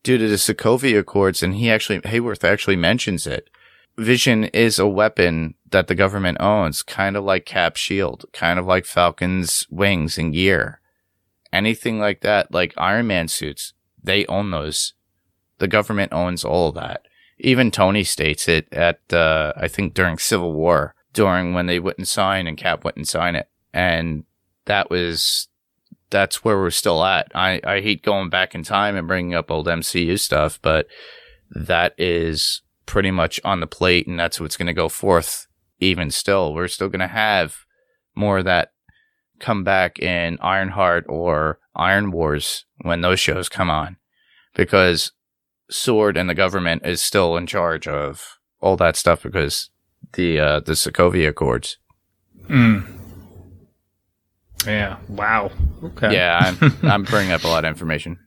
due 0.04 0.18
to 0.18 0.28
the 0.28 0.36
Sokovia 0.36 1.00
Accords, 1.00 1.42
and 1.42 1.56
he 1.56 1.72
actually 1.72 2.00
Hayworth 2.02 2.44
actually 2.44 2.76
mentions 2.76 3.26
it. 3.26 3.50
Vision 3.98 4.46
is 4.46 4.80
a 4.80 4.88
weapon 4.88 5.56
that 5.70 5.88
the 5.88 5.96
government 5.96 6.38
owns, 6.40 6.82
kind 6.82 7.16
of 7.16 7.24
like 7.24 7.46
Cap 7.46 7.76
Shield, 7.76 8.26
kind 8.34 8.58
of 8.58 8.66
like 8.66 8.86
Falcon's 8.86 9.68
wings 9.70 10.18
and 10.18 10.34
gear. 10.34 10.80
Anything 11.52 12.00
like 12.00 12.22
that, 12.22 12.52
like 12.52 12.74
Iron 12.78 13.08
Man 13.08 13.28
suits, 13.28 13.74
they 14.04 14.26
own 14.26 14.52
those. 14.52 14.94
The 15.60 15.68
government 15.68 16.12
owns 16.12 16.44
all 16.44 16.70
of 16.70 16.76
that. 16.76 17.02
Even 17.38 17.72
Tony 17.72 18.04
states 18.04 18.48
it 18.48 18.68
at, 18.72 19.14
uh, 19.14 19.54
I 19.56 19.68
think 19.68 19.94
during 19.94 20.18
Civil 20.18 20.54
War, 20.54 20.96
during 21.14 21.54
when 21.54 21.68
they 21.68 21.80
wouldn't 21.80 22.08
sign 22.08 22.48
and 22.48 22.58
Cap 22.58 22.84
wouldn't 22.84 23.08
sign 23.08 23.36
it. 23.36 23.48
And 23.74 24.26
that 24.66 24.90
was 24.90 25.48
that's 26.10 26.44
where 26.44 26.58
we're 26.58 26.70
still 26.70 27.04
at. 27.04 27.32
I, 27.34 27.60
I 27.64 27.82
hate 27.82 28.04
going 28.04 28.30
back 28.30 28.54
in 28.54 28.64
time 28.64 28.96
and 28.96 29.08
bringing 29.08 29.34
up 29.34 29.50
old 29.50 29.68
MCU 29.68 30.20
stuff, 30.20 30.60
but 30.62 30.88
that 31.50 31.96
is 31.98 32.62
pretty 32.86 33.12
much 33.12 33.40
on 33.44 33.60
the 33.60 33.68
plate, 33.68 34.08
and 34.08 34.20
that's 34.20 34.40
what's 34.40 34.58
going 34.58 34.68
to 34.68 34.74
go 34.74 34.90
forth. 34.90 35.48
Even 35.80 36.12
still, 36.12 36.54
we're 36.54 36.68
still 36.68 36.90
going 36.90 37.00
to 37.00 37.08
have 37.08 37.58
more 38.16 38.40
of 38.40 38.46
that 38.46 38.72
come 39.40 39.64
back 39.64 40.00
in 40.00 40.38
Ironheart 40.40 41.06
or 41.10 41.60
Iron 41.76 42.12
Wars 42.12 42.66
when 42.82 43.02
those 43.02 43.20
shows 43.20 43.50
come 43.50 43.70
on, 43.70 43.98
because 44.56 45.12
Sword 45.70 46.16
and 46.18 46.30
the 46.30 46.36
government 46.36 46.86
is 46.86 47.02
still 47.02 47.36
in 47.36 47.48
charge 47.48 47.88
of 47.88 48.40
all 48.62 48.78
that 48.78 48.96
stuff 48.96 49.24
because 49.24 49.70
the 50.14 50.40
uh, 50.40 50.60
the 50.60 50.74
Sokovia 50.74 51.30
Accords. 51.30 51.78
Mm. 52.48 53.03
Yeah. 54.66 54.98
Wow. 55.10 55.52
Okay. 55.84 56.14
Yeah, 56.14 56.40
I'm 56.62 56.78
I'm 56.90 57.04
bringing 57.04 57.32
up 57.32 57.44
a 57.44 57.48
lot 57.48 57.66
of 57.66 57.70
information. 57.70 58.18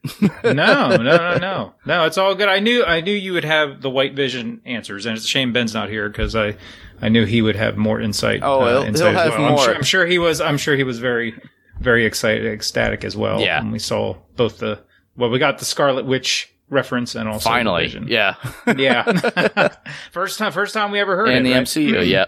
no, 0.44 0.52
no, 0.52 0.96
no, 0.96 1.38
no, 1.38 1.74
no. 1.86 2.04
It's 2.04 2.18
all 2.18 2.34
good. 2.34 2.48
I 2.48 2.58
knew, 2.60 2.84
I 2.84 3.00
knew 3.00 3.12
you 3.14 3.32
would 3.32 3.44
have 3.44 3.80
the 3.80 3.90
White 3.90 4.14
Vision 4.14 4.60
answers, 4.66 5.06
and 5.06 5.16
it's 5.16 5.24
a 5.24 5.28
shame 5.28 5.52
Ben's 5.52 5.74
not 5.74 5.88
here 5.88 6.08
because 6.08 6.34
I, 6.36 6.56
I 7.00 7.08
knew 7.08 7.24
he 7.24 7.42
would 7.42 7.56
have 7.56 7.76
more 7.76 8.00
insight. 8.00 8.42
uh, 8.42 8.54
Oh, 8.56 8.66
he'll- 8.66 8.82
insight 8.88 9.12
he'll 9.14 9.22
have 9.22 9.32
well. 9.32 9.44
I'm 9.44 9.50
more. 9.52 9.64
sure, 9.64 9.74
I'm 9.74 9.82
sure 9.82 10.06
he 10.06 10.18
was. 10.18 10.40
I'm 10.40 10.58
sure 10.58 10.76
he 10.76 10.84
was 10.84 10.98
very, 10.98 11.34
very 11.80 12.04
excited, 12.04 12.46
ecstatic 12.46 13.04
as 13.04 13.16
well. 13.16 13.40
Yeah. 13.40 13.60
When 13.62 13.70
we 13.72 13.78
saw 13.78 14.16
both 14.36 14.58
the, 14.58 14.80
well, 15.16 15.30
we 15.30 15.38
got 15.38 15.58
the 15.58 15.64
Scarlet 15.64 16.04
Witch 16.06 16.52
reference 16.68 17.14
and 17.14 17.28
also 17.28 17.44
the 17.48 17.54
Finally, 17.54 17.84
Vision. 17.84 18.08
yeah. 18.08 18.34
yeah. 18.76 19.68
first 20.12 20.38
time, 20.38 20.52
first 20.52 20.74
time 20.74 20.90
we 20.90 20.98
ever 21.00 21.16
heard 21.16 21.28
in 21.28 21.46
it. 21.46 21.48
the 21.48 21.52
right? 21.54 21.62
MCU. 21.62 22.06
Yeah, 22.08 22.26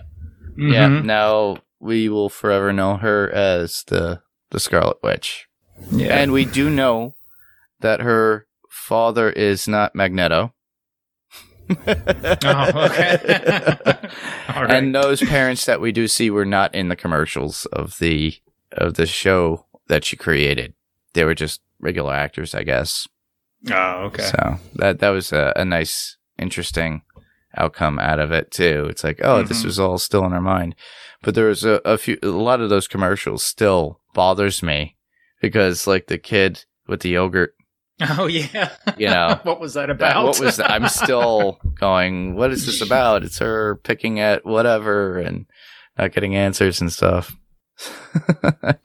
yeah. 0.56 0.88
Mhm. 0.88 1.04
We 1.80 2.08
will 2.08 2.28
forever 2.28 2.72
know 2.72 2.96
her 2.96 3.30
as 3.30 3.84
the 3.86 4.20
the 4.50 4.58
Scarlet 4.60 4.96
Witch, 5.02 5.46
yeah. 5.92 6.18
and 6.18 6.32
we 6.32 6.44
do 6.44 6.70
know 6.70 7.14
that 7.80 8.00
her 8.00 8.46
father 8.70 9.30
is 9.30 9.68
not 9.68 9.94
Magneto. 9.94 10.54
oh, 11.86 12.86
okay. 12.86 13.18
right. 14.48 14.70
And 14.70 14.94
those 14.94 15.20
parents 15.20 15.66
that 15.66 15.80
we 15.80 15.92
do 15.92 16.08
see 16.08 16.30
were 16.30 16.46
not 16.46 16.74
in 16.74 16.88
the 16.88 16.96
commercials 16.96 17.66
of 17.66 17.98
the 17.98 18.34
of 18.72 18.94
the 18.94 19.06
show 19.06 19.66
that 19.88 20.04
she 20.04 20.16
created. 20.16 20.74
They 21.12 21.24
were 21.24 21.34
just 21.34 21.60
regular 21.80 22.14
actors, 22.14 22.54
I 22.54 22.62
guess. 22.62 23.06
oh, 23.70 24.04
okay. 24.06 24.24
So 24.24 24.56
that 24.76 24.98
that 25.00 25.10
was 25.10 25.32
a, 25.32 25.52
a 25.56 25.64
nice, 25.64 26.16
interesting 26.38 27.02
outcome 27.56 27.98
out 27.98 28.18
of 28.18 28.30
it 28.32 28.50
too. 28.50 28.86
It's 28.88 29.04
like, 29.04 29.20
oh, 29.22 29.42
this 29.42 29.62
Mhm. 29.62 29.66
was 29.66 29.78
all 29.78 29.98
still 29.98 30.24
in 30.24 30.32
our 30.32 30.40
mind, 30.40 30.74
but 31.22 31.34
there 31.34 31.46
was 31.46 31.64
a, 31.64 31.80
a 31.84 31.98
few, 31.98 32.18
a 32.22 32.26
lot 32.28 32.60
of 32.60 32.70
those 32.70 32.88
commercials 32.88 33.42
still 33.44 34.00
bothers 34.14 34.62
me 34.62 34.96
because, 35.40 35.86
like 35.86 36.06
the 36.06 36.18
kid 36.18 36.64
with 36.86 37.00
the 37.00 37.10
yogurt, 37.10 37.54
Oh 38.00 38.26
yeah. 38.26 38.70
You 38.96 39.08
know, 39.08 39.40
what 39.44 39.60
was 39.60 39.74
that 39.74 39.86
that, 39.86 39.90
about? 39.90 40.24
what 40.24 40.38
was 40.40 40.56
that? 40.58 40.70
I'm 40.70 40.88
still 40.88 41.58
going, 41.80 42.36
what 42.36 42.52
is 42.52 42.64
this 42.64 42.80
about? 42.80 43.24
It's 43.24 43.38
her 43.38 43.76
picking 43.82 44.20
at 44.20 44.46
whatever 44.46 45.18
and 45.18 45.46
not 45.98 46.12
getting 46.12 46.36
answers 46.36 46.80
and 46.80 46.92
stuff. 46.92 47.36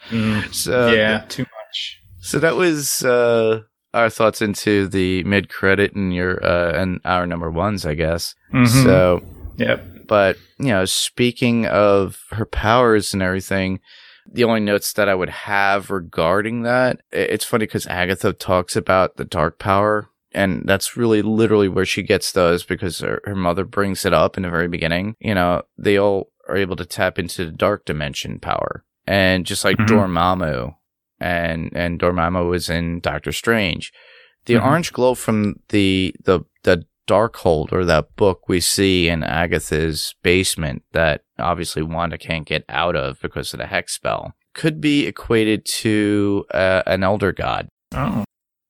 Mm, 0.10 0.54
so 0.54 0.92
yeah, 0.92 1.26
too 1.30 1.44
much. 1.44 2.00
So 2.20 2.40
that 2.40 2.56
was 2.56 3.04
uh, 3.04 3.62
our 3.94 4.10
thoughts 4.10 4.42
into 4.42 4.88
the 4.88 5.24
mid 5.24 5.50
credit 5.50 5.96
and 5.96 6.14
your 6.14 6.44
uh, 6.46 6.74
and 6.80 7.00
our 7.06 7.26
number 7.26 7.50
ones, 7.50 7.86
I 7.86 7.96
guess. 7.96 8.36
Mhm. 8.54 8.68
So, 8.84 9.22
Yep. 9.58 9.86
But 10.08 10.38
you 10.60 10.68
know, 10.68 10.86
speaking 10.86 11.66
of 11.66 12.24
her 12.32 12.46
powers 12.46 13.14
and 13.14 13.22
everything, 13.24 13.80
the 14.32 14.44
only 14.44 14.60
notes 14.62 14.94
that 14.94 15.10
I 15.10 15.16
would 15.16 15.30
have 15.30 15.90
regarding 15.92 16.64
that, 16.64 17.02
it's 17.12 17.46
funny 17.46 17.66
because 17.66 17.88
Agatha 17.88 18.34
talks 18.34 18.76
about 18.76 19.18
the 19.18 19.26
dark 19.26 19.60
power. 19.60 20.10
And 20.36 20.64
that's 20.66 20.98
really 20.98 21.22
literally 21.22 21.68
where 21.68 21.86
she 21.86 22.02
gets 22.02 22.32
those 22.32 22.64
because 22.64 23.00
her, 23.00 23.22
her 23.26 23.36
mother 23.36 23.64
brings 23.66 24.04
it 24.04 24.14
up 24.14 24.36
in 24.36 24.42
the 24.44 24.50
very 24.50 24.68
beginning. 24.68 25.16
You 25.20 25.36
know, 25.36 25.62
they 25.78 25.98
all 26.00 26.32
are 26.50 26.58
able 26.58 26.76
to 26.78 26.86
tap 26.86 27.20
into 27.20 27.46
the 27.46 27.52
dark 27.52 27.86
dimension 27.86 28.40
power. 28.40 28.84
And 29.06 29.46
just 29.46 29.64
like 29.64 29.78
Mhm. 29.78 29.88
Dormammu, 29.88 30.76
and 31.20 31.72
and 31.76 32.00
Dormammu 32.00 32.50
was 32.50 32.70
in 32.70 33.00
Doctor 33.02 33.32
Strange. 33.32 33.94
The 34.46 34.56
Mhm. 34.56 34.66
orange 34.66 34.92
glow 34.94 35.14
from 35.14 35.60
the 35.70 36.16
the 36.24 36.42
Darkhold 37.08 37.72
or 37.72 37.86
that 37.86 38.16
book 38.16 38.48
we 38.48 38.60
see 38.60 39.10
in 39.10 39.24
Agatha's 39.24 40.16
basement 40.24 40.84
that 40.94 41.22
obviously 41.38 41.84
Wanda 41.84 42.18
can't 42.18 42.46
get 42.48 42.64
out 42.70 42.96
of 42.96 43.20
because 43.22 43.54
of 43.54 43.60
the 43.60 43.68
hex 43.68 43.94
spell 43.94 44.34
could 44.54 44.80
be 44.80 45.06
equated 45.06 45.66
to 45.66 46.46
uh, 46.54 46.84
an 46.86 47.04
elder 47.04 47.32
god. 47.32 47.68
Oh. 47.92 48.24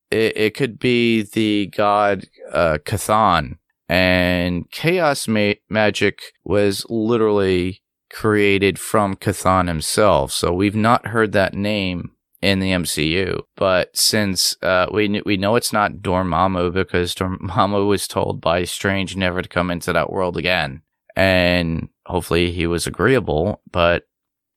It, 0.09 0.37
it 0.37 0.53
could 0.55 0.79
be 0.79 1.23
the 1.23 1.67
god 1.67 2.25
uh, 2.51 2.77
Chthon, 2.85 3.57
and 3.89 4.69
chaos 4.71 5.27
ma- 5.27 5.53
magic 5.69 6.21
was 6.43 6.85
literally 6.89 7.81
created 8.11 8.79
from 8.79 9.15
Chthon 9.15 9.67
himself. 9.67 10.31
So 10.31 10.53
we've 10.53 10.75
not 10.75 11.07
heard 11.07 11.31
that 11.33 11.53
name 11.53 12.11
in 12.43 12.59
the 12.59 12.71
MCU. 12.71 13.41
But 13.55 13.95
since 13.95 14.57
uh, 14.61 14.87
we 14.91 15.07
kn- 15.07 15.23
we 15.25 15.37
know 15.37 15.55
it's 15.55 15.71
not 15.73 15.93
Dormammu 16.01 16.73
because 16.73 17.15
Dormammu 17.15 17.87
was 17.93 18.07
told 18.07 18.41
by 18.41 18.65
Strange 18.65 19.15
never 19.15 19.41
to 19.41 19.49
come 19.49 19.71
into 19.71 19.93
that 19.93 20.11
world 20.11 20.35
again, 20.37 20.81
and 21.15 21.87
hopefully 22.05 22.51
he 22.51 22.67
was 22.67 22.85
agreeable, 22.85 23.61
but 23.71 24.03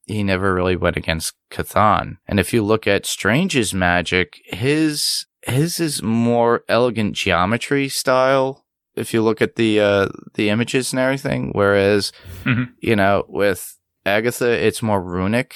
he 0.07 0.23
never 0.23 0.55
really 0.55 0.77
went 0.77 0.97
against 0.97 1.35
Chthon. 1.51 2.17
And 2.27 2.39
if 2.41 2.53
you 2.53 2.63
look 2.65 2.87
at 2.87 3.07
Strange's 3.07 3.73
magic, 3.73 4.41
his 4.47 5.27
his 5.47 5.79
is 5.79 6.03
more 6.03 6.65
elegant 6.69 7.15
geometry 7.15 7.89
style. 7.89 8.65
If 8.97 9.13
you 9.15 9.23
look 9.23 9.41
at 9.43 9.55
the 9.57 9.79
uh, 9.81 10.09
the 10.35 10.49
images 10.49 10.93
and 10.93 10.99
everything, 11.01 11.51
whereas 11.55 12.13
Mhm. 12.45 12.71
you 12.81 12.97
know 12.97 13.25
with 13.29 13.79
Agatha, 14.05 14.51
it's 14.51 14.83
more 14.83 15.03
runic. 15.03 15.55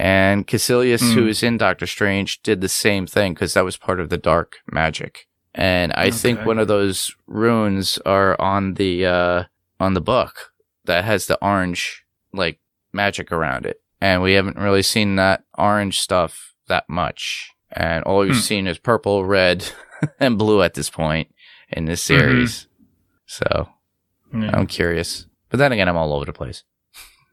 And 0.00 0.46
Kaecilius, 0.46 1.02
Mm. 1.02 1.14
who 1.14 1.26
is 1.26 1.42
in 1.42 1.56
Doctor 1.58 1.86
Strange, 1.86 2.40
did 2.42 2.60
the 2.60 2.68
same 2.68 3.04
thing 3.06 3.34
because 3.34 3.54
that 3.54 3.64
was 3.64 3.76
part 3.76 3.98
of 4.00 4.08
the 4.10 4.16
dark 4.18 4.58
magic. 4.70 5.26
and 5.54 5.92
I 5.94 6.10
think 6.12 6.44
one 6.46 6.58
of 6.60 6.68
those 6.68 7.10
runes 7.26 7.98
are 8.06 8.40
on 8.40 8.74
the 8.74 9.04
uh, 9.06 9.44
on 9.80 9.94
the 9.94 10.00
book 10.00 10.52
that 10.84 11.04
has 11.04 11.26
the 11.26 11.36
orange 11.42 12.04
like 12.32 12.60
magic 12.92 13.32
around 13.32 13.66
it, 13.66 13.80
and 14.00 14.22
we 14.22 14.34
haven't 14.34 14.56
really 14.56 14.82
seen 14.82 15.16
that 15.16 15.42
orange 15.56 15.98
stuff 15.98 16.54
that 16.68 16.84
much, 16.88 17.50
and 17.72 18.04
all 18.04 18.20
we've 18.20 18.34
Hmm. 18.34 18.40
seen 18.40 18.66
is 18.68 18.78
purple, 18.78 19.24
red, 19.24 19.64
and 20.20 20.38
blue 20.38 20.62
at 20.62 20.74
this 20.74 20.90
point 20.90 21.34
in 21.70 21.86
this 21.86 22.04
Mm-hmm. 22.06 22.20
series. 22.20 22.68
So 23.26 23.68
Yeah. 24.32 24.50
I'm 24.54 24.66
curious, 24.68 25.26
but 25.50 25.58
then 25.58 25.72
again, 25.72 25.88
I'm 25.88 25.96
all 25.96 26.12
over 26.12 26.24
the 26.26 26.32
place. 26.32 26.62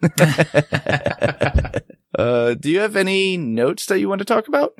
uh, 2.18 2.53
do 2.55 2.70
you 2.70 2.80
have 2.80 2.95
any 2.95 3.38
notes 3.38 3.86
that 3.88 3.99
you 3.99 4.09
want 4.09 4.20
to 4.20 4.26
talk 4.26 4.47
about? 4.47 4.76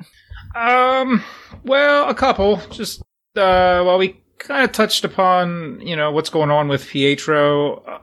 Um, 0.54 1.22
well, 1.64 2.08
a 2.08 2.14
couple. 2.14 2.56
Just 2.70 3.00
uh, 3.36 3.82
well, 3.84 3.98
we 3.98 4.20
kind 4.38 4.64
of 4.64 4.72
touched 4.72 5.04
upon 5.04 5.80
you 5.80 5.96
know 5.96 6.10
what's 6.10 6.30
going 6.30 6.50
on 6.50 6.68
with 6.68 6.86
Pietro. 6.86 7.78
Uh, 7.84 7.98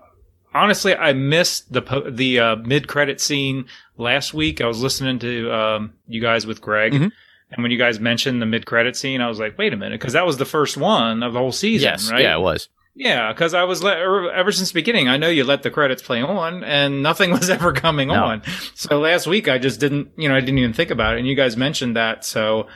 honestly, 0.53 0.95
I 0.95 1.13
missed 1.13 1.71
the 1.73 1.81
po- 1.81 2.09
the 2.09 2.39
uh, 2.39 2.55
mid 2.57 2.87
credit 2.87 3.19
scene 3.21 3.65
last 3.97 4.33
week. 4.33 4.61
I 4.61 4.67
was 4.67 4.81
listening 4.81 5.19
to 5.19 5.51
um, 5.53 5.93
you 6.07 6.21
guys 6.21 6.45
with 6.45 6.61
Greg. 6.61 6.93
Mhm. 6.93 7.11
And 7.55 7.61
when 7.61 7.71
you 7.71 7.77
guys 7.77 7.99
mentioned 7.99 8.41
the 8.41 8.47
mid-credit 8.47 8.95
scene, 8.95 9.21
I 9.21 9.27
was 9.27 9.39
like, 9.39 9.59
"Wait 9.59 9.73
a 9.73 9.77
minute," 9.77 9.99
because 9.99 10.13
that 10.13 10.25
was 10.25 10.37
the 10.37 10.45
first 10.45 10.75
one 10.75 11.21
of 11.21 11.33
the 11.33 11.39
whole 11.39 11.51
season, 11.51 11.91
right? 12.09 12.23
yeah, 12.23 12.35
it 12.35 12.41
was. 12.41 12.67
Yeah, 12.95 13.33
because 13.33 13.53
I 13.55 13.63
was 13.63 13.81
let, 13.81 13.97
er, 13.97 14.31
ever 14.31 14.51
since 14.51 14.69
the 14.69 14.75
beginning. 14.75 15.07
I 15.07 15.17
know 15.17 15.27
you 15.27 15.43
let 15.43 15.63
the 15.63 15.71
credits 15.71 16.01
play 16.03 16.21
on, 16.21 16.63
and 16.63 17.01
nothing 17.01 17.31
was 17.39 17.49
ever 17.49 17.73
coming 17.73 18.09
No. 18.09 18.23
on. 18.25 18.41
So 18.75 18.99
last 18.99 19.25
week 19.27 19.47
I 19.47 19.57
just 19.57 19.79
didn't, 19.79 20.09
you 20.17 20.29
know, 20.29 20.35
I 20.35 20.39
didn't 20.41 20.59
even 20.59 20.73
think 20.73 20.91
about 20.91 21.15
it, 21.15 21.19
and 21.19 21.27
you 21.27 21.35
guys 21.35 21.57
mentioned 21.57 21.95
that. 21.95 22.23
So 22.23 22.67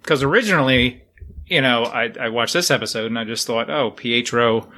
because 0.00 0.22
originally, 0.22 1.02
you 1.46 1.60
know, 1.60 1.84
I, 1.84 2.12
I 2.20 2.28
watched 2.30 2.54
this 2.54 2.70
episode 2.70 3.06
and 3.06 3.18
I 3.18 3.24
just 3.24 3.46
thought, 3.46 3.70
oh, 3.70 3.92
Pietro 3.92 4.68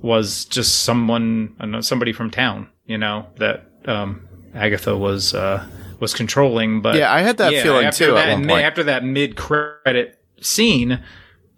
was 0.00 0.44
just 0.46 0.82
someone, 0.82 1.54
know, 1.64 1.80
somebody 1.80 2.12
from 2.12 2.30
town, 2.30 2.68
you 2.86 2.98
know, 2.98 3.26
that 3.36 3.66
um, 3.84 4.26
Agatha 4.54 4.96
was 4.96 5.34
uh, 5.34 5.64
was 6.00 6.14
controlling. 6.14 6.80
But 6.82 6.96
Yeah, 6.96 7.12
I 7.12 7.20
had 7.20 7.36
that 7.36 7.52
yeah, 7.52 7.62
feeling 7.62 7.86
after 7.86 8.06
too 8.06 8.14
that, 8.14 8.28
at 8.28 8.32
one 8.34 8.48
point. 8.48 8.64
After 8.64 8.82
that 8.84 9.04
mid-credit 9.04 10.20
scene 10.40 11.00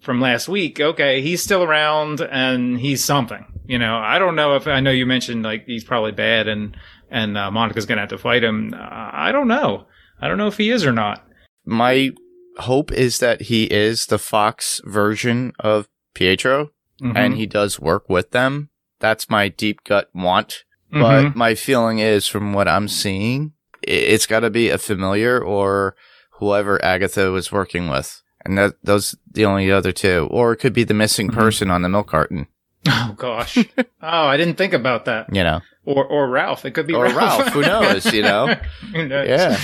from 0.01 0.21
last 0.21 0.47
week, 0.47 0.79
okay, 0.79 1.21
he's 1.21 1.43
still 1.43 1.63
around 1.63 2.21
and 2.21 2.79
he's 2.79 3.03
something. 3.03 3.45
You 3.67 3.77
know, 3.79 3.97
I 3.97 4.17
don't 4.19 4.35
know 4.35 4.55
if 4.55 4.67
I 4.67 4.79
know 4.79 4.91
you 4.91 5.05
mentioned 5.05 5.43
like 5.43 5.65
he's 5.65 5.83
probably 5.83 6.11
bad 6.11 6.47
and 6.47 6.75
and 7.11 7.37
uh, 7.37 7.51
Monica's 7.51 7.85
gonna 7.85 8.01
have 8.01 8.09
to 8.09 8.17
fight 8.17 8.43
him. 8.43 8.73
Uh, 8.73 8.77
I 9.13 9.31
don't 9.31 9.47
know. 9.47 9.85
I 10.21 10.27
don't 10.27 10.37
know 10.37 10.47
if 10.47 10.57
he 10.57 10.69
is 10.71 10.85
or 10.85 10.91
not. 10.91 11.25
My 11.65 12.11
hope 12.57 12.91
is 12.91 13.19
that 13.19 13.41
he 13.43 13.65
is 13.65 14.07
the 14.07 14.17
Fox 14.19 14.81
version 14.85 15.53
of 15.59 15.87
Pietro, 16.13 16.71
Mhm. 17.01 17.15
and 17.15 17.35
he 17.35 17.45
does 17.45 17.79
work 17.79 18.09
with 18.09 18.31
them. 18.31 18.69
That's 18.99 19.29
my 19.29 19.47
deep 19.47 19.83
gut 19.85 20.09
want. 20.13 20.63
Mhm. 20.93 21.01
But 21.01 21.35
my 21.35 21.55
feeling 21.55 21.99
is, 21.99 22.27
from 22.27 22.51
what 22.53 22.67
I'm 22.67 22.87
seeing, 22.87 23.53
it's 23.81 24.25
got 24.25 24.41
to 24.41 24.49
be 24.49 24.69
a 24.69 24.77
familiar 24.77 25.39
or 25.41 25.95
whoever 26.39 26.83
Agatha 26.83 27.31
was 27.31 27.51
working 27.51 27.87
with. 27.89 28.21
And 28.49 28.57
that 28.57 28.73
those 28.83 29.15
the 29.31 29.45
only 29.45 29.71
other 29.71 29.91
two, 29.91 30.27
or 30.31 30.51
it 30.53 30.57
could 30.57 30.73
be 30.73 30.83
the 30.83 30.93
missing 30.95 31.29
Mhm. 31.29 31.33
person 31.35 31.69
on 31.69 31.83
the 31.83 31.89
milk 31.89 32.07
carton. 32.07 32.47
oh 32.87 33.13
gosh. 33.15 33.57
oh, 33.77 33.83
I 34.01 34.35
didn't 34.37 34.55
think 34.57 34.73
about 34.73 35.05
that. 35.05 35.27
You 35.33 35.43
know, 35.43 35.61
Or 35.85 36.03
or 36.05 36.27
Ralph. 36.27 36.65
It 36.65 36.71
could 36.71 36.87
be 36.87 36.93
Or 36.95 37.03
Ralph. 37.05 37.15
Ralph, 37.39 37.53
who 37.53 37.61
knows, 37.61 38.11
you 38.11 38.21
know? 38.31 38.55
who 38.93 39.07
knows? 39.07 39.27
yeah. 39.29 39.59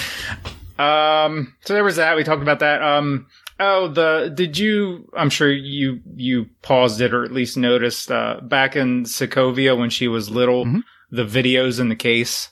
Um. 0.77 1.55
So 1.61 1.73
there 1.73 1.83
was 1.83 1.95
that. 1.95 2.15
We 2.15 2.23
talked 2.23 2.41
about 2.41 2.59
that. 2.59 2.81
Um. 2.81 3.27
Oh, 3.59 3.87
the 3.87 4.31
did 4.33 4.57
you? 4.57 5.09
I'm 5.17 5.29
sure 5.29 5.51
you 5.51 6.01
you 6.15 6.47
paused 6.61 6.99
it 7.01 7.13
or 7.13 7.23
at 7.23 7.31
least 7.31 7.57
noticed 7.57 8.11
uh, 8.11 8.39
back 8.43 8.75
in 8.75 9.05
Sokovia 9.05 9.77
when 9.77 9.89
she 9.89 10.07
was 10.09 10.29
little, 10.29 10.65
Mhm. 10.65 10.83
the 11.11 11.23
videos 11.25 11.79
in 11.79 11.87
the 11.89 11.95
case. 11.95 12.49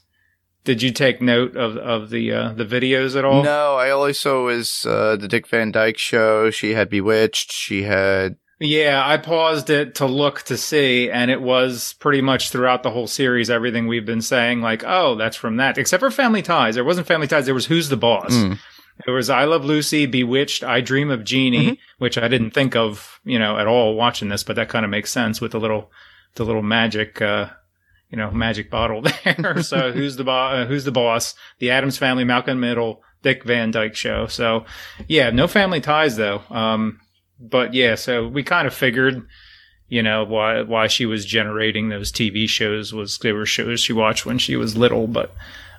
Did 0.63 0.81
you 0.81 0.91
take 0.91 1.21
note 1.21 1.55
of 1.55 1.77
of 1.77 2.09
the 2.09 2.31
uh, 2.31 2.53
the 2.53 2.65
videos 2.65 3.17
at 3.17 3.25
all? 3.25 3.43
No, 3.43 3.75
I 3.75 3.89
only 3.89 4.13
saw 4.13 4.45
was 4.45 4.85
uh, 4.85 5.17
the 5.17 5.27
Dick 5.27 5.47
Van 5.47 5.71
Dyke 5.71 5.97
show. 5.97 6.49
She 6.51 6.73
had 6.73 6.89
Bewitched. 6.89 7.51
She 7.51 7.83
had 7.83 8.37
Yeah, 8.59 9.03
I 9.05 9.17
paused 9.17 9.69
it 9.69 9.95
to 9.95 10.05
look 10.05 10.43
to 10.43 10.55
see, 10.55 11.09
and 11.09 11.29
it 11.29 11.41
was 11.41 11.93
pretty 11.99 12.21
much 12.21 12.49
throughout 12.49 12.83
the 12.83 12.91
whole 12.91 13.07
series 13.07 13.49
everything 13.49 13.87
we've 13.87 14.05
been 14.05 14.21
saying. 14.21 14.61
Like, 14.61 14.83
oh, 14.85 15.15
that's 15.15 15.35
from 15.35 15.57
that. 15.57 15.77
Except 15.77 15.99
for 15.99 16.11
Family 16.11 16.41
Ties, 16.41 16.75
there 16.75 16.85
wasn't 16.85 17.07
Family 17.07 17.27
Ties. 17.27 17.45
There 17.45 17.53
was 17.53 17.65
Who's 17.65 17.89
the 17.89 17.97
Boss. 17.97 18.33
Mm. 18.33 18.57
There 19.05 19.13
was 19.15 19.29
I 19.29 19.45
Love 19.45 19.65
Lucy, 19.65 20.05
Bewitched, 20.05 20.63
I 20.63 20.79
Dream 20.79 21.09
of 21.09 21.23
Jeannie, 21.23 21.79
which 21.97 22.17
I 22.17 22.27
didn't 22.27 22.51
think 22.51 22.75
of, 22.75 23.19
you 23.25 23.39
know, 23.39 23.57
at 23.57 23.67
all 23.67 23.95
watching 23.95 24.29
this, 24.29 24.43
but 24.43 24.55
that 24.55 24.69
kind 24.69 24.85
of 24.85 24.91
makes 24.91 25.11
sense 25.11 25.41
with 25.41 25.51
the 25.51 25.59
little, 25.59 25.91
the 26.35 26.45
little 26.45 26.61
magic, 26.61 27.21
uh, 27.21 27.47
you 28.13 28.17
know, 28.17 28.29
magic 28.29 28.69
bottle 28.69 29.01
there. 29.25 29.63
so 29.63 29.91
who's 29.91 30.17
the 30.17 30.23
bo- 30.23 30.31
uh, 30.31 30.65
who's 30.67 30.83
the 30.83 30.91
boss? 30.91 31.33
The 31.57 31.71
Addams 31.71 31.97
Family, 31.97 32.23
Malcolm 32.23 32.59
Middle, 32.59 33.01
Dick 33.23 33.43
Van 33.43 33.71
Dyke 33.71 33.95
Show. 33.95 34.27
So 34.27 34.65
yeah, 35.07 35.31
no 35.31 35.47
Family 35.47 35.81
Ties 35.81 36.15
though. 36.15 36.43
Um, 36.51 36.99
but 37.39 37.73
yeah, 37.73 37.95
so 37.95 38.27
we 38.27 38.43
kind 38.43 38.67
of 38.67 38.73
figured, 38.75 39.25
you 39.87 40.03
know, 40.03 40.23
why 40.25 40.61
why 40.61 40.85
she 40.85 41.07
was 41.07 41.25
generating 41.25 41.89
those 41.89 42.11
TV 42.11 42.47
shows 42.47 42.93
was 42.93 43.17
they 43.17 43.31
were 43.31 43.47
shows 43.47 43.79
she 43.79 43.93
watched 43.93 44.27
when 44.27 44.37
she 44.37 44.55
was 44.55 44.77
little, 44.77 45.07
but 45.07 45.33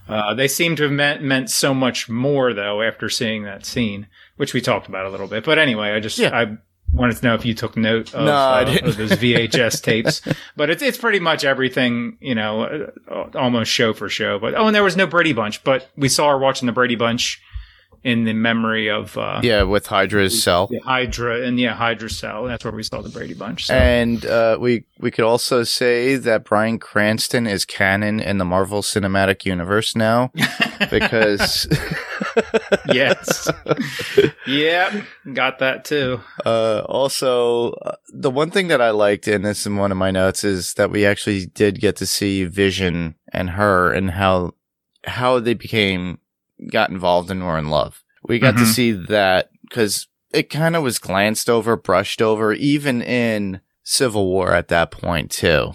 uh, 0.08 0.34
they 0.34 0.48
seem 0.48 0.74
to 0.74 0.82
have 0.82 0.92
meant 0.92 1.22
meant 1.22 1.50
so 1.50 1.72
much 1.72 2.08
more 2.08 2.52
though 2.52 2.82
after 2.82 3.08
seeing 3.08 3.44
that 3.44 3.64
scene, 3.64 4.08
which 4.38 4.52
we 4.54 4.60
talked 4.60 4.88
about 4.88 5.06
a 5.06 5.10
little 5.10 5.28
bit. 5.28 5.44
But 5.44 5.60
anyway, 5.60 5.92
I 5.92 6.00
just 6.00 6.18
Yeah. 6.18 6.36
I 6.36 6.56
wanted 6.92 7.16
to 7.16 7.24
know 7.24 7.34
if 7.34 7.44
you 7.44 7.54
took 7.54 7.76
note 7.76 8.14
of, 8.14 8.24
No, 8.24 8.32
uh, 8.32 8.78
of 8.82 8.96
those 8.96 9.12
VHS 9.12 9.82
tapes. 9.82 10.20
But 10.56 10.70
it's 10.70 10.82
it's 10.82 10.98
pretty 10.98 11.20
much 11.20 11.44
everything, 11.44 12.18
you 12.20 12.34
know, 12.34 12.88
uh, 13.10 13.24
almost 13.34 13.70
show 13.70 13.92
for 13.92 14.08
show. 14.08 14.38
But 14.38 14.54
oh, 14.54 14.66
and 14.66 14.74
there 14.74 14.84
was 14.84 14.96
no 14.96 15.06
Brady 15.06 15.32
Bunch, 15.32 15.64
but 15.64 15.90
we 15.96 16.08
saw 16.08 16.30
her 16.30 16.38
watching 16.38 16.66
the 16.66 16.72
Brady 16.72 16.96
Bunch 16.96 17.42
in 18.04 18.24
the 18.24 18.34
memory 18.34 18.90
of 18.90 19.16
uh, 19.16 19.40
yeah 19.42 19.62
with 19.62 19.86
Hydra's 19.86 20.40
cell. 20.42 20.66
the 20.66 20.78
Hydra 20.78 21.42
and 21.42 21.58
yeah, 21.58 21.74
Hydra 21.74 22.10
Cell. 22.10 22.44
That's 22.44 22.62
where 22.64 22.72
we 22.72 22.82
saw 22.82 23.00
the 23.00 23.08
Brady 23.08 23.34
Bunch. 23.34 23.66
So. 23.66 23.74
And 23.74 24.24
uh, 24.26 24.58
we 24.60 24.84
we 25.00 25.10
could 25.10 25.24
also 25.24 25.64
say 25.64 26.16
that 26.16 26.44
Bryan 26.44 26.78
Cranston 26.78 27.46
is 27.46 27.64
canon 27.64 28.20
in 28.20 28.38
the 28.38 28.44
Marvel 28.44 28.82
Cinematic 28.82 29.46
Universe 29.46 29.96
now 29.96 30.30
because 30.90 31.66
yes, 32.92 33.50
yeah, 34.46 35.02
got 35.32 35.58
that 35.60 35.84
too. 35.84 36.20
uh, 36.44 36.82
also 36.86 37.72
uh, 37.72 37.96
the 38.08 38.30
one 38.30 38.50
thing 38.50 38.68
that 38.68 38.82
I 38.82 38.90
liked 38.90 39.26
in 39.26 39.42
this 39.42 39.66
in 39.66 39.76
one 39.76 39.90
of 39.90 39.96
my 39.96 40.10
notes 40.10 40.44
is 40.44 40.74
that 40.74 40.90
we 40.90 41.06
actually 41.06 41.46
did 41.46 41.80
get 41.80 41.96
to 41.96 42.06
see 42.06 42.44
Vision 42.44 43.14
and 43.32 43.50
her 43.50 43.92
and 43.92 44.10
how 44.10 44.52
how 45.06 45.38
they 45.38 45.54
became 45.54 46.18
got 46.70 46.90
involved 46.90 47.30
and 47.30 47.42
were 47.44 47.58
in 47.58 47.68
love. 47.68 48.02
We 48.26 48.38
got 48.38 48.56
to 48.56 48.62
Mhm. 48.64 48.66
see 48.74 48.92
that 48.92 49.50
because 49.68 50.06
it 50.32 50.50
kind 50.50 50.74
of 50.76 50.82
was 50.82 50.98
glanced 50.98 51.48
over, 51.50 51.76
brushed 51.76 52.20
over, 52.22 52.52
even 52.52 53.02
in 53.02 53.60
Civil 53.82 54.26
War 54.26 54.52
at 54.54 54.68
that 54.68 54.90
point 54.90 55.30
too. 55.30 55.74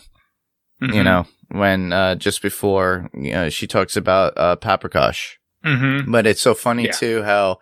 you 0.81 0.87
Mhm. 0.87 1.03
know, 1.03 1.25
when 1.49 1.91
uh, 1.91 2.15
just 2.15 2.41
before 2.41 3.09
you 3.13 3.31
know, 3.33 3.49
she 3.49 3.67
talks 3.67 3.97
about 3.97 4.33
uh, 4.37 4.55
Paprikash. 4.55 5.33
Mhm. 5.65 6.09
But 6.09 6.25
it's 6.25 6.39
so 6.41 6.53
funny 6.55 6.85
Yeah. 6.85 6.91
too 6.93 7.23
how 7.23 7.59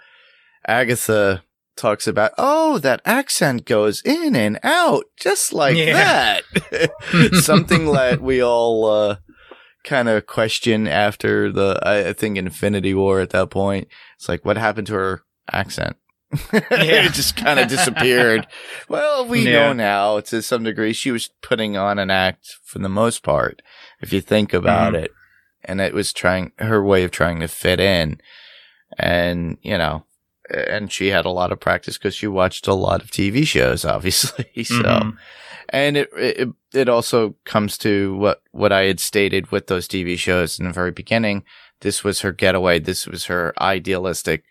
Agatha 0.67 1.43
talks 1.75 2.07
about, 2.07 2.31
oh, 2.37 2.77
that 2.79 3.01
accent 3.05 3.65
goes 3.65 4.01
in 4.03 4.35
and 4.35 4.59
out 4.63 5.05
just 5.19 5.53
like 5.53 5.75
Yeah. 5.77 6.39
that. 6.71 6.91
Something 7.41 7.85
that 7.93 8.21
we 8.21 8.41
all 8.43 8.85
uh, 8.85 9.15
kind 9.87 10.07
of 10.09 10.27
question 10.27 10.87
after 10.87 11.51
the, 11.51 11.79
I 11.83 12.13
think, 12.13 12.37
Infinity 12.37 12.93
War 12.93 13.19
at 13.21 13.31
that 13.31 13.49
point. 13.49 13.87
It's 14.17 14.29
like, 14.29 14.45
what 14.45 14.57
happened 14.57 14.87
to 14.87 14.93
her 14.93 15.23
accent? 15.51 15.95
it 16.53 17.13
just 17.13 17.35
kind 17.37 17.59
of 17.59 17.67
disappeared. 17.69 18.47
Well, 18.89 19.25
we 19.25 19.41
Yeah. 19.45 19.51
know 19.51 19.73
now 19.73 20.19
to 20.21 20.41
some 20.41 20.63
degree 20.63 20.93
she 20.93 21.11
was 21.11 21.29
putting 21.41 21.75
on 21.77 21.99
an 21.99 22.09
act 22.11 22.55
for 22.63 22.79
the 22.79 22.89
most 22.89 23.23
part, 23.23 23.61
if 24.01 24.11
you 24.13 24.21
think 24.21 24.53
about 24.53 24.93
Mhm. 24.93 25.03
it. 25.03 25.11
And 25.63 25.81
it 25.81 25.93
was 25.93 26.13
trying 26.13 26.51
her 26.59 26.83
way 26.83 27.03
of 27.03 27.11
trying 27.11 27.39
to 27.41 27.47
fit 27.47 27.79
in. 27.79 28.19
And, 28.97 29.57
you 29.61 29.77
know, 29.77 30.05
and 30.49 30.91
she 30.91 31.07
had 31.07 31.25
a 31.25 31.29
lot 31.29 31.51
of 31.51 31.59
practice 31.59 31.97
because 31.97 32.15
she 32.15 32.27
watched 32.27 32.67
a 32.67 32.73
lot 32.73 33.01
of 33.01 33.11
TV 33.11 33.45
shows, 33.45 33.83
obviously. 33.85 34.45
So, 34.63 34.75
Mhm. 34.83 35.17
And 35.69 35.97
it, 35.97 36.09
it, 36.15 36.49
it 36.73 36.89
also 36.89 37.35
comes 37.45 37.77
to 37.79 38.15
what, 38.17 38.41
what 38.51 38.71
I 38.71 38.83
had 38.83 38.99
stated 38.99 39.51
with 39.51 39.67
those 39.67 39.87
TV 39.87 40.17
shows 40.17 40.59
in 40.59 40.65
the 40.67 40.73
very 40.73 40.91
beginning. 40.91 41.43
This 41.81 42.03
was 42.03 42.21
her 42.21 42.31
getaway. 42.31 42.79
This 42.79 43.05
was 43.07 43.25
her 43.25 43.53
idealistic 43.61 44.43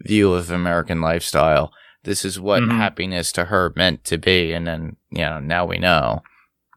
view 0.00 0.32
of 0.34 0.50
American 0.50 1.00
lifestyle. 1.00 1.72
This 2.02 2.24
is 2.24 2.38
what 2.38 2.62
Mhm. 2.62 2.76
happiness 2.76 3.32
to 3.32 3.46
her 3.46 3.72
meant 3.76 4.04
to 4.04 4.18
be. 4.18 4.52
And 4.52 4.66
then, 4.66 4.96
you 5.10 5.22
know, 5.24 5.40
now 5.40 5.64
we 5.64 5.78
know 5.78 6.22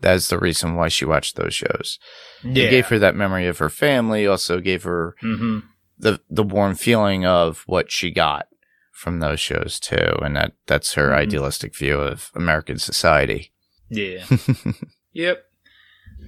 that's 0.01 0.29
the 0.29 0.37
reason 0.39 0.75
why 0.75 0.87
she 0.87 1.03
watched 1.05 1.35
those 1.35 1.53
shows. 1.55 1.99
yeah. 2.43 2.65
It 2.65 2.69
gave 2.69 2.87
her 2.87 2.99
that 2.99 3.15
memory 3.15 3.47
of 3.47 3.57
her 3.57 3.69
family, 3.69 4.27
also 4.27 4.59
gave 4.61 4.83
her 4.83 5.15
Mhm. 5.23 5.63
the, 5.97 6.21
the 6.29 6.43
warm 6.43 6.75
feeling 6.75 7.25
of 7.25 7.63
what 7.65 7.91
she 7.91 8.11
got 8.11 8.47
from 8.93 9.19
those 9.19 9.39
shows 9.39 9.79
too, 9.79 10.15
and 10.21 10.35
that 10.35 10.53
that's 10.67 10.93
her 10.93 11.09
Mhm. 11.09 11.15
idealistic 11.17 11.75
view 11.75 11.99
of 11.99 12.31
American 12.35 12.77
society. 12.77 13.51
Yeah. 13.89 14.25
yep. 15.13 15.43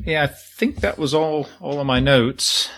Yeah, 0.06 0.24
I 0.24 0.28
think 0.28 0.78
that 0.78 0.98
was 0.98 1.14
all 1.14 1.48
all 1.60 1.80
of 1.80 1.86
my 1.86 2.00
notes. 2.00 2.70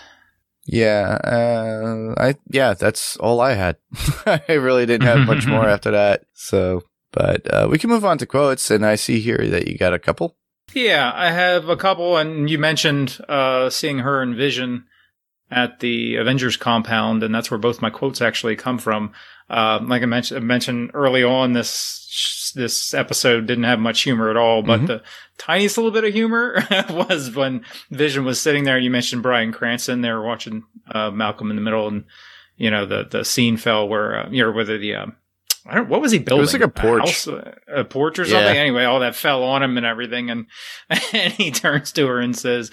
Yeah, 0.64 1.18
uh, 1.24 2.14
I 2.20 2.36
yeah, 2.50 2.74
that's 2.74 3.16
all 3.16 3.40
I 3.40 3.54
had. 3.54 3.76
I 4.26 4.42
really 4.48 4.86
didn't 4.86 5.06
have 5.06 5.26
much 5.26 5.46
more 5.46 5.68
after 5.68 5.90
that. 5.90 6.24
So, 6.34 6.82
but 7.12 7.52
uh, 7.52 7.68
we 7.70 7.78
can 7.78 7.90
move 7.90 8.04
on 8.04 8.18
to 8.18 8.26
quotes, 8.26 8.70
and 8.70 8.86
I 8.86 8.94
see 8.94 9.20
here 9.20 9.44
that 9.48 9.66
you 9.68 9.76
got 9.76 9.94
a 9.94 9.98
couple. 9.98 10.36
Yeah, 10.74 11.12
I 11.14 11.30
have 11.30 11.68
a 11.68 11.76
couple, 11.76 12.16
and 12.16 12.48
you 12.48 12.58
mentioned 12.58 13.18
uh, 13.28 13.70
seeing 13.70 13.98
her 13.98 14.22
in 14.22 14.36
Vision 14.36 14.84
at 15.50 15.80
the 15.80 16.16
Avengers 16.16 16.56
compound, 16.56 17.22
and 17.22 17.34
that's 17.34 17.50
where 17.50 17.58
both 17.58 17.82
my 17.82 17.90
quotes 17.90 18.22
actually 18.22 18.56
come 18.56 18.78
from. 18.78 19.12
Um, 19.50 19.88
like 19.88 20.02
I 20.02 20.06
mentioned, 20.06 20.38
I 20.38 20.44
mentioned 20.44 20.92
early 20.94 21.22
on, 21.22 21.52
this 21.52 21.68
this 22.52 22.94
episode 22.94 23.46
didn't 23.46 23.64
have 23.64 23.78
much 23.80 24.02
humor 24.02 24.30
at 24.30 24.36
all, 24.36 24.62
but 24.62 24.80
Mhm. 24.80 24.86
the 24.86 25.02
tiniest 25.38 25.76
little 25.78 25.90
bit 25.90 26.04
of 26.04 26.12
humor 26.12 26.64
was 26.90 27.34
when 27.34 27.64
Vision 27.90 28.24
was 28.24 28.40
sitting 28.40 28.64
there. 28.64 28.78
You 28.78 28.90
mentioned 28.90 29.22
Bryan 29.22 29.52
Cranston. 29.52 30.00
They 30.00 30.10
were 30.10 30.22
watching 30.24 30.64
uh, 30.90 31.10
Malcolm 31.10 31.50
in 31.50 31.56
the 31.56 31.62
Middle, 31.62 31.88
and 31.88 32.04
you 32.56 32.70
know 32.70 32.86
the 32.86 33.04
the 33.10 33.24
scene 33.24 33.56
fell 33.56 33.88
where 33.88 34.20
uh, 34.26 34.28
you 34.30 34.42
know 34.44 34.52
whether 34.52 34.78
the 34.78 34.94
um, 34.94 35.16
I 35.64 35.76
don't 35.76 35.88
what 35.88 36.00
was 36.00 36.10
he 36.12 36.18
building? 36.18 36.40
It 36.40 36.42
was 36.42 36.52
like 36.52 36.62
a 36.62 36.68
porch. 36.68 37.00
house, 37.02 37.28
uh, 37.28 37.52
a 37.72 37.84
porch 37.84 38.18
or 38.18 38.22
Yeah. 38.24 38.30
something. 38.30 38.56
Anyway, 38.56 38.84
all 38.84 39.00
that 39.00 39.14
fell 39.14 39.44
on 39.44 39.62
him 39.62 39.76
and 39.76 39.86
everything, 39.86 40.28
and 40.30 40.46
and 41.12 41.32
he 41.34 41.50
turns 41.52 41.92
to 41.92 42.06
her 42.08 42.18
and 42.20 42.36
says, 42.36 42.70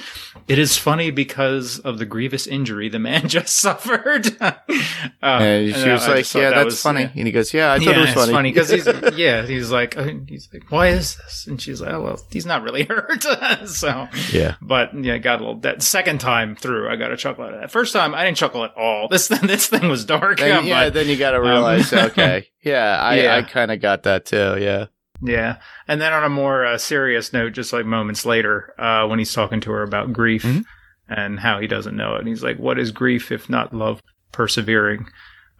"It 0.47 0.57
is 0.57 0.77
funny 0.77 1.11
because 1.11 1.79
of 1.79 1.99
the 1.99 2.05
grievous 2.05 2.47
injury 2.47 2.89
the 2.89 2.97
man 2.99 3.27
just 3.29 3.55
suffered." 3.57 4.35
uh, 4.41 4.53
and 5.21 5.73
she 5.75 5.81
I- 5.89 5.93
was 5.93 6.03
I 6.07 6.15
like, 6.15 6.25
thought 6.25 6.39
"Yeah, 6.39 6.49
that 6.49 6.55
that's 6.55 6.65
was- 6.65 6.81
funny." 6.81 7.01
yeah. 7.03 7.11
And 7.15 7.25
he 7.27 7.31
goes, 7.31 7.53
"Yeah, 7.53 7.73
I 7.73 7.77
thought 7.77 7.85
yeah, 7.95 7.97
it 8.11 8.17
was 8.17 8.25
funny." 8.31 8.51
because 8.51 8.69
he's 8.69 8.87
yeah, 9.17 9.45
he's 9.45 9.71
like 9.71 9.97
uh, 9.97 10.09
he's 10.27 10.49
like, 10.53 10.71
why 10.71 10.87
is 10.87 11.15
this? 11.17 11.45
And 11.47 11.61
she's 11.61 11.81
like, 11.81 11.91
oh 11.93 12.01
well, 12.01 12.19
he's 12.31 12.45
not 12.45 12.63
really 12.63 12.83
hurt. 12.85 13.23
so, 13.67 14.07
yeah, 14.31 14.55
but 14.61 14.93
yeah, 15.03 15.17
got 15.17 15.39
a 15.41 15.43
little. 15.43 15.59
That 15.59 15.83
second 15.83 16.19
time 16.19 16.55
through, 16.55 16.89
I 16.89 16.95
got 16.95 17.11
a 17.11 17.17
chuckle 17.17 17.43
out 17.45 17.53
of 17.53 17.61
that. 17.61 17.71
First 17.71 17.93
time, 17.93 18.15
I 18.15 18.25
didn't 18.25 18.37
chuckle 18.37 18.63
at 18.63 18.73
all. 18.75 19.07
This 19.09 19.27
this 19.27 19.67
thing 19.67 19.89
was 19.89 20.05
dark. 20.05 20.39
then, 20.39 20.65
yeah, 20.65 20.85
but- 20.85 20.93
then 20.95 21.07
you 21.07 21.17
got 21.17 21.31
to 21.31 21.41
realize, 21.41 21.91
okay, 21.93 22.47
yeah, 22.61 22.99
I, 23.01 23.21
Yeah. 23.21 23.35
I 23.37 23.41
kind 23.43 23.71
of 23.71 23.81
got 23.81 24.03
that 24.03 24.25
too. 24.25 24.57
Yeah, 24.59 24.85
Yeah. 25.21 25.57
And 25.87 25.99
then 26.01 26.13
on 26.13 26.23
a 26.23 26.29
more 26.29 26.65
uh, 26.65 26.77
serious 26.77 27.33
note, 27.33 27.53
just 27.53 27.73
like 27.73 27.85
moments 27.85 28.25
later, 28.25 28.73
uh, 28.79 29.07
when 29.07 29.19
he's 29.19 29.33
talking 29.33 29.59
to 29.61 29.71
her 29.71 29.83
about 29.83 30.13
grief 30.13 30.43
Mhm. 30.43 30.65
and 31.09 31.39
how 31.39 31.59
he 31.59 31.67
doesn't 31.67 31.95
know 31.95 32.15
it. 32.15 32.19
And 32.19 32.27
he's 32.27 32.43
like, 32.43 32.57
what 32.57 32.79
is 32.79 32.91
grief 32.91 33.31
if 33.31 33.49
not 33.49 33.73
love 33.73 34.01
persevering? 34.31 35.07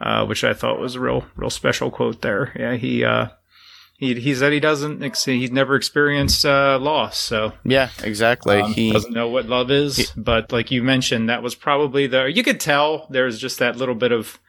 Uh, 0.02 0.26
which 0.26 0.46
I 0.46 0.54
thought 0.54 0.80
was 0.80 0.96
a 0.96 1.00
real, 1.02 1.26
real 1.36 1.50
special 1.50 1.92
quote 1.92 2.22
there. 2.22 2.54
Yeah. 2.58 2.76
He, 2.76 3.04
uh, 3.04 3.28
he, 3.98 4.18
he 4.18 4.34
said 4.34 4.54
he 4.54 4.62
doesn't, 4.62 5.04
ex- 5.04 5.26
he's 5.26 5.52
never 5.52 5.76
experienced, 5.76 6.46
uh, 6.46 6.80
loss. 6.80 7.18
So, 7.18 7.52
yeah, 7.66 7.90
exactly. 8.02 8.62
um, 8.62 8.72
he 8.72 8.94
doesn't 8.94 9.12
know 9.14 9.28
what 9.28 9.48
love 9.48 9.70
is. 9.70 9.98
he- 9.98 10.06
but 10.16 10.54
like 10.54 10.72
you 10.72 10.82
mentioned, 10.84 11.28
that 11.30 11.44
was 11.44 11.54
probably 11.54 12.08
the, 12.08 12.32
you 12.34 12.44
could 12.44 12.62
tell 12.62 13.08
there's 13.10 13.38
just 13.40 13.60
that 13.60 13.76
little 13.76 13.96
bit 13.96 14.14
of, 14.14 14.40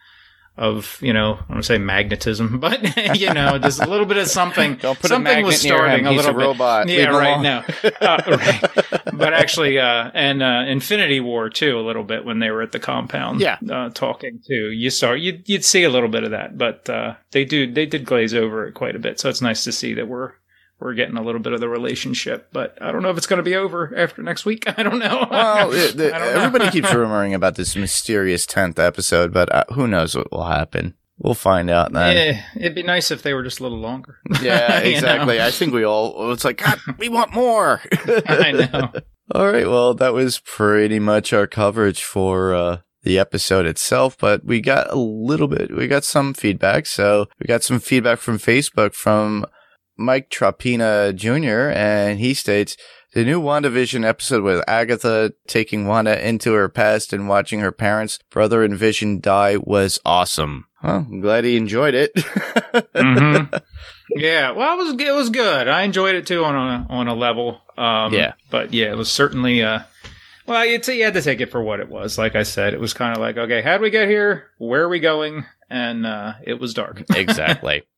of 0.61 0.99
you 1.01 1.13
know, 1.13 1.39
I 1.49 1.55
don't 1.55 1.63
say 1.65 1.79
magnetism, 1.79 2.61
but 2.61 3.19
you 3.19 3.33
know, 3.35 3.59
just 3.59 3.81
a 3.81 3.87
little 3.89 4.07
bit 4.07 4.19
of 4.19 4.29
something. 4.29 4.77
don't 4.77 4.99
put 4.99 5.09
something 5.09 5.27
a 5.33 5.35
magnet 5.35 5.47
was 5.47 5.65
near 5.65 5.77
starting 5.77 6.01
him. 6.01 6.07
a 6.07 6.11
He's 6.13 6.25
little 6.27 6.41
a 6.41 6.45
robot. 6.47 6.87
Leave 6.87 6.99
Yeah, 6.99 7.09
right 7.09 7.41
now. 7.41 7.65
Uh, 8.01 8.23
right. 8.27 8.65
But 9.13 9.35
actually, 9.35 9.79
uh, 9.79 10.11
and 10.15 10.43
uh, 10.43 10.65
Infinity 10.69 11.21
War 11.21 11.51
too, 11.51 11.79
a 11.79 11.83
little 11.83 12.05
bit 12.05 12.25
when 12.25 12.39
they 12.39 12.51
were 12.51 12.63
at 12.63 12.73
the 12.73 12.79
compound, 12.79 13.41
Yeah. 13.41 13.59
uh, 13.71 13.91
talking 13.91 14.41
too. 14.47 14.71
You 14.71 14.91
saw 14.91 15.13
you'd 15.13 15.49
you'd 15.49 15.65
see 15.65 15.83
a 15.85 15.91
little 15.91 16.09
bit 16.09 16.25
of 16.25 16.31
that, 16.31 16.57
but 16.57 16.89
uh, 16.89 17.15
they 17.33 17.45
do 17.45 17.71
they 17.73 17.87
did 17.87 18.05
glaze 18.05 18.35
over 18.35 18.67
it 18.67 18.73
quite 18.75 18.97
a 18.97 18.99
bit. 18.99 19.19
So 19.21 19.29
it's 19.29 19.43
nice 19.43 19.65
to 19.65 19.73
see 19.73 19.95
that 19.95 20.09
we're 20.09 20.33
we're 20.81 20.95
getting 20.95 21.17
a 21.17 21.23
little 21.23 21.41
bit 21.41 21.53
of 21.53 21.61
the 21.61 21.69
relationship. 21.69 22.49
But 22.53 22.77
I 22.81 22.91
don't 22.93 23.03
know 23.03 23.11
if 23.11 23.17
it's 23.17 23.27
going 23.27 23.39
to 23.39 23.43
be 23.43 23.57
over 23.57 23.95
after 23.97 24.23
next 24.23 24.45
week. 24.45 24.65
I 24.79 24.83
don't 24.83 24.99
know. 24.99 25.27
Well, 25.31 25.73
it, 25.73 25.97
the, 25.97 26.09
don't 26.11 26.21
know. 26.21 26.27
everybody 26.41 26.71
keeps 26.71 26.89
rumoring 26.93 27.35
about 27.35 27.55
this 27.57 27.77
mysterious 27.77 28.47
tenth 28.47 28.79
episode, 28.79 29.33
but 29.33 29.53
uh, 29.55 29.65
who 29.75 29.87
knows 29.87 30.17
what 30.17 30.31
will 30.33 30.47
happen? 30.47 30.95
We'll 31.19 31.35
find 31.35 31.69
out 31.69 31.93
then. 31.93 32.17
Yeah, 32.17 32.43
it'd 32.57 32.75
be 32.75 32.83
nice 32.83 33.11
if 33.11 33.23
they 33.23 33.35
were 33.35 33.43
just 33.43 33.61
a 33.61 33.63
little 33.63 33.79
longer. 33.79 34.17
Yeah, 34.41 34.79
You 34.79 34.93
know? 34.93 34.97
exactly. 34.97 35.41
I 35.43 35.51
think 35.51 35.75
we 35.75 35.85
all. 35.85 36.33
It's 36.33 36.47
like 36.47 36.57
God, 36.57 36.79
we 36.99 37.11
want 37.11 37.35
more. 37.35 37.83
I 38.27 38.53
know. 38.53 38.93
All 39.35 39.53
right. 39.53 39.67
Well, 39.67 39.93
that 39.95 40.15
was 40.15 40.39
pretty 40.41 40.99
much 40.99 41.35
our 41.35 41.47
coverage 41.47 42.03
for 42.03 42.55
uh, 42.55 42.79
the 43.03 43.19
episode 43.19 43.67
itself, 43.67 44.17
but 44.19 44.45
we 44.47 44.63
got 44.63 44.91
a 44.91 44.99
little 44.99 45.47
bit. 45.47 45.77
We 45.77 45.87
got 45.89 46.05
some 46.05 46.33
feedback. 46.33 46.87
So 46.87 47.27
we 47.39 47.47
got 47.47 47.63
some 47.63 47.81
feedback 47.81 48.19
from 48.19 48.39
Facebook 48.39 48.95
from 48.95 49.45
Mike 50.01 50.31
Tropina 50.31 51.15
Jr. 51.15 51.71
and 51.79 52.19
he 52.19 52.35
states. 52.35 52.77
The 53.13 53.25
new 53.25 53.43
WandaVision 53.43 54.05
episode 54.07 54.45
with 54.45 54.63
Agatha 54.69 55.33
taking 55.49 55.85
Wanda 55.89 56.25
into 56.25 56.53
her 56.53 56.69
past 56.69 57.13
and 57.13 57.29
watching 57.29 57.59
her 57.59 57.73
parents, 57.73 58.21
brother, 58.31 58.63
and 58.63 58.77
Vision 58.79 59.19
die 59.19 59.57
was 59.57 59.99
awesome. 60.05 60.67
Well, 60.81 61.07
I'm 61.11 61.21
glad 61.21 61.43
he 61.43 61.57
enjoyed 61.57 61.95
it. 61.97 62.13
hmm 62.97 63.53
Yeah, 64.11 64.53
well, 64.53 64.75
it 64.75 64.85
was 64.85 64.95
it 65.09 65.13
was 65.13 65.31
good. 65.31 65.67
I 65.67 65.83
enjoyed 65.83 66.15
it 66.15 66.25
too 66.29 66.45
on 66.45 66.55
a 66.55 66.87
on 66.89 67.09
a 67.09 67.15
level. 67.15 67.61
Um, 67.77 68.15
Yeah. 68.15 68.35
but 68.49 68.73
yeah, 68.73 68.93
it 68.93 68.97
was 68.97 69.11
certainly. 69.11 69.61
Uh, 69.61 69.81
well, 70.47 70.65
you, 70.65 70.81
you 70.87 71.03
had 71.05 71.15
to 71.15 71.23
take 71.23 71.41
it 71.41 71.51
for 71.51 71.61
what 71.63 71.81
it 71.81 71.89
was. 71.89 72.17
Like 72.17 72.37
I 72.37 72.45
said, 72.45 72.75
it 72.75 72.81
was 72.81 72.95
kind 72.95 73.13
of 73.17 73.21
like, 73.21 73.37
okay, 73.39 73.61
how 73.61 73.77
do 73.77 73.83
we 73.83 73.91
get 73.91 74.09
here? 74.09 74.51
Where 74.59 74.83
are 74.83 74.89
we 74.89 75.01
going? 75.01 75.45
And 75.69 76.07
uh, 76.07 76.35
it 76.45 76.61
was 76.61 76.75
dark. 76.75 77.03
exactly. 77.15 77.83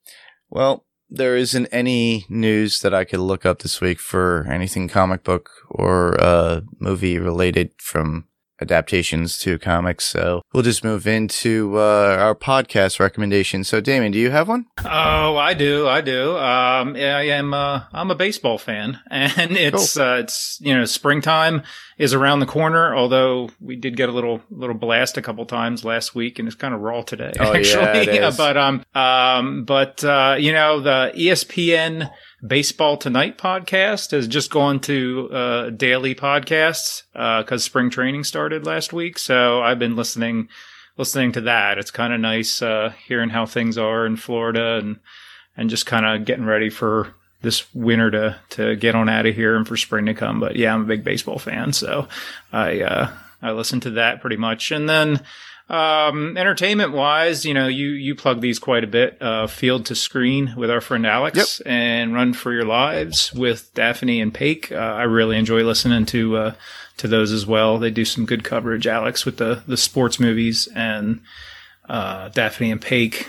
Well, 0.51 0.85
there 1.15 1.37
isn't 1.37 1.67
any 1.71 2.25
news 2.29 2.81
that 2.81 2.95
I 2.95 3.05
could 3.05 3.21
look 3.21 3.45
up 3.45 3.61
this 3.61 3.81
week 3.81 4.01
for 4.01 4.47
anything 4.51 4.89
comic 4.89 5.23
book 5.23 5.51
or 5.69 6.19
uh, 6.19 6.63
movie 6.79 7.19
related 7.19 7.73
from 7.79 8.27
adaptations 8.63 9.39
to 9.39 9.59
comics. 9.59 10.07
So 10.07 10.43
we'll 10.53 10.63
just 10.63 10.83
move 10.83 11.07
into 11.07 11.79
uh, 11.79 12.17
our 12.19 12.35
podcast 12.35 12.99
recommendations. 12.99 13.69
So, 13.69 13.81
Damon, 13.81 14.13
do 14.13 14.19
you 14.19 14.31
have 14.31 14.49
one? 14.49 14.67
Oh, 14.85 15.37
I 15.37 15.55
do, 15.55 15.87
I 15.87 16.01
do. 16.01 16.37
Um, 16.37 16.97
I 16.97 17.27
am. 17.29 17.53
Uh, 17.53 17.83
I'm 17.93 18.11
a 18.11 18.15
baseball 18.15 18.59
fan, 18.59 19.01
and 19.11 19.53
it's 19.53 19.97
uh, 19.97 20.19
it's 20.21 20.59
you 20.63 20.75
know 20.75 20.85
springtime 20.85 21.63
is 21.99 22.15
around 22.15 22.41
the 22.41 22.47
corner. 22.47 22.95
Although 22.95 23.51
we 23.61 23.77
did 23.77 23.97
get 23.97 24.09
a 24.09 24.13
little 24.13 24.41
little 24.51 24.75
blast 24.77 25.17
a 25.19 25.23
couple 25.23 25.45
times 25.45 25.85
last 25.85 26.15
week, 26.15 26.39
and 26.39 26.49
it's 26.49 26.57
kind 26.57 26.75
of 26.75 26.81
raw 26.81 27.03
today. 27.03 27.33
Oh, 27.43 27.53
yeah, 27.55 27.59
actually, 27.59 28.19
is. 28.19 28.37
but 28.37 28.57
um 28.57 28.85
um 28.95 29.65
but 29.65 30.05
uh, 30.05 30.37
you 30.39 30.53
know 30.53 30.81
the 30.81 31.13
ESPN 31.15 32.09
Baseball 32.45 32.97
Tonight 32.97 33.39
podcast 33.39 34.11
has 34.11 34.27
just 34.27 34.51
gone 34.51 34.81
to 34.81 35.31
uh, 35.33 35.71
daily 35.71 36.15
podcasts 36.15 37.05
because 37.13 37.63
spring 37.63 37.89
training 37.89 38.25
started 38.25 38.67
last 38.67 38.93
week. 38.93 39.17
So 39.19 39.63
I've 39.63 39.79
been 39.79 39.95
listening 39.95 40.49
listening 40.97 41.33
to 41.33 41.41
that. 41.43 41.79
It's 41.79 41.93
kind 41.93 42.13
of 42.13 42.19
nice 42.19 42.61
uh, 42.61 42.95
hearing 43.07 43.31
how 43.31 43.47
things 43.47 43.79
are 43.79 44.05
in 44.07 44.17
Florida 44.17 44.79
and 44.79 44.99
and 45.57 45.71
just 45.71 45.87
kind 45.87 46.05
of 46.05 46.25
getting 46.25 46.45
ready 46.45 46.69
for 46.69 47.15
this 47.43 47.73
winter 47.75 48.11
to 48.11 48.41
to 48.51 48.75
get 48.75 48.97
on 48.97 49.09
out 49.09 49.27
of 49.27 49.37
here 49.37 49.57
and 49.57 49.67
for 49.67 49.77
spring 49.77 50.07
to 50.07 50.15
come. 50.15 50.41
But 50.41 50.57
yeah, 50.57 50.75
I'm 50.75 50.83
a 50.83 50.87
big 50.87 51.05
baseball 51.05 51.39
fan, 51.39 51.73
so 51.73 52.09
I 52.53 52.81
uh, 52.81 53.11
I 53.41 53.53
listen 53.53 53.79
to 53.81 53.91
that 53.91 54.21
pretty 54.21 54.37
much, 54.37 54.73
and 54.73 54.89
then. 54.89 55.21
Um, 55.69 56.37
entertainment 56.37 56.93
wise, 56.93 57.47
you 57.47 57.55
know, 57.55 57.67
you, 57.67 57.89
you 57.91 58.15
plug 58.15 58.41
these 58.43 58.59
quite 58.59 58.85
a 58.85 58.87
bit, 58.89 59.17
uh, 59.23 59.47
field 59.47 59.87
to 59.87 59.95
screen 59.95 60.53
with 60.57 60.71
our 60.71 60.81
friend 60.83 61.07
Alex 61.07 61.61
and 61.65 62.13
run 62.13 62.35
for 62.35 62.53
your 62.53 62.65
lives 62.67 63.33
with 63.33 63.73
Daphne 63.75 64.21
and 64.21 64.35
Paik. 64.35 64.71
Uh, 64.71 64.75
I 64.77 65.05
really 65.05 65.39
enjoy 65.39 65.63
listening 65.63 66.05
to, 66.07 66.37
uh, 66.37 66.55
to 66.99 67.09
those 67.09 67.33
as 67.33 67.47
well. 67.47 67.79
They 67.79 67.91
do 67.91 68.05
some 68.05 68.27
good 68.27 68.45
coverage, 68.45 68.87
Alex, 68.87 69.25
with 69.25 69.39
the, 69.39 69.63
the 69.67 69.79
sports 69.79 70.21
movies 70.21 70.69
and, 70.75 71.21
uh, 71.89 72.29
Daphne 72.29 72.71
and 72.71 72.81
Paik, 72.81 73.27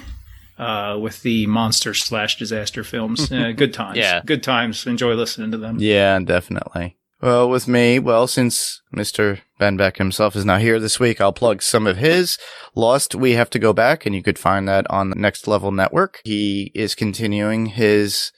uh, 0.58 0.98
with 1.00 1.22
the 1.22 1.48
monster 1.48 1.94
slash 1.94 2.38
disaster 2.38 2.84
films. 2.84 3.32
Uh, 3.32 3.52
good 3.52 3.74
times. 3.74 3.98
Yeah. 3.98 4.22
Good 4.26 4.44
times. 4.44 4.86
Enjoy 4.86 5.14
listening 5.14 5.52
to 5.52 5.58
them. 5.58 5.78
Yeah, 5.80 6.20
definitely. 6.20 6.98
Well, 7.24 7.50
with 7.50 7.70
me, 7.70 8.00
well, 8.00 8.28
since 8.28 8.82
Mr. 8.94 9.40
Ben 9.58 9.78
Beck 9.78 9.96
himself 9.96 10.36
is 10.36 10.44
not 10.44 10.60
here 10.60 10.78
this 10.78 11.00
week, 11.00 11.22
I'll 11.22 11.32
plug 11.32 11.62
some 11.62 11.88
of 11.88 11.96
his. 11.96 12.38
Lost, 12.76 13.16
we 13.16 13.32
have 13.32 13.50
to 13.52 13.60
go 13.60 13.72
back, 13.72 14.06
and 14.06 14.14
you 14.14 14.22
could 14.22 14.38
find 14.38 14.68
that 14.68 14.86
on 14.90 15.10
the 15.10 15.16
Next 15.16 15.48
Level 15.48 15.72
Network. 15.72 16.20
He 16.26 16.70
is 16.76 16.96
continuing 16.96 17.68
his 17.68 18.34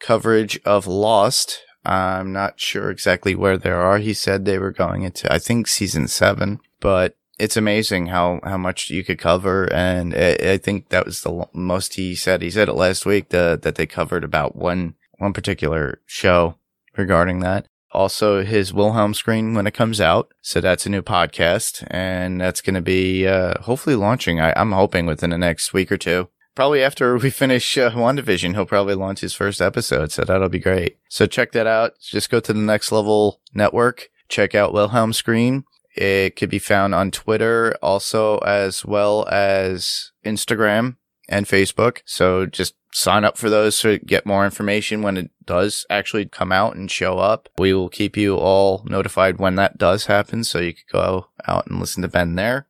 coverage 0.00 0.60
of 0.66 0.86
Lost. 0.86 1.62
I'm 1.82 2.30
not 2.30 2.60
sure 2.60 2.90
exactly 2.90 3.34
where 3.34 3.56
they 3.56 3.70
are. 3.70 3.96
He 3.96 4.12
said 4.12 4.44
they 4.44 4.58
were 4.58 4.70
going 4.70 5.00
into, 5.00 5.32
I 5.32 5.38
think, 5.38 5.66
season 5.66 6.06
seven, 6.06 6.60
but 6.78 7.16
it's 7.38 7.56
amazing 7.56 8.08
how, 8.08 8.40
how 8.44 8.58
much 8.58 8.90
you 8.90 9.02
could 9.02 9.18
cover. 9.18 9.72
And 9.72 10.14
I, 10.14 10.36
I 10.42 10.56
think 10.58 10.90
that 10.90 11.06
was 11.06 11.22
the 11.22 11.48
most 11.54 11.94
he 11.94 12.14
said. 12.14 12.42
He 12.42 12.50
said 12.50 12.68
it 12.68 12.74
last 12.74 13.06
week 13.06 13.30
the, 13.30 13.58
that 13.62 13.76
they 13.76 13.86
covered 13.86 14.24
about 14.24 14.54
one, 14.54 14.96
one 15.16 15.32
particular 15.32 16.02
show 16.04 16.58
regarding 16.98 17.38
that. 17.40 17.68
Also, 17.92 18.42
his 18.44 18.74
Wilhelm 18.74 19.14
Scream 19.14 19.54
when 19.54 19.66
it 19.66 19.74
comes 19.74 20.00
out. 20.00 20.32
So 20.42 20.60
that's 20.60 20.86
a 20.86 20.90
new 20.90 21.02
podcast, 21.02 21.86
and 21.90 22.40
that's 22.40 22.60
going 22.60 22.74
to 22.74 22.82
be 22.82 23.26
uh, 23.26 23.60
hopefully 23.62 23.96
launching. 23.96 24.40
I, 24.40 24.52
I'm 24.56 24.72
hoping 24.72 25.06
within 25.06 25.30
the 25.30 25.38
next 25.38 25.72
week 25.72 25.90
or 25.90 25.96
two. 25.96 26.28
probably 26.54 26.82
after 26.82 27.16
we 27.16 27.30
finish 27.44 27.78
uh, 27.78 27.90
WandaVision, 27.90 28.54
he'll 28.54 28.66
probably 28.66 28.94
launch 28.94 29.20
his 29.20 29.34
first 29.34 29.60
episode. 29.62 30.10
So 30.12 30.24
that'll 30.24 30.48
be 30.48 30.58
great. 30.58 30.98
So 31.08 31.26
check 31.26 31.52
that 31.52 31.66
out. 31.66 31.92
Just 32.00 32.28
go 32.30 32.40
to 32.40 32.52
the 32.52 32.58
next 32.58 32.90
level 32.92 33.40
network. 33.54 34.08
Check 34.28 34.54
out 34.54 34.72
Wilhelm 34.72 35.12
Scream. 35.12 35.64
It 35.94 36.36
could 36.36 36.50
be 36.50 36.58
found 36.58 36.94
on 36.94 37.10
Twitter 37.10 37.74
also 37.80 38.38
as 38.38 38.84
well 38.84 39.26
as 39.28 40.12
Instagram 40.24 40.96
and 41.28 41.46
Facebook. 41.46 42.02
So 42.04 42.44
just 42.44 42.74
sign 42.96 43.24
up 43.24 43.36
for 43.36 43.50
those 43.50 43.78
to 43.78 43.98
get 43.98 44.24
more 44.24 44.46
information 44.46 45.02
when 45.02 45.18
it 45.18 45.30
does 45.44 45.84
actually 45.90 46.24
come 46.24 46.50
out 46.50 46.74
and 46.74 46.90
show 46.90 47.18
up. 47.18 47.46
We 47.58 47.74
will 47.74 47.90
keep 47.90 48.16
you 48.16 48.36
all 48.36 48.86
notified 48.88 49.38
when 49.38 49.56
that 49.56 49.76
does 49.76 50.06
happen. 50.06 50.44
So 50.44 50.60
you 50.60 50.72
could 50.72 50.90
go 50.90 51.26
out 51.46 51.66
and 51.66 51.78
listen 51.78 52.00
to 52.02 52.08
Ben 52.08 52.36
there 52.36 52.66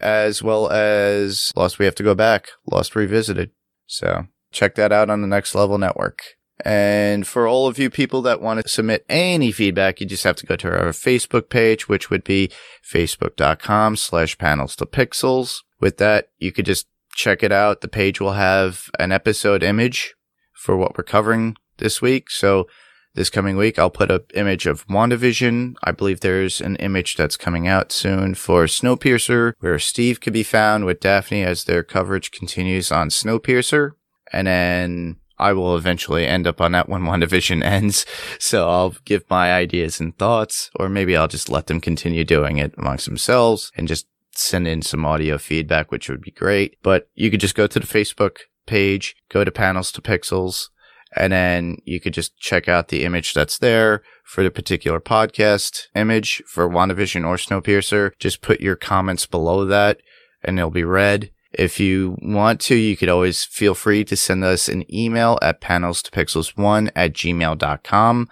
as 0.00 0.42
well 0.42 0.70
as 0.70 1.52
Lost 1.54 1.78
We 1.78 1.84
Have 1.84 1.94
to 1.96 2.02
Go 2.02 2.14
Back, 2.14 2.48
Lost 2.70 2.96
Revisited. 2.96 3.50
So 3.86 4.28
check 4.50 4.76
that 4.76 4.92
out 4.92 5.10
on 5.10 5.20
the 5.20 5.28
Next 5.28 5.54
Level 5.54 5.76
Network. 5.76 6.22
And 6.64 7.26
for 7.26 7.46
all 7.46 7.66
of 7.66 7.78
you 7.78 7.90
people 7.90 8.22
that 8.22 8.40
want 8.40 8.62
to 8.62 8.68
submit 8.68 9.04
any 9.10 9.52
feedback, 9.52 10.00
you 10.00 10.06
just 10.06 10.24
have 10.24 10.36
to 10.36 10.46
go 10.46 10.56
to 10.56 10.70
our 10.70 10.88
Facebook 10.88 11.50
page, 11.50 11.86
which 11.86 12.08
would 12.08 12.24
be 12.24 12.50
facebook.com 12.82 13.96
slash 13.96 14.38
panels 14.38 14.74
to 14.76 14.86
pixels. 14.86 15.58
With 15.80 15.98
that, 15.98 16.28
you 16.38 16.50
could 16.50 16.64
just 16.64 16.86
check 17.14 17.42
it 17.42 17.52
out. 17.52 17.80
The 17.80 17.88
page 17.88 18.20
will 18.20 18.32
have 18.32 18.90
an 18.98 19.12
episode 19.12 19.62
image 19.62 20.14
for 20.52 20.76
what 20.76 20.96
we're 20.96 21.04
covering 21.04 21.56
this 21.78 22.00
week. 22.00 22.30
So 22.30 22.66
this 23.14 23.30
coming 23.30 23.56
week, 23.56 23.78
I'll 23.78 23.90
put 23.90 24.10
an 24.10 24.20
image 24.34 24.66
of 24.66 24.86
WandaVision. 24.88 25.76
I 25.84 25.92
believe 25.92 26.20
there's 26.20 26.60
an 26.60 26.76
image 26.76 27.16
that's 27.16 27.36
coming 27.36 27.68
out 27.68 27.92
soon 27.92 28.34
for 28.34 28.64
Snowpiercer, 28.64 29.52
where 29.60 29.78
Steve 29.78 30.20
could 30.20 30.32
be 30.32 30.42
found 30.42 30.84
with 30.84 31.00
Daphne 31.00 31.44
as 31.44 31.64
their 31.64 31.84
coverage 31.84 32.32
continues 32.32 32.90
on 32.90 33.10
Snowpiercer. 33.10 33.92
And 34.32 34.48
then 34.48 35.16
I 35.38 35.52
will 35.52 35.76
eventually 35.76 36.26
end 36.26 36.46
up 36.46 36.60
on 36.60 36.72
that 36.72 36.88
when 36.88 37.02
WandaVision 37.02 37.62
ends. 37.64 38.04
So 38.40 38.68
I'll 38.68 38.96
give 39.04 39.28
my 39.30 39.52
ideas 39.52 40.00
and 40.00 40.16
thoughts, 40.18 40.70
or 40.74 40.88
maybe 40.88 41.16
I'll 41.16 41.28
just 41.28 41.48
let 41.48 41.66
them 41.68 41.80
continue 41.80 42.24
doing 42.24 42.58
it 42.58 42.74
amongst 42.76 43.06
themselves 43.06 43.70
and 43.76 43.86
just 43.86 44.06
send 44.38 44.66
in 44.68 44.82
some 44.82 45.04
audio 45.04 45.38
feedback, 45.38 45.90
which 45.90 46.08
would 46.08 46.20
be 46.20 46.30
great. 46.30 46.76
But 46.82 47.08
you 47.14 47.30
could 47.30 47.40
just 47.40 47.54
go 47.54 47.66
to 47.66 47.80
the 47.80 47.86
Facebook 47.86 48.38
page, 48.66 49.16
go 49.28 49.44
to 49.44 49.50
panels 49.50 49.92
to 49.92 50.02
pixels, 50.02 50.68
and 51.16 51.32
then 51.32 51.78
you 51.84 52.00
could 52.00 52.14
just 52.14 52.36
check 52.38 52.68
out 52.68 52.88
the 52.88 53.04
image 53.04 53.34
that's 53.34 53.58
there 53.58 54.02
for 54.24 54.42
the 54.42 54.50
particular 54.50 55.00
podcast 55.00 55.86
image 55.94 56.42
for 56.46 56.68
WandaVision 56.68 57.26
or 57.26 57.36
Snowpiercer. 57.36 58.12
Just 58.18 58.42
put 58.42 58.60
your 58.60 58.76
comments 58.76 59.26
below 59.26 59.64
that 59.64 60.00
and 60.42 60.58
it'll 60.58 60.70
be 60.70 60.84
read. 60.84 61.30
If 61.52 61.78
you 61.78 62.16
want 62.20 62.60
to, 62.62 62.74
you 62.74 62.96
could 62.96 63.08
always 63.08 63.44
feel 63.44 63.74
free 63.74 64.04
to 64.04 64.16
send 64.16 64.42
us 64.42 64.68
an 64.68 64.92
email 64.92 65.38
at 65.40 65.60
panels 65.60 66.02
to 66.02 66.10
pixels 66.10 66.56
one 66.56 66.90
at 66.96 67.12
gmail.com. 67.12 68.28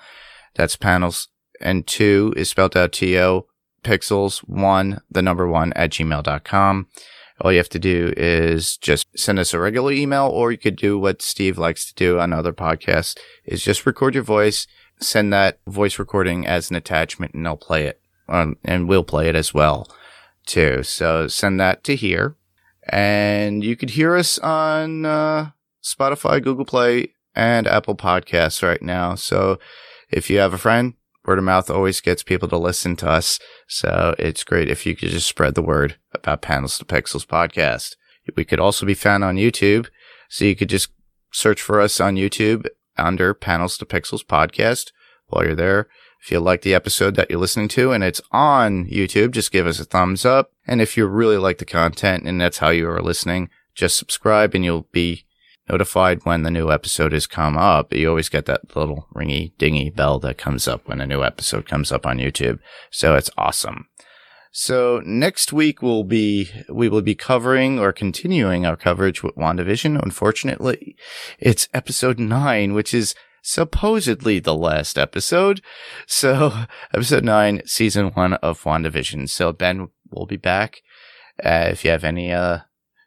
That's 0.54 0.76
panels 0.76 1.28
and 1.60 1.86
two 1.86 2.34
is 2.36 2.50
spelled 2.50 2.76
out 2.76 2.92
T 2.92 3.16
O 3.18 3.46
pixels1, 3.82 5.00
the 5.10 5.22
number 5.22 5.46
one 5.46 5.72
at 5.74 5.90
gmail.com. 5.90 6.88
All 7.40 7.50
you 7.50 7.58
have 7.58 7.68
to 7.70 7.78
do 7.78 8.12
is 8.16 8.76
just 8.76 9.06
send 9.18 9.38
us 9.38 9.52
a 9.52 9.58
regular 9.58 9.92
email, 9.92 10.26
or 10.28 10.52
you 10.52 10.58
could 10.58 10.76
do 10.76 10.98
what 10.98 11.22
Steve 11.22 11.58
likes 11.58 11.84
to 11.86 11.94
do 11.94 12.20
on 12.20 12.32
other 12.32 12.52
podcasts 12.52 13.18
is 13.44 13.64
just 13.64 13.84
record 13.84 14.14
your 14.14 14.22
voice, 14.22 14.66
send 15.00 15.32
that 15.32 15.58
voice 15.66 15.98
recording 15.98 16.46
as 16.46 16.70
an 16.70 16.76
attachment, 16.76 17.34
and 17.34 17.46
I'll 17.46 17.56
play 17.56 17.86
it. 17.86 18.00
Um, 18.28 18.56
and 18.64 18.88
we'll 18.88 19.04
play 19.04 19.28
it 19.28 19.34
as 19.34 19.52
well, 19.52 19.88
too. 20.46 20.82
So 20.84 21.26
send 21.26 21.58
that 21.58 21.82
to 21.84 21.96
here. 21.96 22.36
And 22.88 23.64
you 23.64 23.76
could 23.76 23.90
hear 23.90 24.14
us 24.16 24.38
on 24.38 25.04
uh, 25.04 25.50
Spotify, 25.82 26.42
Google 26.42 26.64
Play, 26.64 27.14
and 27.34 27.66
Apple 27.66 27.96
Podcasts 27.96 28.62
right 28.62 28.82
now. 28.82 29.14
So 29.14 29.58
if 30.10 30.30
you 30.30 30.38
have 30.38 30.54
a 30.54 30.58
friend, 30.58 30.94
word 31.24 31.38
of 31.38 31.44
mouth 31.44 31.70
always 31.70 32.00
gets 32.00 32.22
people 32.22 32.48
to 32.48 32.56
listen 32.56 32.96
to 32.96 33.08
us. 33.08 33.38
So 33.68 34.14
it's 34.18 34.44
great 34.44 34.68
if 34.68 34.84
you 34.86 34.96
could 34.96 35.10
just 35.10 35.28
spread 35.28 35.54
the 35.54 35.62
word 35.62 35.96
about 36.12 36.42
Panels 36.42 36.78
to 36.78 36.84
Pixels 36.84 37.26
podcast. 37.26 37.96
We 38.36 38.44
could 38.44 38.60
also 38.60 38.86
be 38.86 38.94
found 38.94 39.24
on 39.24 39.36
YouTube. 39.36 39.88
So 40.28 40.44
you 40.44 40.56
could 40.56 40.68
just 40.68 40.90
search 41.32 41.60
for 41.60 41.80
us 41.80 42.00
on 42.00 42.16
YouTube 42.16 42.66
under 42.96 43.34
Panels 43.34 43.78
to 43.78 43.86
Pixels 43.86 44.24
podcast 44.24 44.92
while 45.26 45.44
you're 45.44 45.54
there. 45.54 45.88
If 46.22 46.30
you 46.30 46.38
like 46.38 46.62
the 46.62 46.74
episode 46.74 47.16
that 47.16 47.30
you're 47.30 47.40
listening 47.40 47.68
to 47.68 47.90
and 47.90 48.04
it's 48.04 48.20
on 48.30 48.86
YouTube, 48.86 49.32
just 49.32 49.50
give 49.50 49.66
us 49.66 49.80
a 49.80 49.84
thumbs 49.84 50.24
up. 50.24 50.52
And 50.66 50.80
if 50.80 50.96
you 50.96 51.06
really 51.06 51.36
like 51.36 51.58
the 51.58 51.64
content 51.64 52.24
and 52.24 52.40
that's 52.40 52.58
how 52.58 52.70
you 52.70 52.88
are 52.88 53.02
listening, 53.02 53.50
just 53.74 53.96
subscribe 53.96 54.54
and 54.54 54.64
you'll 54.64 54.86
be 54.92 55.24
notified 55.72 56.20
when 56.24 56.42
the 56.42 56.50
new 56.50 56.70
episode 56.70 57.12
has 57.12 57.26
come 57.26 57.56
up. 57.56 57.92
You 57.94 58.10
always 58.10 58.28
get 58.28 58.44
that 58.46 58.76
little 58.76 59.08
ringy 59.14 59.56
dingy 59.56 59.88
bell 59.88 60.18
that 60.20 60.36
comes 60.36 60.68
up 60.68 60.86
when 60.86 61.00
a 61.00 61.06
new 61.06 61.24
episode 61.24 61.66
comes 61.66 61.90
up 61.90 62.06
on 62.06 62.18
YouTube. 62.18 62.58
So 62.90 63.14
it's 63.14 63.30
awesome. 63.38 63.88
So 64.50 65.00
next 65.06 65.50
week 65.50 65.80
we'll 65.80 66.04
be, 66.04 66.50
we 66.68 66.90
will 66.90 67.00
be 67.00 67.14
covering 67.14 67.78
or 67.78 67.90
continuing 67.90 68.66
our 68.66 68.76
coverage 68.76 69.22
with 69.22 69.34
WandaVision. 69.34 70.00
Unfortunately, 70.02 70.94
it's 71.38 71.68
episode 71.72 72.18
nine, 72.18 72.74
which 72.74 72.92
is 72.92 73.14
supposedly 73.42 74.38
the 74.40 74.54
last 74.54 74.98
episode. 74.98 75.62
So 76.06 76.52
episode 76.94 77.24
nine, 77.24 77.62
season 77.64 78.08
one 78.08 78.34
of 78.34 78.62
WandaVision. 78.64 79.30
So 79.30 79.52
Ben 79.54 79.88
will 80.10 80.26
be 80.26 80.36
back. 80.36 80.82
Uh, 81.42 81.68
if 81.70 81.82
you 81.82 81.90
have 81.90 82.04
any, 82.04 82.30
uh, 82.30 82.58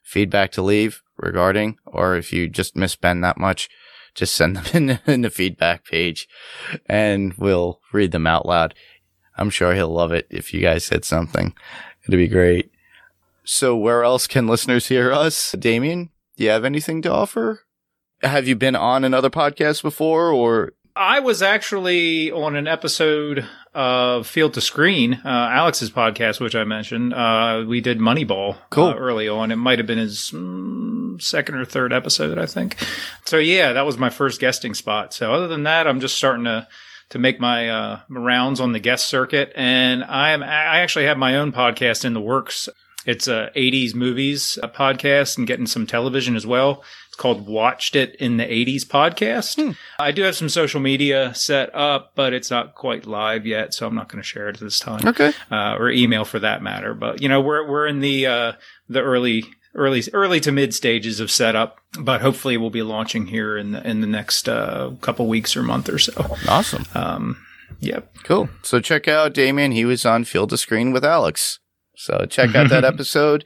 feedback 0.03 0.51
to 0.51 0.61
leave, 0.61 1.01
regarding, 1.17 1.77
or 1.85 2.15
if 2.15 2.31
you 2.33 2.49
just 2.49 2.75
miss 2.75 2.95
Ben 2.95 3.21
that 3.21 3.37
much, 3.37 3.69
just 4.13 4.35
send 4.35 4.57
them 4.57 4.65
in, 4.73 4.99
in 5.13 5.21
the 5.21 5.29
feedback 5.29 5.85
page 5.85 6.27
and 6.87 7.33
we'll 7.35 7.81
read 7.93 8.11
them 8.11 8.27
out 8.27 8.45
loud. 8.45 8.73
I'm 9.37 9.49
sure 9.49 9.75
he'll 9.75 9.89
love 9.89 10.13
it 10.13 10.27
if 10.29 10.53
you 10.53 10.61
guys 10.61 10.85
said 10.85 11.03
something. 11.03 11.53
It'd 12.07 12.17
be 12.17 12.27
great. 12.27 12.71
So 13.43 13.75
where 13.75 14.03
else 14.03 14.27
can 14.27 14.47
listeners 14.47 14.87
hear 14.87 15.11
us? 15.11 15.51
Damien, 15.51 16.09
do 16.37 16.45
you 16.45 16.49
have 16.49 16.65
anything 16.65 17.01
to 17.03 17.11
offer? 17.11 17.61
Have 18.23 18.47
you 18.47 18.55
been 18.55 18.75
on 18.75 19.03
another 19.03 19.29
podcast 19.29 19.81
before 19.81 20.31
or 20.31 20.73
I 20.97 21.19
was 21.19 21.41
actually 21.41 22.31
on 22.31 22.55
an 22.55 22.67
episode 22.67 23.45
of 23.73 24.25
Field 24.27 24.53
to 24.53 24.61
Screen, 24.61 25.15
uh, 25.25 25.27
Alex's 25.27 25.91
podcast, 25.91 26.39
which 26.39 26.55
I 26.55 26.63
mentioned. 26.63 27.13
Uh, 27.13 27.65
we 27.67 27.81
did 27.81 27.99
Moneyball 27.99 28.55
Cool. 28.69 28.85
uh, 28.87 28.95
early 28.95 29.27
on. 29.27 29.51
It 29.51 29.57
might 29.57 29.77
have 29.79 29.87
been 29.87 29.97
his 29.97 30.31
mm, 30.33 31.21
second 31.21 31.55
or 31.55 31.65
third 31.65 31.91
episode, 31.91 32.37
I 32.37 32.45
think. 32.45 32.77
So 33.25 33.37
yeah, 33.37 33.73
that 33.73 33.85
was 33.85 33.97
my 33.97 34.09
first 34.09 34.39
guesting 34.39 34.73
spot. 34.73 35.13
So 35.13 35.33
other 35.33 35.49
than 35.49 35.63
that, 35.63 35.85
I'm 35.85 35.99
just 35.99 36.15
starting 36.15 36.45
to 36.45 36.67
to 37.09 37.19
make 37.19 37.39
my 37.39 37.69
uh, 37.69 37.99
rounds 38.09 38.59
on 38.59 38.71
the 38.71 38.79
guest 38.79 39.07
circuit, 39.07 39.51
and 39.55 40.03
I 40.03 40.31
am 40.31 40.41
I 40.43 40.79
actually 40.79 41.05
have 41.05 41.17
my 41.17 41.35
own 41.35 41.51
podcast 41.51 42.05
in 42.05 42.13
the 42.13 42.21
works. 42.21 42.69
It's 43.05 43.27
a 43.27 43.51
80s 43.55 43.93
movies 43.93 44.57
uh, 44.63 44.67
podcast 44.67 45.37
and 45.37 45.45
getting 45.45 45.67
some 45.67 45.85
television 45.85 46.35
as 46.35 46.47
well. 46.47 46.83
It's 47.15 47.21
called 47.21 47.47
Watched 47.47 47.95
It 47.95 48.13
in 48.15 48.35
the 48.35 48.43
80s 48.43 48.83
podcast. 48.83 49.77
I 49.97 50.11
do 50.11 50.23
have 50.23 50.35
some 50.35 50.49
social 50.49 50.81
media 50.81 51.33
set 51.33 51.73
up, 51.73 52.11
but 52.13 52.33
it's 52.33 52.51
not 52.51 52.75
quite 52.75 53.05
live 53.05 53.45
yet, 53.45 53.73
so 53.73 53.87
I'm 53.87 53.95
not 53.95 54.09
going 54.09 54.21
to 54.21 54.27
share 54.27 54.49
it 54.49 54.55
at 54.55 54.59
this 54.59 54.79
time. 54.79 55.07
Okay. 55.07 55.31
Uh, 55.49 55.77
or 55.79 55.89
email 55.89 56.25
for 56.25 56.39
that 56.39 56.61
matter. 56.61 56.93
But 56.93 57.21
you 57.21 57.29
know, 57.29 57.39
we're 57.39 57.65
we're 57.65 57.87
in 57.87 58.01
the 58.01 58.25
uh, 58.25 58.51
the 58.89 58.99
early 58.99 59.45
early 59.75 60.03
early 60.11 60.41
to 60.41 60.51
mid 60.51 60.73
stages 60.73 61.21
of 61.21 61.31
setup, 61.31 61.79
but 61.97 62.19
hopefully 62.19 62.57
we'll 62.57 62.69
be 62.69 62.83
launching 62.83 63.27
here 63.27 63.55
in 63.55 63.71
the 63.71 63.89
in 63.89 64.01
the 64.01 64.07
next 64.07 64.49
uh, 64.49 64.91
couple 64.99 65.25
weeks 65.27 65.55
or 65.55 65.63
month 65.63 65.87
or 65.87 65.99
so. 65.99 66.35
Awesome. 66.49 66.83
Um, 66.93 67.37
yep. 67.79 68.13
Cool. 68.25 68.49
So 68.61 68.81
check 68.81 69.07
out 69.07 69.33
Damien. 69.33 69.71
He 69.71 69.85
was 69.85 70.05
on 70.05 70.25
Field 70.25 70.49
to 70.49 70.57
Screen 70.57 70.91
with 70.91 71.05
Alex. 71.05 71.59
So 71.95 72.25
check 72.29 72.53
out 72.55 72.67
that 72.67 72.83
episode 72.83 73.45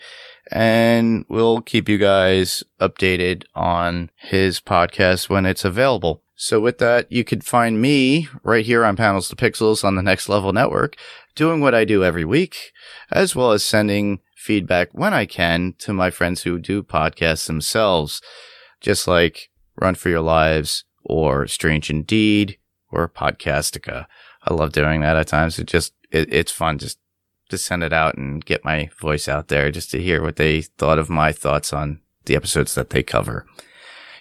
and 0.52 1.26
we'll 1.30 1.62
keep 1.62 1.88
you 1.88 1.98
guys 1.98 2.64
updated 2.80 3.44
on 3.56 4.10
his 4.16 4.60
podcast 4.60 5.30
when 5.30 5.46
it's 5.46 5.66
available. 5.66 6.24
So 6.36 6.60
with 6.60 6.78
that, 6.78 7.12
you 7.12 7.24
can 7.24 7.42
find 7.42 7.82
me 7.82 8.30
right 8.44 8.66
here 8.66 8.86
on 8.86 8.96
Panels 8.96 9.28
to 9.30 9.36
Pixels 9.36 9.84
on 9.84 9.96
the 9.96 10.02
Next 10.02 10.30
Level 10.30 10.54
Network 10.54 10.96
doing 11.36 11.62
what 11.62 11.76
I 11.76 11.86
do 11.86 12.04
every 12.04 12.26
week, 12.26 12.72
as 13.12 13.36
well 13.36 13.52
as 13.52 13.64
sending 13.64 14.20
feedback 14.36 14.90
when 14.94 15.14
I 15.14 15.26
can 15.26 15.76
to 15.80 15.94
my 15.94 16.10
friends 16.10 16.44
who 16.44 16.58
do 16.58 16.82
podcasts 16.82 17.48
themselves, 17.48 18.22
just 18.80 19.08
like 19.08 19.50
Run 19.76 19.96
for 19.96 20.10
Your 20.10 20.22
Lives 20.22 20.86
or 21.04 21.46
Strange 21.48 21.90
Indeed 21.90 22.58
or 22.92 23.08
Podcastica. 23.10 24.06
I 24.44 24.54
love 24.54 24.72
doing 24.72 25.02
that 25.02 25.18
at 25.18 25.28
times. 25.28 25.60
It 25.60 25.68
just, 25.68 25.94
it, 26.10 26.34
it's 26.34 26.52
fun 26.52 26.78
just 26.78 27.00
to 27.50 27.58
send 27.58 27.84
it 27.84 27.94
out 27.94 28.18
and 28.18 28.44
get 28.46 28.66
my 28.66 28.90
voice 29.00 29.28
out 29.28 29.48
there 29.48 29.72
just 29.72 29.92
to 29.92 30.02
hear 30.02 30.22
what 30.22 30.38
they 30.38 30.62
thought 30.62 31.00
of 31.00 31.10
my 31.10 31.32
thoughts 31.32 31.74
on 31.74 32.02
the 32.26 32.36
episodes 32.36 32.76
that 32.76 32.92
they 32.92 33.04
cover. 33.04 33.46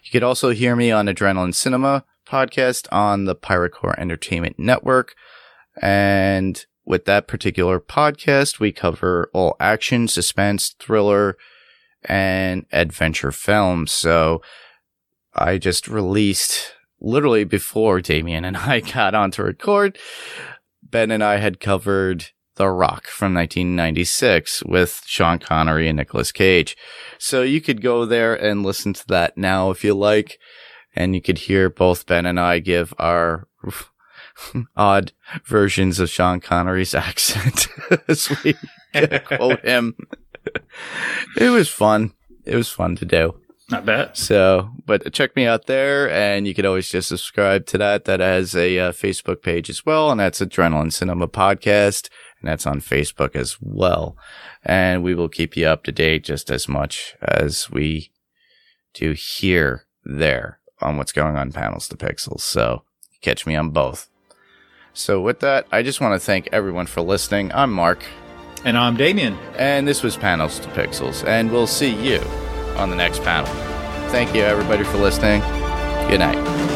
You 0.02 0.10
could 0.10 0.22
also 0.22 0.50
hear 0.50 0.74
me 0.74 0.90
on 0.90 1.06
Adrenaline 1.06 1.54
Cinema 1.54 2.04
podcast 2.26 2.86
on 2.92 3.24
the 3.24 3.34
Pirate 3.34 3.72
Core 3.72 3.98
Entertainment 3.98 4.58
Network. 4.58 5.14
And 5.80 6.64
with 6.84 7.04
that 7.04 7.28
particular 7.28 7.78
podcast, 7.80 8.60
we 8.60 8.72
cover 8.72 9.30
all 9.32 9.56
action, 9.60 10.08
suspense, 10.08 10.74
thriller, 10.78 11.36
and 12.04 12.66
adventure 12.72 13.32
films. 13.32 13.92
So 13.92 14.42
I 15.34 15.58
just 15.58 15.88
released 15.88 16.72
literally 17.00 17.44
before 17.44 18.00
Damien 18.00 18.44
and 18.44 18.56
I 18.56 18.80
got 18.92 19.14
on 19.14 19.30
to 19.32 19.42
record. 19.42 19.98
Ben 20.82 21.10
and 21.10 21.22
I 21.22 21.36
had 21.36 21.60
covered 21.60 22.30
The 22.58 22.68
Rock 22.68 23.06
from 23.06 23.34
1996 23.34 24.64
with 24.64 25.02
Sean 25.06 25.38
Connery 25.38 25.88
and 25.88 25.96
Nicolas 25.96 26.32
Cage. 26.32 26.76
So 27.16 27.42
you 27.42 27.60
could 27.60 27.80
go 27.80 28.04
there 28.04 28.34
and 28.34 28.64
listen 28.64 28.92
to 28.94 29.06
that 29.06 29.38
now 29.38 29.70
if 29.70 29.84
you 29.84 29.94
like. 29.94 30.38
And 30.94 31.14
you 31.14 31.22
could 31.22 31.38
hear 31.38 31.70
both 31.70 32.06
Ben 32.06 32.26
and 32.26 32.38
I 32.38 32.58
give 32.58 32.92
our 32.98 33.46
odd 34.76 35.12
versions 35.44 36.00
of 36.00 36.10
Sean 36.10 36.40
Connery's 36.40 36.94
accent 36.96 37.68
as 38.08 38.28
we 38.42 38.54
quote 39.20 39.64
him. 39.64 39.96
it 41.40 41.50
was 41.50 41.68
fun. 41.68 42.12
It 42.44 42.56
was 42.56 42.68
fun 42.68 42.96
to 42.96 43.04
do. 43.04 43.40
Not 43.70 43.84
bad. 43.84 44.16
So, 44.16 44.70
but 44.86 45.12
check 45.12 45.36
me 45.36 45.44
out 45.44 45.66
there, 45.66 46.10
and 46.10 46.46
you 46.46 46.54
could 46.54 46.64
always 46.64 46.88
just 46.88 47.08
subscribe 47.08 47.66
to 47.66 47.78
that. 47.78 48.06
That 48.06 48.20
has 48.20 48.56
a 48.56 48.78
uh, 48.78 48.92
Facebook 48.92 49.42
page 49.42 49.68
as 49.68 49.84
well, 49.84 50.10
and 50.10 50.18
that's 50.18 50.40
Adrenaline 50.40 50.90
Cinema 50.90 51.28
Podcast, 51.28 52.08
and 52.40 52.48
that's 52.48 52.66
on 52.66 52.80
Facebook 52.80 53.34
as 53.36 53.56
well. 53.60 54.16
And 54.64 55.02
we 55.02 55.14
will 55.14 55.28
keep 55.28 55.56
you 55.56 55.66
up 55.66 55.84
to 55.84 55.92
date 55.92 56.24
just 56.24 56.50
as 56.50 56.68
much 56.68 57.16
as 57.22 57.70
we 57.70 58.10
do 58.94 59.12
here, 59.12 59.84
there 60.04 60.58
on 60.80 60.96
what's 60.96 61.12
going 61.12 61.36
on 61.36 61.52
panels 61.52 61.88
to 61.88 61.96
pixels. 61.96 62.40
So, 62.40 62.82
catch 63.20 63.46
me 63.46 63.56
on 63.56 63.70
both. 63.70 64.08
So, 64.94 65.20
with 65.20 65.40
that, 65.40 65.66
I 65.72 65.82
just 65.82 66.00
want 66.00 66.14
to 66.14 66.24
thank 66.24 66.48
everyone 66.52 66.86
for 66.86 67.00
listening. 67.02 67.52
I'm 67.52 67.72
Mark, 67.72 68.04
And 68.64 68.76
I'm 68.78 68.96
Damien. 68.96 69.34
and 69.56 69.86
this 69.86 70.02
was 70.02 70.16
Panels 70.16 70.58
to 70.60 70.68
Pixels, 70.70 71.24
and 71.26 71.50
we'll 71.52 71.66
see 71.66 71.90
you 71.94 72.18
on 72.76 72.90
the 72.90 72.96
next 72.96 73.22
panel. 73.22 73.52
Thank 74.10 74.34
you, 74.34 74.42
everybody, 74.42 74.84
for 74.84 74.98
listening. 74.98 75.40
Good 76.08 76.20
night. 76.20 76.67